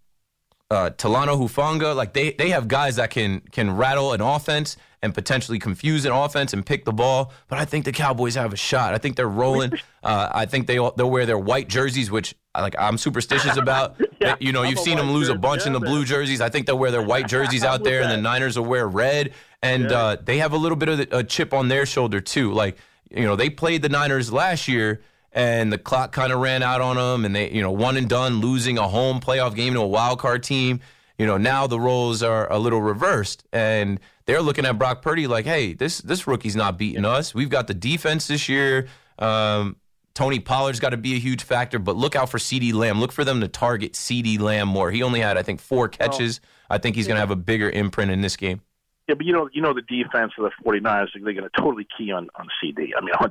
uh, 0.70 0.90
Talanoa 0.90 1.36
Hufanga, 1.36 1.96
like 1.96 2.12
they 2.12 2.32
they 2.32 2.50
have 2.50 2.68
guys 2.68 2.96
that 2.96 3.10
can 3.10 3.40
can 3.50 3.74
rattle 3.76 4.12
an 4.12 4.20
offense 4.20 4.76
and 5.02 5.12
potentially 5.12 5.58
confuse 5.58 6.04
an 6.04 6.12
offense 6.12 6.52
and 6.52 6.64
pick 6.64 6.84
the 6.84 6.92
ball. 6.92 7.32
But 7.48 7.58
I 7.58 7.64
think 7.64 7.84
the 7.84 7.90
Cowboys 7.92 8.36
have 8.36 8.52
a 8.52 8.56
shot. 8.56 8.94
I 8.94 8.98
think 8.98 9.16
they're 9.16 9.28
rolling. 9.28 9.72
Uh, 10.04 10.28
I 10.34 10.46
think 10.46 10.66
they 10.66 10.74
they'll 10.96 11.10
wear 11.10 11.26
their 11.26 11.38
white 11.38 11.68
jerseys, 11.68 12.10
which 12.10 12.34
like 12.60 12.74
I'm 12.78 12.98
superstitious 12.98 13.56
about. 13.56 13.96
Yeah, 14.20 14.36
you 14.40 14.52
know, 14.52 14.62
I'm 14.62 14.70
you've 14.70 14.78
seen 14.78 14.96
them 14.98 15.10
lose 15.12 15.28
a 15.28 15.34
bunch 15.34 15.66
in 15.66 15.72
the 15.72 15.80
blue 15.80 16.04
jerseys. 16.04 16.40
I 16.40 16.48
think 16.48 16.66
they'll 16.66 16.78
wear 16.78 16.92
their 16.92 17.02
white 17.02 17.26
jerseys 17.34 17.62
out 17.64 17.82
there, 17.82 18.02
and 18.02 18.10
the. 18.12 18.16
Niners 18.16 18.56
will 18.56 18.66
wear 18.66 18.86
red. 18.86 19.32
And 19.62 19.90
Yeah. 19.90 19.96
uh, 19.98 20.16
they 20.22 20.38
have 20.38 20.52
a 20.52 20.56
little 20.56 20.76
bit 20.76 20.88
of 20.88 20.98
the, 20.98 21.18
a 21.18 21.24
chip 21.24 21.52
on 21.52 21.66
their 21.68 21.86
shoulder 21.86 22.20
too. 22.20 22.52
Like 22.52 22.76
you 23.10 23.24
know, 23.24 23.34
they 23.36 23.50
played 23.50 23.82
the 23.82 23.88
Niners 23.88 24.32
last 24.32 24.66
year, 24.68 25.02
and 25.32 25.72
the 25.72 25.78
clock 25.78 26.12
kind 26.12 26.32
of 26.32 26.40
ran 26.40 26.62
out 26.62 26.80
on 26.80 26.96
them, 26.96 27.24
and 27.24 27.34
they 27.34 27.50
you 27.50 27.62
know 27.62 27.70
one 27.70 27.96
and 27.96 28.08
done, 28.08 28.40
losing 28.40 28.78
a 28.78 28.88
home 28.88 29.20
playoff 29.20 29.54
game 29.54 29.74
to 29.74 29.80
a 29.80 29.86
wild 29.86 30.18
card 30.18 30.42
team. 30.42 30.80
You 31.18 31.26
know, 31.26 31.36
now 31.36 31.66
the 31.66 31.78
roles 31.78 32.22
are 32.22 32.50
a 32.50 32.58
little 32.58 32.82
reversed, 32.82 33.44
and 33.52 34.00
they're 34.26 34.42
looking 34.42 34.64
at 34.64 34.78
Brock 34.78 35.02
Purdy 35.02 35.26
like, 35.26 35.44
hey, 35.44 35.72
this 35.74 35.98
this 35.98 36.26
rookie's 36.26 36.56
not 36.56 36.78
beating 36.78 37.04
us. 37.04 37.34
We've 37.34 37.50
got 37.50 37.66
the 37.66 37.74
defense 37.74 38.26
this 38.26 38.48
year. 38.48 38.88
Um, 39.18 39.76
Tony 40.14 40.40
Pollard's 40.40 40.80
got 40.80 40.90
to 40.90 40.96
be 40.96 41.14
a 41.14 41.18
huge 41.18 41.42
factor, 41.42 41.78
but 41.78 41.96
look 41.96 42.14
out 42.14 42.28
for 42.28 42.38
CeeDee 42.38 42.74
Lamb. 42.74 43.00
Look 43.00 43.12
for 43.12 43.24
them 43.24 43.40
to 43.40 43.48
target 43.48 43.92
CeeDee 43.92 44.38
Lamb 44.38 44.68
more. 44.68 44.90
He 44.90 45.02
only 45.02 45.20
had, 45.20 45.38
I 45.38 45.42
think, 45.42 45.60
four 45.60 45.88
catches. 45.88 46.40
I 46.68 46.78
think 46.78 46.96
he's 46.96 47.06
going 47.06 47.16
to 47.16 47.20
have 47.20 47.30
a 47.30 47.36
bigger 47.36 47.70
imprint 47.70 48.10
in 48.10 48.20
this 48.20 48.36
game. 48.36 48.60
Yeah, 49.08 49.14
but 49.14 49.26
you 49.26 49.32
know, 49.32 49.48
you 49.52 49.62
know 49.62 49.72
the 49.72 49.82
defense 49.82 50.32
of 50.38 50.44
the 50.44 50.50
49ers, 50.64 51.08
they're 51.14 51.32
going 51.32 51.48
to 51.48 51.50
totally 51.56 51.86
key 51.96 52.12
on 52.12 52.28
on 52.34 52.48
CeeDee. 52.62 52.90
I 52.96 53.00
mean, 53.00 53.14
100%. 53.14 53.30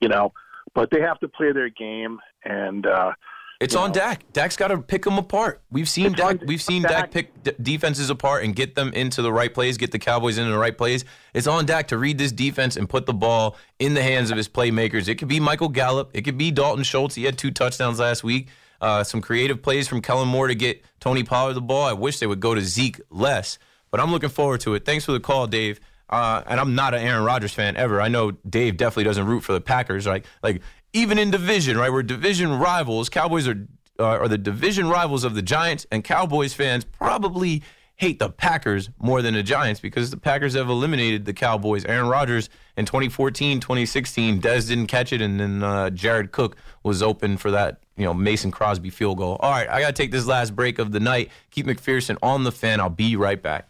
You 0.00 0.08
know, 0.08 0.32
but 0.74 0.90
they 0.90 1.00
have 1.00 1.18
to 1.20 1.28
play 1.28 1.52
their 1.52 1.68
game, 1.70 2.18
and 2.44 2.86
uh, 2.86 3.12
It's 3.60 3.74
on 3.74 3.90
know, 3.90 3.94
Dak. 3.94 4.32
Dak's 4.32 4.56
got 4.56 4.68
to 4.68 4.78
pick 4.78 5.04
them 5.04 5.18
apart. 5.18 5.62
We've 5.70 5.88
seen 5.88 6.06
It's 6.06 6.16
Dak. 6.16 6.40
We've 6.46 6.60
seen 6.60 6.82
Dak. 6.82 6.90
Dak 6.90 7.10
pick 7.12 7.42
d- 7.42 7.52
defenses 7.62 8.10
apart 8.10 8.44
and 8.44 8.54
get 8.54 8.74
them 8.74 8.92
into 8.92 9.22
the 9.22 9.32
right 9.32 9.52
plays. 9.52 9.76
Get 9.76 9.92
the 9.92 9.98
Cowboys 9.98 10.38
into 10.38 10.50
the 10.50 10.58
right 10.58 10.76
plays. 10.76 11.04
It's 11.32 11.46
on 11.46 11.64
Dak 11.64 11.88
to 11.88 11.98
read 11.98 12.18
this 12.18 12.32
defense 12.32 12.76
and 12.76 12.88
put 12.88 13.06
the 13.06 13.14
ball 13.14 13.56
in 13.78 13.94
the 13.94 14.02
hands 14.02 14.30
of 14.30 14.36
his 14.36 14.48
playmakers. 14.48 15.08
It 15.08 15.16
could 15.16 15.28
be 15.28 15.40
Michael 15.40 15.68
Gallup. 15.68 16.10
It 16.14 16.22
could 16.22 16.36
be 16.36 16.50
Dalton 16.50 16.84
Schultz. 16.84 17.14
He 17.14 17.24
had 17.24 17.38
two 17.38 17.50
touchdowns 17.50 17.98
last 18.00 18.24
week. 18.24 18.48
Uh, 18.80 19.02
some 19.02 19.20
creative 19.22 19.62
plays 19.62 19.88
from 19.88 20.02
Kellen 20.02 20.28
Moore 20.28 20.48
to 20.48 20.54
get 20.54 20.82
Tony 21.00 21.22
Pollard 21.22 21.54
the 21.54 21.62
ball. 21.62 21.86
I 21.86 21.92
wish 21.94 22.18
they 22.18 22.26
would 22.26 22.40
go 22.40 22.54
to 22.54 22.60
Zeke 22.60 23.00
less, 23.08 23.58
but 23.90 23.98
I'm 24.00 24.10
looking 24.10 24.28
forward 24.28 24.60
to 24.62 24.74
it. 24.74 24.84
Thanks 24.84 25.04
for 25.06 25.12
the 25.12 25.20
call, 25.20 25.46
Dave. 25.46 25.80
Uh, 26.08 26.42
and 26.46 26.60
I'm 26.60 26.74
not 26.74 26.94
an 26.94 27.00
Aaron 27.00 27.24
Rodgers 27.24 27.54
fan 27.54 27.76
ever. 27.76 28.00
I 28.00 28.08
know 28.08 28.32
Dave 28.48 28.76
definitely 28.76 29.04
doesn't 29.04 29.26
root 29.26 29.40
for 29.40 29.52
the 29.52 29.60
Packers, 29.60 30.06
right? 30.06 30.24
Like 30.42 30.62
even 30.92 31.18
in 31.18 31.30
division, 31.30 31.76
right? 31.76 31.92
We're 31.92 32.02
division 32.02 32.58
rivals. 32.58 33.08
Cowboys 33.08 33.48
are 33.48 33.66
uh, 33.98 34.04
are 34.04 34.28
the 34.28 34.38
division 34.38 34.88
rivals 34.88 35.24
of 35.24 35.34
the 35.34 35.42
Giants, 35.42 35.86
and 35.90 36.02
Cowboys 36.02 36.52
fans 36.52 36.84
probably 36.84 37.62
hate 37.96 38.18
the 38.18 38.28
Packers 38.28 38.90
more 38.98 39.22
than 39.22 39.34
the 39.34 39.42
Giants 39.42 39.80
because 39.80 40.10
the 40.10 40.16
Packers 40.16 40.54
have 40.54 40.68
eliminated 40.68 41.24
the 41.24 41.32
Cowboys. 41.32 41.84
Aaron 41.84 42.08
Rodgers 42.08 42.48
in 42.76 42.86
2014, 42.86 43.60
2016, 43.60 44.40
Dez 44.40 44.68
didn't 44.68 44.88
catch 44.88 45.12
it, 45.12 45.20
and 45.20 45.38
then 45.38 45.62
uh, 45.62 45.90
Jared 45.90 46.32
Cook 46.32 46.56
was 46.82 47.02
open 47.02 47.36
for 47.36 47.52
that, 47.52 47.78
you 47.96 48.04
know, 48.04 48.12
Mason 48.12 48.50
Crosby 48.50 48.90
field 48.90 49.18
goal. 49.18 49.36
All 49.40 49.50
right, 49.50 49.68
I 49.68 49.80
got 49.80 49.88
to 49.88 49.92
take 50.02 50.10
this 50.10 50.26
last 50.26 50.56
break 50.56 50.78
of 50.78 50.90
the 50.90 51.00
night. 51.00 51.30
Keith 51.50 51.66
McPherson 51.66 52.16
on 52.22 52.42
the 52.42 52.52
fan. 52.52 52.80
I'll 52.80 52.90
be 52.90 53.14
right 53.14 53.40
back. 53.40 53.68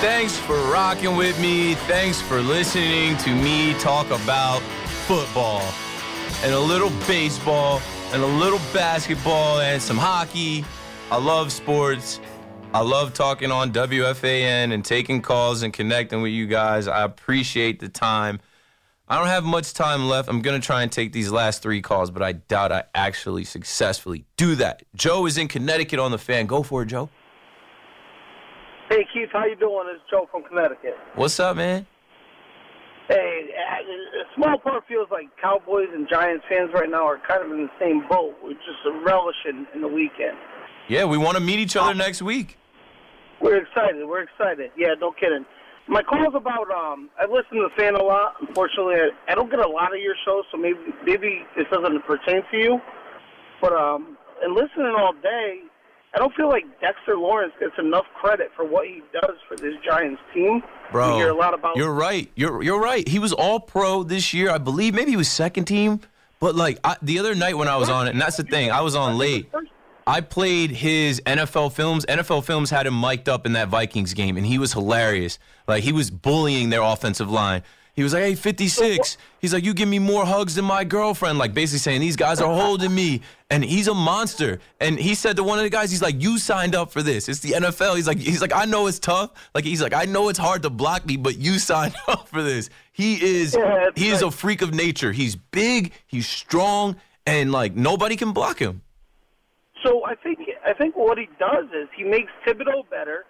Thanks 0.00 0.38
for 0.38 0.56
rocking 0.70 1.16
with 1.16 1.40
me. 1.40 1.74
Thanks 1.74 2.20
for 2.20 2.40
listening 2.40 3.16
to 3.16 3.34
me 3.34 3.74
talk 3.80 4.06
about 4.06 4.60
football 5.08 5.60
and 6.44 6.54
a 6.54 6.60
little 6.60 6.90
baseball 7.08 7.82
and 8.12 8.22
a 8.22 8.26
little 8.26 8.60
basketball 8.72 9.58
and 9.58 9.82
some 9.82 9.98
hockey. 9.98 10.64
I 11.10 11.16
love 11.16 11.50
sports. 11.50 12.20
I 12.72 12.80
love 12.80 13.12
talking 13.12 13.50
on 13.50 13.72
WFAN 13.72 14.72
and 14.72 14.84
taking 14.84 15.20
calls 15.20 15.64
and 15.64 15.72
connecting 15.72 16.22
with 16.22 16.30
you 16.30 16.46
guys. 16.46 16.86
I 16.86 17.02
appreciate 17.02 17.80
the 17.80 17.88
time. 17.88 18.38
I 19.08 19.18
don't 19.18 19.26
have 19.26 19.42
much 19.42 19.74
time 19.74 20.08
left. 20.08 20.28
I'm 20.28 20.42
going 20.42 20.60
to 20.60 20.64
try 20.64 20.84
and 20.84 20.92
take 20.92 21.12
these 21.12 21.32
last 21.32 21.60
three 21.60 21.82
calls, 21.82 22.12
but 22.12 22.22
I 22.22 22.32
doubt 22.32 22.70
I 22.70 22.84
actually 22.94 23.42
successfully 23.42 24.26
do 24.36 24.54
that. 24.56 24.84
Joe 24.94 25.26
is 25.26 25.38
in 25.38 25.48
Connecticut 25.48 25.98
on 25.98 26.12
the 26.12 26.18
fan. 26.18 26.46
Go 26.46 26.62
for 26.62 26.82
it, 26.82 26.86
Joe. 26.86 27.10
Hey 28.88 29.04
Keith, 29.12 29.28
how 29.34 29.44
you 29.44 29.54
doing? 29.54 29.84
It's 29.92 30.00
Joe 30.10 30.26
from 30.30 30.44
Connecticut. 30.44 30.96
What's 31.14 31.38
up, 31.38 31.58
man? 31.58 31.86
Hey, 33.06 33.48
a 33.52 34.34
small 34.34 34.58
part 34.58 34.84
feels 34.88 35.08
like 35.10 35.28
Cowboys 35.40 35.88
and 35.92 36.08
Giants 36.08 36.44
fans 36.48 36.70
right 36.72 36.88
now 36.88 37.06
are 37.06 37.20
kind 37.28 37.44
of 37.44 37.50
in 37.50 37.64
the 37.66 37.70
same 37.78 38.08
boat. 38.08 38.34
We're 38.42 38.52
just 38.54 38.80
relishing 39.04 39.66
in 39.74 39.82
the 39.82 39.88
weekend. 39.88 40.38
Yeah, 40.88 41.04
we 41.04 41.18
want 41.18 41.36
to 41.36 41.42
meet 41.42 41.58
each 41.58 41.76
other 41.76 41.94
next 41.94 42.22
week. 42.22 42.56
We're 43.42 43.58
excited. 43.58 44.06
We're 44.06 44.22
excited. 44.22 44.70
Yeah, 44.74 44.94
no 44.98 45.12
kidding. 45.12 45.44
My 45.86 46.02
call's 46.02 46.34
about 46.34 46.70
um. 46.70 47.10
I 47.20 47.24
listen 47.24 47.60
to 47.60 47.68
the 47.68 47.74
fan 47.76 47.94
a 47.94 48.02
lot. 48.02 48.36
Unfortunately, 48.40 48.94
I, 48.94 49.32
I 49.32 49.34
don't 49.34 49.50
get 49.50 49.58
a 49.58 49.68
lot 49.68 49.94
of 49.94 50.00
your 50.00 50.14
shows, 50.24 50.44
so 50.50 50.56
maybe 50.56 50.78
maybe 51.04 51.44
this 51.56 51.66
doesn't 51.70 52.00
pertain 52.06 52.42
to 52.50 52.56
you. 52.56 52.80
But 53.60 53.72
um, 53.72 54.16
and 54.42 54.54
listening 54.54 54.94
all 54.96 55.12
day, 55.22 55.60
I 56.18 56.20
don't 56.20 56.34
feel 56.34 56.48
like 56.48 56.64
Dexter 56.80 57.16
Lawrence 57.16 57.52
gets 57.60 57.74
enough 57.78 58.04
credit 58.20 58.50
for 58.56 58.64
what 58.64 58.88
he 58.88 59.04
does 59.12 59.36
for 59.46 59.56
this 59.56 59.74
Giants 59.84 60.20
team. 60.34 60.64
Bro, 60.90 61.12
we 61.12 61.18
hear 61.18 61.28
a 61.28 61.34
lot 61.34 61.54
about 61.54 61.76
you're 61.76 61.92
right. 61.92 62.28
You're 62.34 62.60
you're 62.60 62.80
right. 62.80 63.06
He 63.06 63.20
was 63.20 63.32
all 63.32 63.60
pro 63.60 64.02
this 64.02 64.34
year. 64.34 64.50
I 64.50 64.58
believe 64.58 64.94
maybe 64.94 65.12
he 65.12 65.16
was 65.16 65.28
second 65.30 65.66
team. 65.66 66.00
But 66.40 66.56
like 66.56 66.80
I, 66.82 66.96
the 67.02 67.20
other 67.20 67.36
night 67.36 67.56
when 67.56 67.68
I 67.68 67.76
was 67.76 67.88
on 67.88 68.08
it, 68.08 68.10
and 68.10 68.20
that's 68.20 68.36
the 68.36 68.42
thing, 68.42 68.72
I 68.72 68.80
was 68.80 68.96
on 68.96 69.16
late. 69.16 69.48
I 70.08 70.20
played 70.20 70.72
his 70.72 71.20
NFL 71.24 71.70
films. 71.70 72.04
NFL 72.06 72.42
films 72.42 72.70
had 72.70 72.88
him 72.88 73.00
mic'd 73.00 73.28
up 73.28 73.46
in 73.46 73.52
that 73.52 73.68
Vikings 73.68 74.12
game, 74.12 74.36
and 74.36 74.44
he 74.44 74.58
was 74.58 74.72
hilarious. 74.72 75.38
Like 75.68 75.84
he 75.84 75.92
was 75.92 76.10
bullying 76.10 76.70
their 76.70 76.82
offensive 76.82 77.30
line. 77.30 77.62
He 77.98 78.04
was 78.04 78.12
like, 78.12 78.22
"Hey, 78.22 78.36
56." 78.36 79.18
He's 79.40 79.52
like, 79.52 79.64
"You 79.64 79.74
give 79.74 79.88
me 79.88 79.98
more 79.98 80.24
hugs 80.24 80.54
than 80.54 80.64
my 80.64 80.84
girlfriend." 80.84 81.36
Like 81.36 81.52
basically 81.52 81.80
saying 81.80 82.00
these 82.00 82.14
guys 82.14 82.40
are 82.40 82.54
holding 82.54 82.94
me, 82.94 83.22
and 83.50 83.64
he's 83.64 83.88
a 83.88 83.92
monster. 83.92 84.60
And 84.78 85.00
he 85.00 85.16
said 85.16 85.34
to 85.34 85.42
one 85.42 85.58
of 85.58 85.64
the 85.64 85.68
guys, 85.70 85.90
"He's 85.90 86.00
like, 86.00 86.22
you 86.22 86.38
signed 86.38 86.76
up 86.76 86.92
for 86.92 87.02
this. 87.02 87.28
It's 87.28 87.40
the 87.40 87.54
NFL." 87.54 87.96
He's 87.96 88.06
like, 88.06 88.18
"He's 88.18 88.40
like, 88.40 88.54
I 88.54 88.66
know 88.66 88.86
it's 88.86 89.00
tough. 89.00 89.32
Like 89.52 89.64
he's 89.64 89.82
like, 89.82 89.94
I 89.94 90.04
know 90.04 90.28
it's 90.28 90.38
hard 90.38 90.62
to 90.62 90.70
block 90.70 91.06
me, 91.06 91.16
but 91.16 91.38
you 91.38 91.58
signed 91.72 91.96
up 92.06 92.28
for 92.28 92.40
this." 92.40 92.70
He 92.92 93.20
is 93.20 93.56
Yeah, 93.58 93.90
he 93.96 94.10
is 94.10 94.22
a 94.22 94.30
freak 94.30 94.62
of 94.62 94.72
nature. 94.72 95.10
He's 95.10 95.34
big, 95.34 95.92
he's 96.06 96.28
strong, 96.28 96.94
and 97.26 97.50
like 97.50 97.74
nobody 97.74 98.14
can 98.14 98.30
block 98.30 98.60
him. 98.60 98.82
So 99.84 100.04
I 100.04 100.14
think 100.14 100.38
I 100.64 100.72
think 100.72 100.96
what 100.96 101.18
he 101.18 101.28
does 101.40 101.64
is 101.74 101.88
he 101.96 102.04
makes 102.04 102.30
Thibodeaux 102.46 102.88
better, 102.90 103.24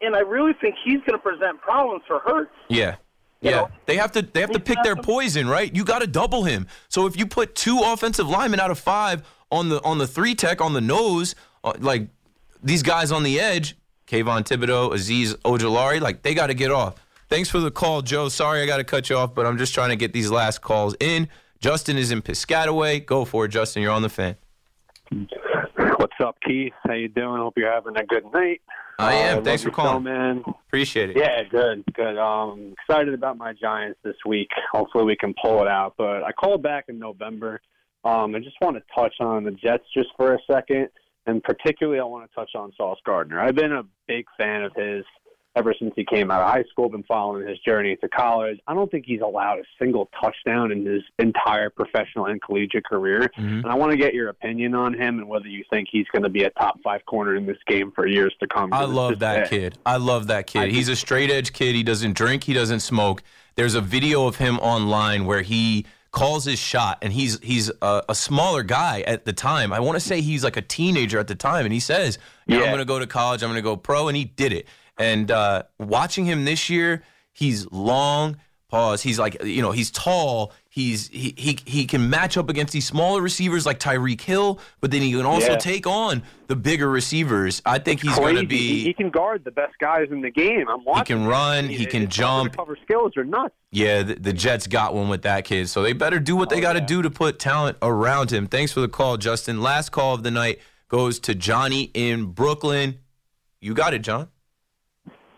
and 0.00 0.16
I 0.16 0.20
really 0.20 0.54
think 0.58 0.74
he's 0.82 1.00
going 1.00 1.18
to 1.18 1.22
present 1.22 1.60
problems 1.60 2.02
for 2.06 2.20
Hurts. 2.20 2.50
Yeah. 2.70 2.96
Yeah, 3.44 3.66
they 3.86 3.96
have 3.96 4.12
to 4.12 4.22
they 4.22 4.40
have 4.40 4.52
to 4.52 4.60
pick 4.60 4.78
their 4.82 4.96
poison, 4.96 5.48
right? 5.48 5.74
You 5.74 5.84
got 5.84 6.00
to 6.00 6.06
double 6.06 6.44
him. 6.44 6.66
So 6.88 7.06
if 7.06 7.16
you 7.16 7.26
put 7.26 7.54
two 7.54 7.80
offensive 7.84 8.28
linemen 8.28 8.60
out 8.60 8.70
of 8.70 8.78
five 8.78 9.22
on 9.50 9.68
the 9.68 9.82
on 9.82 9.98
the 9.98 10.06
three 10.06 10.34
tech 10.34 10.60
on 10.60 10.72
the 10.72 10.80
nose, 10.80 11.34
uh, 11.62 11.74
like 11.78 12.08
these 12.62 12.82
guys 12.82 13.12
on 13.12 13.22
the 13.22 13.38
edge, 13.38 13.76
Kayvon 14.06 14.44
Thibodeaux, 14.44 14.92
Azeez 14.92 15.34
Ojulari, 15.42 16.00
like 16.00 16.22
they 16.22 16.34
got 16.34 16.48
to 16.48 16.54
get 16.54 16.70
off. 16.70 16.94
Thanks 17.28 17.48
for 17.48 17.58
the 17.58 17.70
call, 17.70 18.02
Joe. 18.02 18.28
Sorry 18.28 18.62
I 18.62 18.66
got 18.66 18.78
to 18.78 18.84
cut 18.84 19.10
you 19.10 19.16
off, 19.16 19.34
but 19.34 19.46
I'm 19.46 19.58
just 19.58 19.74
trying 19.74 19.90
to 19.90 19.96
get 19.96 20.12
these 20.12 20.30
last 20.30 20.60
calls 20.60 20.94
in. 21.00 21.28
Justin 21.60 21.96
is 21.96 22.10
in 22.10 22.22
Piscataway. 22.22 23.04
Go 23.04 23.24
for 23.24 23.46
it, 23.46 23.48
Justin. 23.48 23.82
You're 23.82 23.92
on 23.92 24.02
the 24.02 24.08
fan. 24.08 24.36
What's 25.96 26.14
up, 26.20 26.36
Keith? 26.46 26.72
How 26.86 26.92
you 26.92 27.08
doing? 27.08 27.40
Hope 27.40 27.54
you're 27.56 27.72
having 27.72 27.96
a 27.96 28.04
good 28.04 28.24
night. 28.32 28.60
I 28.98 29.14
am. 29.14 29.38
Uh, 29.38 29.42
Thanks 29.42 29.62
for 29.62 29.70
calling. 29.70 30.04
man. 30.04 30.44
Appreciate 30.66 31.10
it. 31.10 31.16
Yeah, 31.16 31.42
good, 31.44 31.84
good. 31.94 32.18
Um, 32.18 32.72
excited 32.72 33.14
about 33.14 33.36
my 33.36 33.52
Giants 33.52 33.98
this 34.04 34.16
week. 34.26 34.48
Hopefully, 34.72 35.04
we 35.04 35.16
can 35.16 35.34
pull 35.42 35.62
it 35.62 35.68
out. 35.68 35.94
But 35.96 36.22
I 36.22 36.32
called 36.32 36.62
back 36.62 36.86
in 36.88 36.98
November. 36.98 37.60
Um, 38.04 38.34
I 38.34 38.38
just 38.40 38.56
want 38.60 38.76
to 38.76 38.82
touch 38.94 39.14
on 39.20 39.44
the 39.44 39.50
Jets 39.50 39.84
just 39.94 40.10
for 40.16 40.34
a 40.34 40.38
second, 40.50 40.88
and 41.26 41.42
particularly, 41.42 42.00
I 42.00 42.04
want 42.04 42.28
to 42.28 42.34
touch 42.34 42.50
on 42.54 42.72
Sauce 42.76 42.98
Gardner. 43.04 43.40
I've 43.40 43.54
been 43.54 43.72
a 43.72 43.84
big 44.06 44.26
fan 44.38 44.62
of 44.62 44.72
his 44.76 45.04
ever 45.56 45.74
since 45.78 45.92
he 45.96 46.04
came 46.04 46.30
out 46.30 46.42
of 46.42 46.50
high 46.50 46.64
school. 46.70 46.88
Been 46.88 47.02
following 47.04 47.46
his 47.46 47.58
journey 47.60 47.96
to 47.96 48.08
college. 48.08 48.58
I 48.66 48.74
don't 48.74 48.90
think 48.90 49.04
he's 49.06 49.20
allowed 49.20 49.58
a 49.58 49.64
single 49.78 50.08
touchdown 50.20 50.72
in 50.72 50.84
his 50.84 51.02
entire 51.18 51.70
professional 51.70 52.26
and 52.26 52.40
collegiate 52.42 52.84
career. 52.84 53.30
Mm-hmm. 53.38 53.58
And 53.58 53.66
I 53.66 53.74
want 53.74 53.92
to 53.92 53.98
get 53.98 54.14
your 54.14 54.28
opinion 54.28 54.74
on 54.74 54.94
him 54.94 55.18
and 55.18 55.28
whether 55.28 55.46
you 55.46 55.64
think 55.70 55.88
he's 55.90 56.06
going 56.12 56.22
to 56.22 56.28
be 56.28 56.44
a 56.44 56.50
top 56.50 56.80
five 56.82 57.04
corner 57.06 57.36
in 57.36 57.46
this 57.46 57.58
game 57.66 57.92
for 57.92 58.06
years 58.06 58.34
to 58.40 58.46
come. 58.46 58.72
I 58.72 58.84
love 58.84 59.20
that 59.20 59.34
there. 59.34 59.46
kid. 59.46 59.78
I 59.86 59.96
love 59.96 60.28
that 60.28 60.46
kid. 60.46 60.70
He's 60.70 60.88
a 60.88 60.96
straight 60.96 61.30
edge 61.30 61.52
kid. 61.52 61.74
He 61.74 61.82
doesn't 61.82 62.16
drink. 62.16 62.44
He 62.44 62.52
doesn't 62.52 62.80
smoke. 62.80 63.22
There's 63.56 63.74
a 63.74 63.80
video 63.80 64.26
of 64.26 64.36
him 64.36 64.58
online 64.58 65.26
where 65.26 65.42
he 65.42 65.86
calls 66.14 66.44
his 66.44 66.58
shot, 66.58 66.98
and 67.02 67.12
he's 67.12 67.38
he's 67.40 67.70
a, 67.82 68.02
a 68.08 68.14
smaller 68.14 68.62
guy 68.62 69.02
at 69.02 69.24
the 69.24 69.32
time. 69.32 69.72
I 69.72 69.80
want 69.80 69.96
to 69.96 70.00
say 70.00 70.20
he's 70.20 70.42
like 70.42 70.56
a 70.56 70.62
teenager 70.62 71.18
at 71.18 71.28
the 71.28 71.34
time, 71.34 71.66
and 71.66 71.72
he 71.72 71.80
says, 71.80 72.18
"Yeah, 72.46 72.58
I'm 72.58 72.66
going 72.66 72.78
to 72.78 72.84
go 72.84 72.98
to 72.98 73.06
college. 73.06 73.42
I'm 73.42 73.50
going 73.50 73.58
to 73.58 73.62
go 73.62 73.76
pro," 73.76 74.08
and 74.08 74.16
he 74.16 74.24
did 74.24 74.52
it. 74.52 74.66
And 74.98 75.30
uh, 75.30 75.64
watching 75.78 76.24
him 76.24 76.44
this 76.44 76.70
year, 76.70 77.02
he's 77.32 77.70
long. 77.72 78.36
Pause. 78.68 79.02
He's 79.02 79.18
like, 79.20 79.40
you 79.44 79.62
know, 79.62 79.70
he's 79.70 79.92
tall. 79.92 80.52
He's 80.68 81.06
he 81.08 81.32
he 81.36 81.56
he 81.64 81.86
can 81.86 82.10
match 82.10 82.36
up 82.36 82.48
against 82.48 82.72
these 82.72 82.86
smaller 82.86 83.22
receivers 83.22 83.64
like 83.66 83.78
Tyreek 83.78 84.20
Hill, 84.20 84.58
but 84.80 84.90
then 84.90 85.00
he 85.00 85.12
can 85.12 85.24
also 85.24 85.52
Yeah. 85.52 85.56
take 85.58 85.86
on 85.86 86.24
the 86.48 86.56
bigger 86.56 86.88
receivers. 86.90 87.62
I 87.64 87.78
think 87.78 88.02
he's 88.02 88.16
going 88.16 88.34
to 88.34 88.40
Crazy. 88.46 88.56
He, 88.56 88.74
be. 88.80 88.84
he 88.84 88.92
can 88.92 89.10
guard 89.10 89.44
the 89.44 89.52
best 89.52 89.78
guys 89.78 90.08
in 90.10 90.22
the 90.22 90.30
game. 90.30 90.66
I'm 90.68 90.82
watching. 90.84 91.18
He 91.18 91.22
can 91.22 91.28
run. 91.28 91.68
He 91.68 91.76
His 91.76 91.86
can 91.86 92.08
jump. 92.08 92.56
Cover 92.56 92.76
skills 92.82 93.16
are 93.16 93.22
nuts. 93.22 93.54
Yeah, 93.70 94.02
the, 94.02 94.14
the 94.14 94.32
Jets 94.32 94.66
got 94.66 94.92
one 94.92 95.08
with 95.08 95.22
that 95.22 95.44
kid, 95.44 95.68
so 95.68 95.82
they 95.82 95.92
better 95.92 96.18
do 96.18 96.34
what 96.34 96.48
they 96.50 96.60
got 96.60 96.72
to 96.72 96.80
do 96.80 97.00
to 97.02 97.10
put 97.10 97.38
talent 97.38 97.76
around 97.80 98.32
him. 98.32 98.48
Thanks 98.48 98.72
for 98.72 98.80
the 98.80 98.88
call, 98.88 99.18
Justin. 99.18 99.60
Last 99.62 99.90
call 99.92 100.14
of 100.14 100.24
the 100.24 100.32
night 100.32 100.58
goes 100.88 101.20
to 101.20 101.34
Johnny 101.36 101.92
in 101.94 102.26
Brooklyn. 102.32 102.98
You 103.60 103.74
got 103.74 103.94
it, 103.94 104.00
John. 104.02 104.30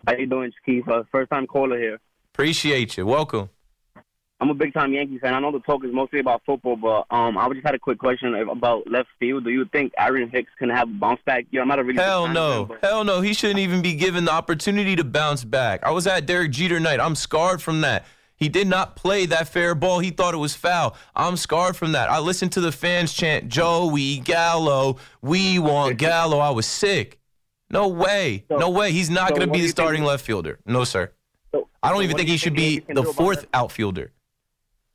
How 0.07 0.13
you 0.15 0.25
doing, 0.25 0.51
Keith? 0.65 0.87
Uh, 0.87 1.03
first 1.11 1.29
time 1.29 1.45
caller 1.47 1.77
here. 1.77 1.99
Appreciate 2.33 2.95
you. 2.95 3.05
Welcome. 3.05 3.49
I'm 4.39 4.49
a 4.49 4.53
big 4.53 4.73
time 4.73 4.93
Yankee 4.93 5.17
fan. 5.19 5.33
I 5.33 5.39
know 5.39 5.51
the 5.51 5.59
talk 5.59 5.83
is 5.83 5.91
mostly 5.91 6.19
about 6.19 6.43
football, 6.45 6.75
but 6.77 7.07
um, 7.13 7.37
I 7.37 7.49
just 7.49 7.65
had 7.65 7.75
a 7.75 7.79
quick 7.79 7.97
question 7.97 8.33
about 8.35 8.89
left 8.89 9.09
field. 9.19 9.43
Do 9.43 9.49
you 9.49 9.65
think 9.65 9.91
Aaron 9.97 10.29
Hicks 10.29 10.51
can 10.57 10.69
have 10.69 10.87
a 10.87 10.93
bounce 10.93 11.19
back? 11.25 11.45
Yeah, 11.51 11.61
I'm 11.61 11.67
not 11.67 11.79
a 11.79 11.83
really 11.83 12.01
Hell 12.01 12.27
no. 12.29 12.65
but- 12.65 12.79
Hell 12.81 13.03
no. 13.03 13.19
He 13.21 13.33
shouldn't 13.33 13.59
even 13.59 13.81
be 13.81 13.95
given 13.95 14.25
the 14.25 14.31
opportunity 14.31 14.95
to 14.95 15.03
bounce 15.03 15.43
back. 15.43 15.83
I 15.83 15.91
was 15.91 16.07
at 16.07 16.25
Derek 16.25 16.51
Jeter 16.51 16.79
night. 16.79 16.99
I'm 17.01 17.15
scarred 17.15 17.61
from 17.61 17.81
that. 17.81 18.05
He 18.37 18.47
did 18.47 18.67
not 18.67 18.95
play 18.95 19.25
that 19.25 19.49
fair 19.49 19.73
ball. 19.73 19.97
He 19.99 20.11
thought 20.11 20.35
it 20.35 20.37
was 20.37 20.53
foul. 20.55 20.95
I'm 21.15 21.35
scarred 21.35 21.75
from 21.75 21.93
that. 21.93 22.09
I 22.11 22.19
listened 22.19 22.51
to 22.53 22.61
the 22.61 22.71
fans 22.71 23.11
chant, 23.11 23.49
Joey 23.49 24.19
Gallo, 24.19 24.97
we 25.23 25.57
want 25.57 25.97
Gallo. 25.97 26.37
I 26.37 26.51
was 26.51 26.67
sick. 26.67 27.19
No 27.69 27.87
way. 27.89 28.45
No 28.49 28.69
way. 28.69 28.91
He's 28.91 29.09
not 29.09 29.29
so 29.29 29.35
going 29.35 29.47
to 29.47 29.53
be 29.53 29.61
the 29.61 29.67
starting 29.69 30.01
think- 30.01 30.09
left 30.09 30.25
fielder. 30.25 30.59
No, 30.65 30.83
sir. 30.83 31.11
I 31.83 31.89
don't 31.89 31.97
so 31.99 32.03
even 32.03 32.15
think 32.17 32.27
do 32.27 32.31
he 32.31 32.37
should 32.37 32.55
think 32.55 32.87
be 32.87 32.93
the 32.93 33.03
fourth 33.03 33.45
outfielder. 33.53 34.11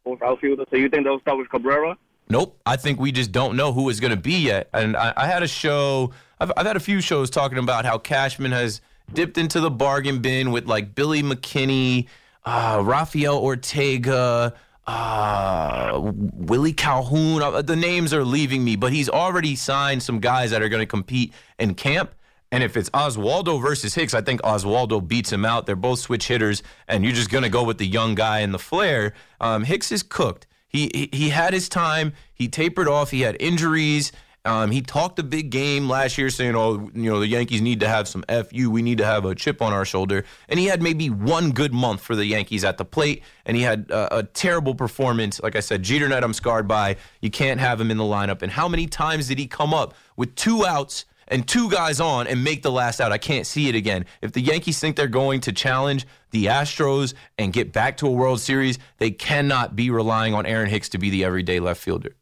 Fourth 0.04 0.20
outfielder. 0.22 0.64
So 0.70 0.76
you 0.76 0.88
think 0.88 1.04
they'll 1.04 1.20
start 1.20 1.38
with 1.38 1.48
Cabrera? 1.48 1.96
Nope. 2.28 2.58
I 2.66 2.76
think 2.76 2.98
we 2.98 3.12
just 3.12 3.30
don't 3.32 3.56
know 3.56 3.72
who 3.72 3.88
it's 3.88 4.00
going 4.00 4.10
to 4.10 4.16
be 4.20 4.38
yet. 4.38 4.68
And 4.72 4.96
I, 4.96 5.12
I 5.16 5.26
had 5.26 5.42
a 5.42 5.48
show, 5.48 6.12
I've, 6.40 6.50
I've 6.56 6.66
had 6.66 6.76
a 6.76 6.80
few 6.80 7.00
shows 7.00 7.30
talking 7.30 7.58
about 7.58 7.84
how 7.84 7.98
Cashman 7.98 8.52
has 8.52 8.80
dipped 9.12 9.38
into 9.38 9.60
the 9.60 9.70
bargain 9.70 10.20
bin 10.20 10.50
with 10.50 10.66
like 10.66 10.94
Billy 10.94 11.22
McKinney, 11.22 12.06
uh, 12.44 12.80
Rafael 12.84 13.38
Ortega, 13.38 14.54
uh, 14.86 16.00
Willie 16.02 16.72
Calhoun. 16.72 17.42
Uh, 17.42 17.62
The 17.62 17.76
names 17.76 18.12
are 18.12 18.24
leaving 18.24 18.64
me, 18.64 18.76
but 18.76 18.92
he's 18.92 19.08
already 19.08 19.54
signed 19.56 20.02
some 20.02 20.18
guys 20.20 20.50
that 20.50 20.62
are 20.62 20.68
going 20.68 20.82
to 20.82 20.86
compete 20.86 21.32
in 21.58 21.74
camp. 21.74 22.12
And 22.52 22.62
if 22.62 22.76
it's 22.76 22.90
Oswaldo 22.90 23.60
versus 23.60 23.94
Hicks, 23.94 24.12
I 24.12 24.20
think 24.20 24.42
Oswaldo 24.42 25.06
beats 25.06 25.32
him 25.32 25.44
out. 25.44 25.64
They're 25.64 25.74
both 25.74 26.00
switch 26.00 26.28
hitters, 26.28 26.62
and 26.86 27.02
you're 27.02 27.14
just 27.14 27.30
going 27.30 27.44
to 27.44 27.50
go 27.50 27.64
with 27.64 27.78
the 27.78 27.86
young 27.86 28.14
guy 28.14 28.40
and 28.40 28.52
the 28.52 28.58
flair. 28.58 29.14
Um, 29.40 29.64
Hicks 29.64 29.90
is 29.90 30.02
cooked. 30.02 30.46
He, 30.68 30.90
he 30.94 31.08
he 31.12 31.28
had 31.30 31.54
his 31.54 31.68
time. 31.68 32.12
He 32.34 32.48
tapered 32.48 32.88
off. 32.88 33.10
He 33.10 33.22
had 33.22 33.36
injuries. 33.40 34.12
Um, 34.44 34.70
he 34.72 34.82
talked 34.82 35.18
a 35.18 35.22
big 35.22 35.50
game 35.50 35.88
last 35.88 36.18
year, 36.18 36.28
saying, 36.28 36.54
"Oh, 36.54 36.90
you 36.94 37.10
know, 37.10 37.20
the 37.20 37.26
Yankees 37.26 37.62
need 37.62 37.80
to 37.80 37.88
have 37.88 38.06
some 38.06 38.24
fu. 38.28 38.70
We 38.70 38.82
need 38.82 38.98
to 38.98 39.04
have 39.04 39.24
a 39.24 39.34
chip 39.34 39.62
on 39.62 39.72
our 39.72 39.84
shoulder." 39.84 40.24
And 40.48 40.58
he 40.58 40.66
had 40.66 40.82
maybe 40.82 41.08
one 41.08 41.52
good 41.52 41.72
month 41.72 42.02
for 42.02 42.16
the 42.16 42.26
Yankees 42.26 42.64
at 42.64 42.76
the 42.76 42.84
plate, 42.84 43.22
and 43.46 43.56
he 43.56 43.62
had 43.62 43.90
uh, 43.90 44.08
a 44.10 44.22
terrible 44.24 44.74
performance. 44.74 45.40
Like 45.42 45.56
I 45.56 45.60
said, 45.60 45.82
Jeter 45.82 46.08
Net, 46.08 46.24
I'm 46.24 46.34
scarred 46.34 46.68
by. 46.68 46.96
You 47.20 47.30
can't 47.30 47.60
have 47.60 47.80
him 47.80 47.90
in 47.90 47.96
the 47.96 48.04
lineup. 48.04 48.42
And 48.42 48.52
how 48.52 48.68
many 48.68 48.86
times 48.86 49.28
did 49.28 49.38
he 49.38 49.46
come 49.46 49.72
up 49.72 49.94
with 50.16 50.34
two 50.34 50.66
outs? 50.66 51.06
And 51.32 51.48
two 51.48 51.70
guys 51.70 51.98
on 51.98 52.26
and 52.26 52.44
make 52.44 52.62
the 52.62 52.70
last 52.70 53.00
out. 53.00 53.10
I 53.10 53.18
can't 53.18 53.46
see 53.46 53.68
it 53.68 53.74
again. 53.74 54.04
If 54.20 54.32
the 54.32 54.40
Yankees 54.40 54.78
think 54.78 54.96
they're 54.96 55.08
going 55.08 55.40
to 55.40 55.52
challenge 55.52 56.06
the 56.30 56.46
Astros 56.46 57.14
and 57.38 57.52
get 57.52 57.72
back 57.72 57.96
to 57.98 58.06
a 58.06 58.10
World 58.10 58.40
Series, 58.40 58.78
they 58.98 59.10
cannot 59.10 59.74
be 59.74 59.90
relying 59.90 60.34
on 60.34 60.44
Aaron 60.44 60.68
Hicks 60.68 60.90
to 60.90 60.98
be 60.98 61.10
the 61.10 61.24
everyday 61.24 61.58
left 61.58 61.80
fielder. 61.80 62.14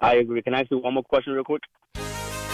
I 0.00 0.16
agree. 0.16 0.42
Can 0.42 0.54
I 0.54 0.60
ask 0.60 0.70
you 0.70 0.78
one 0.78 0.94
more 0.94 1.04
question 1.04 1.32
real 1.32 1.44
quick? 1.44 1.62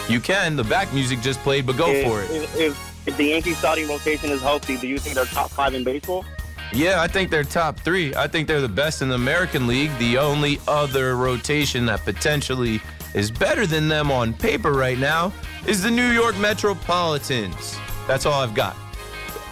You 0.08 0.20
can. 0.20 0.54
The 0.54 0.64
back 0.64 0.92
music 0.92 1.20
just 1.20 1.40
played, 1.40 1.66
but 1.66 1.76
go 1.76 1.90
if, 1.90 2.06
for 2.06 2.22
it. 2.22 2.30
If, 2.30 2.56
if, 2.56 3.08
if 3.08 3.16
the 3.16 3.24
Yankees 3.24 3.56
starting 3.56 3.88
rotation 3.88 4.30
is 4.30 4.42
healthy, 4.42 4.76
do 4.76 4.86
you 4.86 4.98
think 4.98 5.14
they're 5.14 5.24
top 5.24 5.50
five 5.50 5.74
in 5.74 5.82
baseball? 5.82 6.24
Yeah, 6.72 7.00
I 7.00 7.08
think 7.08 7.30
they're 7.30 7.42
top 7.42 7.80
three. 7.80 8.14
I 8.14 8.28
think 8.28 8.46
they're 8.46 8.60
the 8.60 8.68
best 8.68 9.02
in 9.02 9.08
the 9.08 9.14
American 9.14 9.66
League. 9.66 9.96
The 9.98 10.18
only 10.18 10.60
other 10.68 11.16
rotation 11.16 11.86
that 11.86 12.04
potentially 12.04 12.80
is 13.14 13.30
better 13.30 13.66
than 13.66 13.88
them 13.88 14.12
on 14.12 14.34
paper 14.34 14.72
right 14.72 14.98
now 14.98 15.32
is 15.66 15.82
the 15.82 15.90
New 15.90 16.10
York 16.10 16.38
Metropolitans. 16.38 17.78
That's 18.06 18.26
all 18.26 18.40
I've 18.40 18.54
got. 18.54 18.76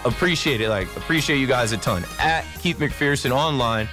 Appreciate 0.05 0.61
it. 0.61 0.69
Like, 0.69 0.95
appreciate 0.97 1.39
you 1.39 1.47
guys 1.47 1.73
a 1.73 1.77
ton. 1.77 2.05
At 2.19 2.45
Keith 2.61 2.79
McPherson 2.79 3.31
online, 3.31 3.89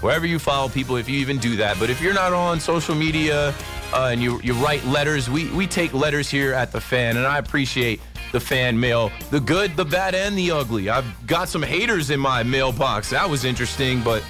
wherever 0.00 0.26
you 0.26 0.38
follow 0.38 0.68
people, 0.68 0.96
if 0.96 1.08
you 1.08 1.18
even 1.18 1.38
do 1.38 1.56
that. 1.56 1.78
But 1.78 1.90
if 1.90 2.00
you're 2.00 2.14
not 2.14 2.32
on 2.32 2.60
social 2.60 2.94
media 2.94 3.54
uh, 3.92 4.10
and 4.12 4.22
you, 4.22 4.40
you 4.42 4.52
write 4.54 4.84
letters, 4.84 5.30
we, 5.30 5.50
we 5.50 5.66
take 5.66 5.94
letters 5.94 6.28
here 6.28 6.52
at 6.52 6.72
The 6.72 6.80
Fan, 6.80 7.16
and 7.16 7.26
I 7.26 7.38
appreciate 7.38 8.00
the 8.32 8.40
fan 8.40 8.78
mail 8.78 9.10
the 9.30 9.40
good, 9.40 9.76
the 9.76 9.84
bad, 9.84 10.14
and 10.14 10.36
the 10.36 10.50
ugly. 10.50 10.90
I've 10.90 11.26
got 11.26 11.48
some 11.48 11.62
haters 11.62 12.10
in 12.10 12.20
my 12.20 12.42
mailbox. 12.42 13.10
That 13.10 13.30
was 13.30 13.44
interesting, 13.44 14.02
but 14.02 14.22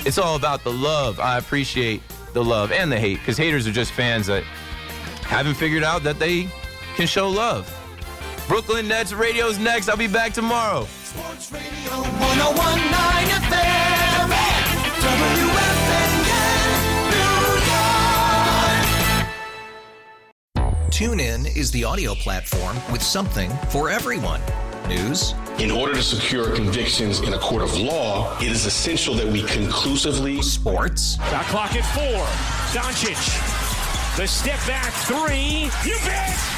it's 0.00 0.18
all 0.18 0.36
about 0.36 0.64
the 0.64 0.72
love. 0.72 1.18
I 1.18 1.38
appreciate 1.38 2.02
the 2.34 2.44
love 2.44 2.72
and 2.72 2.92
the 2.92 3.00
hate 3.00 3.18
because 3.18 3.36
haters 3.36 3.66
are 3.66 3.72
just 3.72 3.92
fans 3.92 4.26
that 4.26 4.44
haven't 5.22 5.54
figured 5.54 5.82
out 5.82 6.02
that 6.04 6.18
they 6.18 6.50
can 6.98 7.06
show 7.06 7.28
love. 7.28 7.72
Brooklyn 8.48 8.88
Nets 8.88 9.12
radio's 9.12 9.56
next. 9.56 9.88
I'll 9.88 9.96
be 9.96 10.08
back 10.08 10.32
tomorrow. 10.32 10.84
Sports 11.04 11.52
Radio 11.52 11.92
1019 11.92 13.38
FM, 13.38 14.28
TuneIn 20.90 21.56
is 21.56 21.70
the 21.70 21.84
audio 21.84 22.16
platform 22.16 22.76
with 22.90 23.00
something 23.00 23.48
for 23.68 23.90
everyone. 23.90 24.40
News. 24.88 25.34
In 25.60 25.70
order 25.70 25.94
to 25.94 26.02
secure 26.02 26.52
convictions 26.56 27.20
in 27.20 27.34
a 27.34 27.38
court 27.38 27.62
of 27.62 27.78
law, 27.78 28.36
it 28.40 28.50
is 28.50 28.66
essential 28.66 29.14
that 29.14 29.26
we 29.26 29.44
conclusively. 29.44 30.42
Sports. 30.42 31.16
Got 31.30 31.44
clock 31.44 31.76
at 31.76 31.84
four. 31.94 32.24
Doncic. 32.74 34.16
The 34.16 34.26
step 34.26 34.58
back 34.66 34.92
three. 35.06 35.70
You 35.88 35.96
bet. 36.04 36.57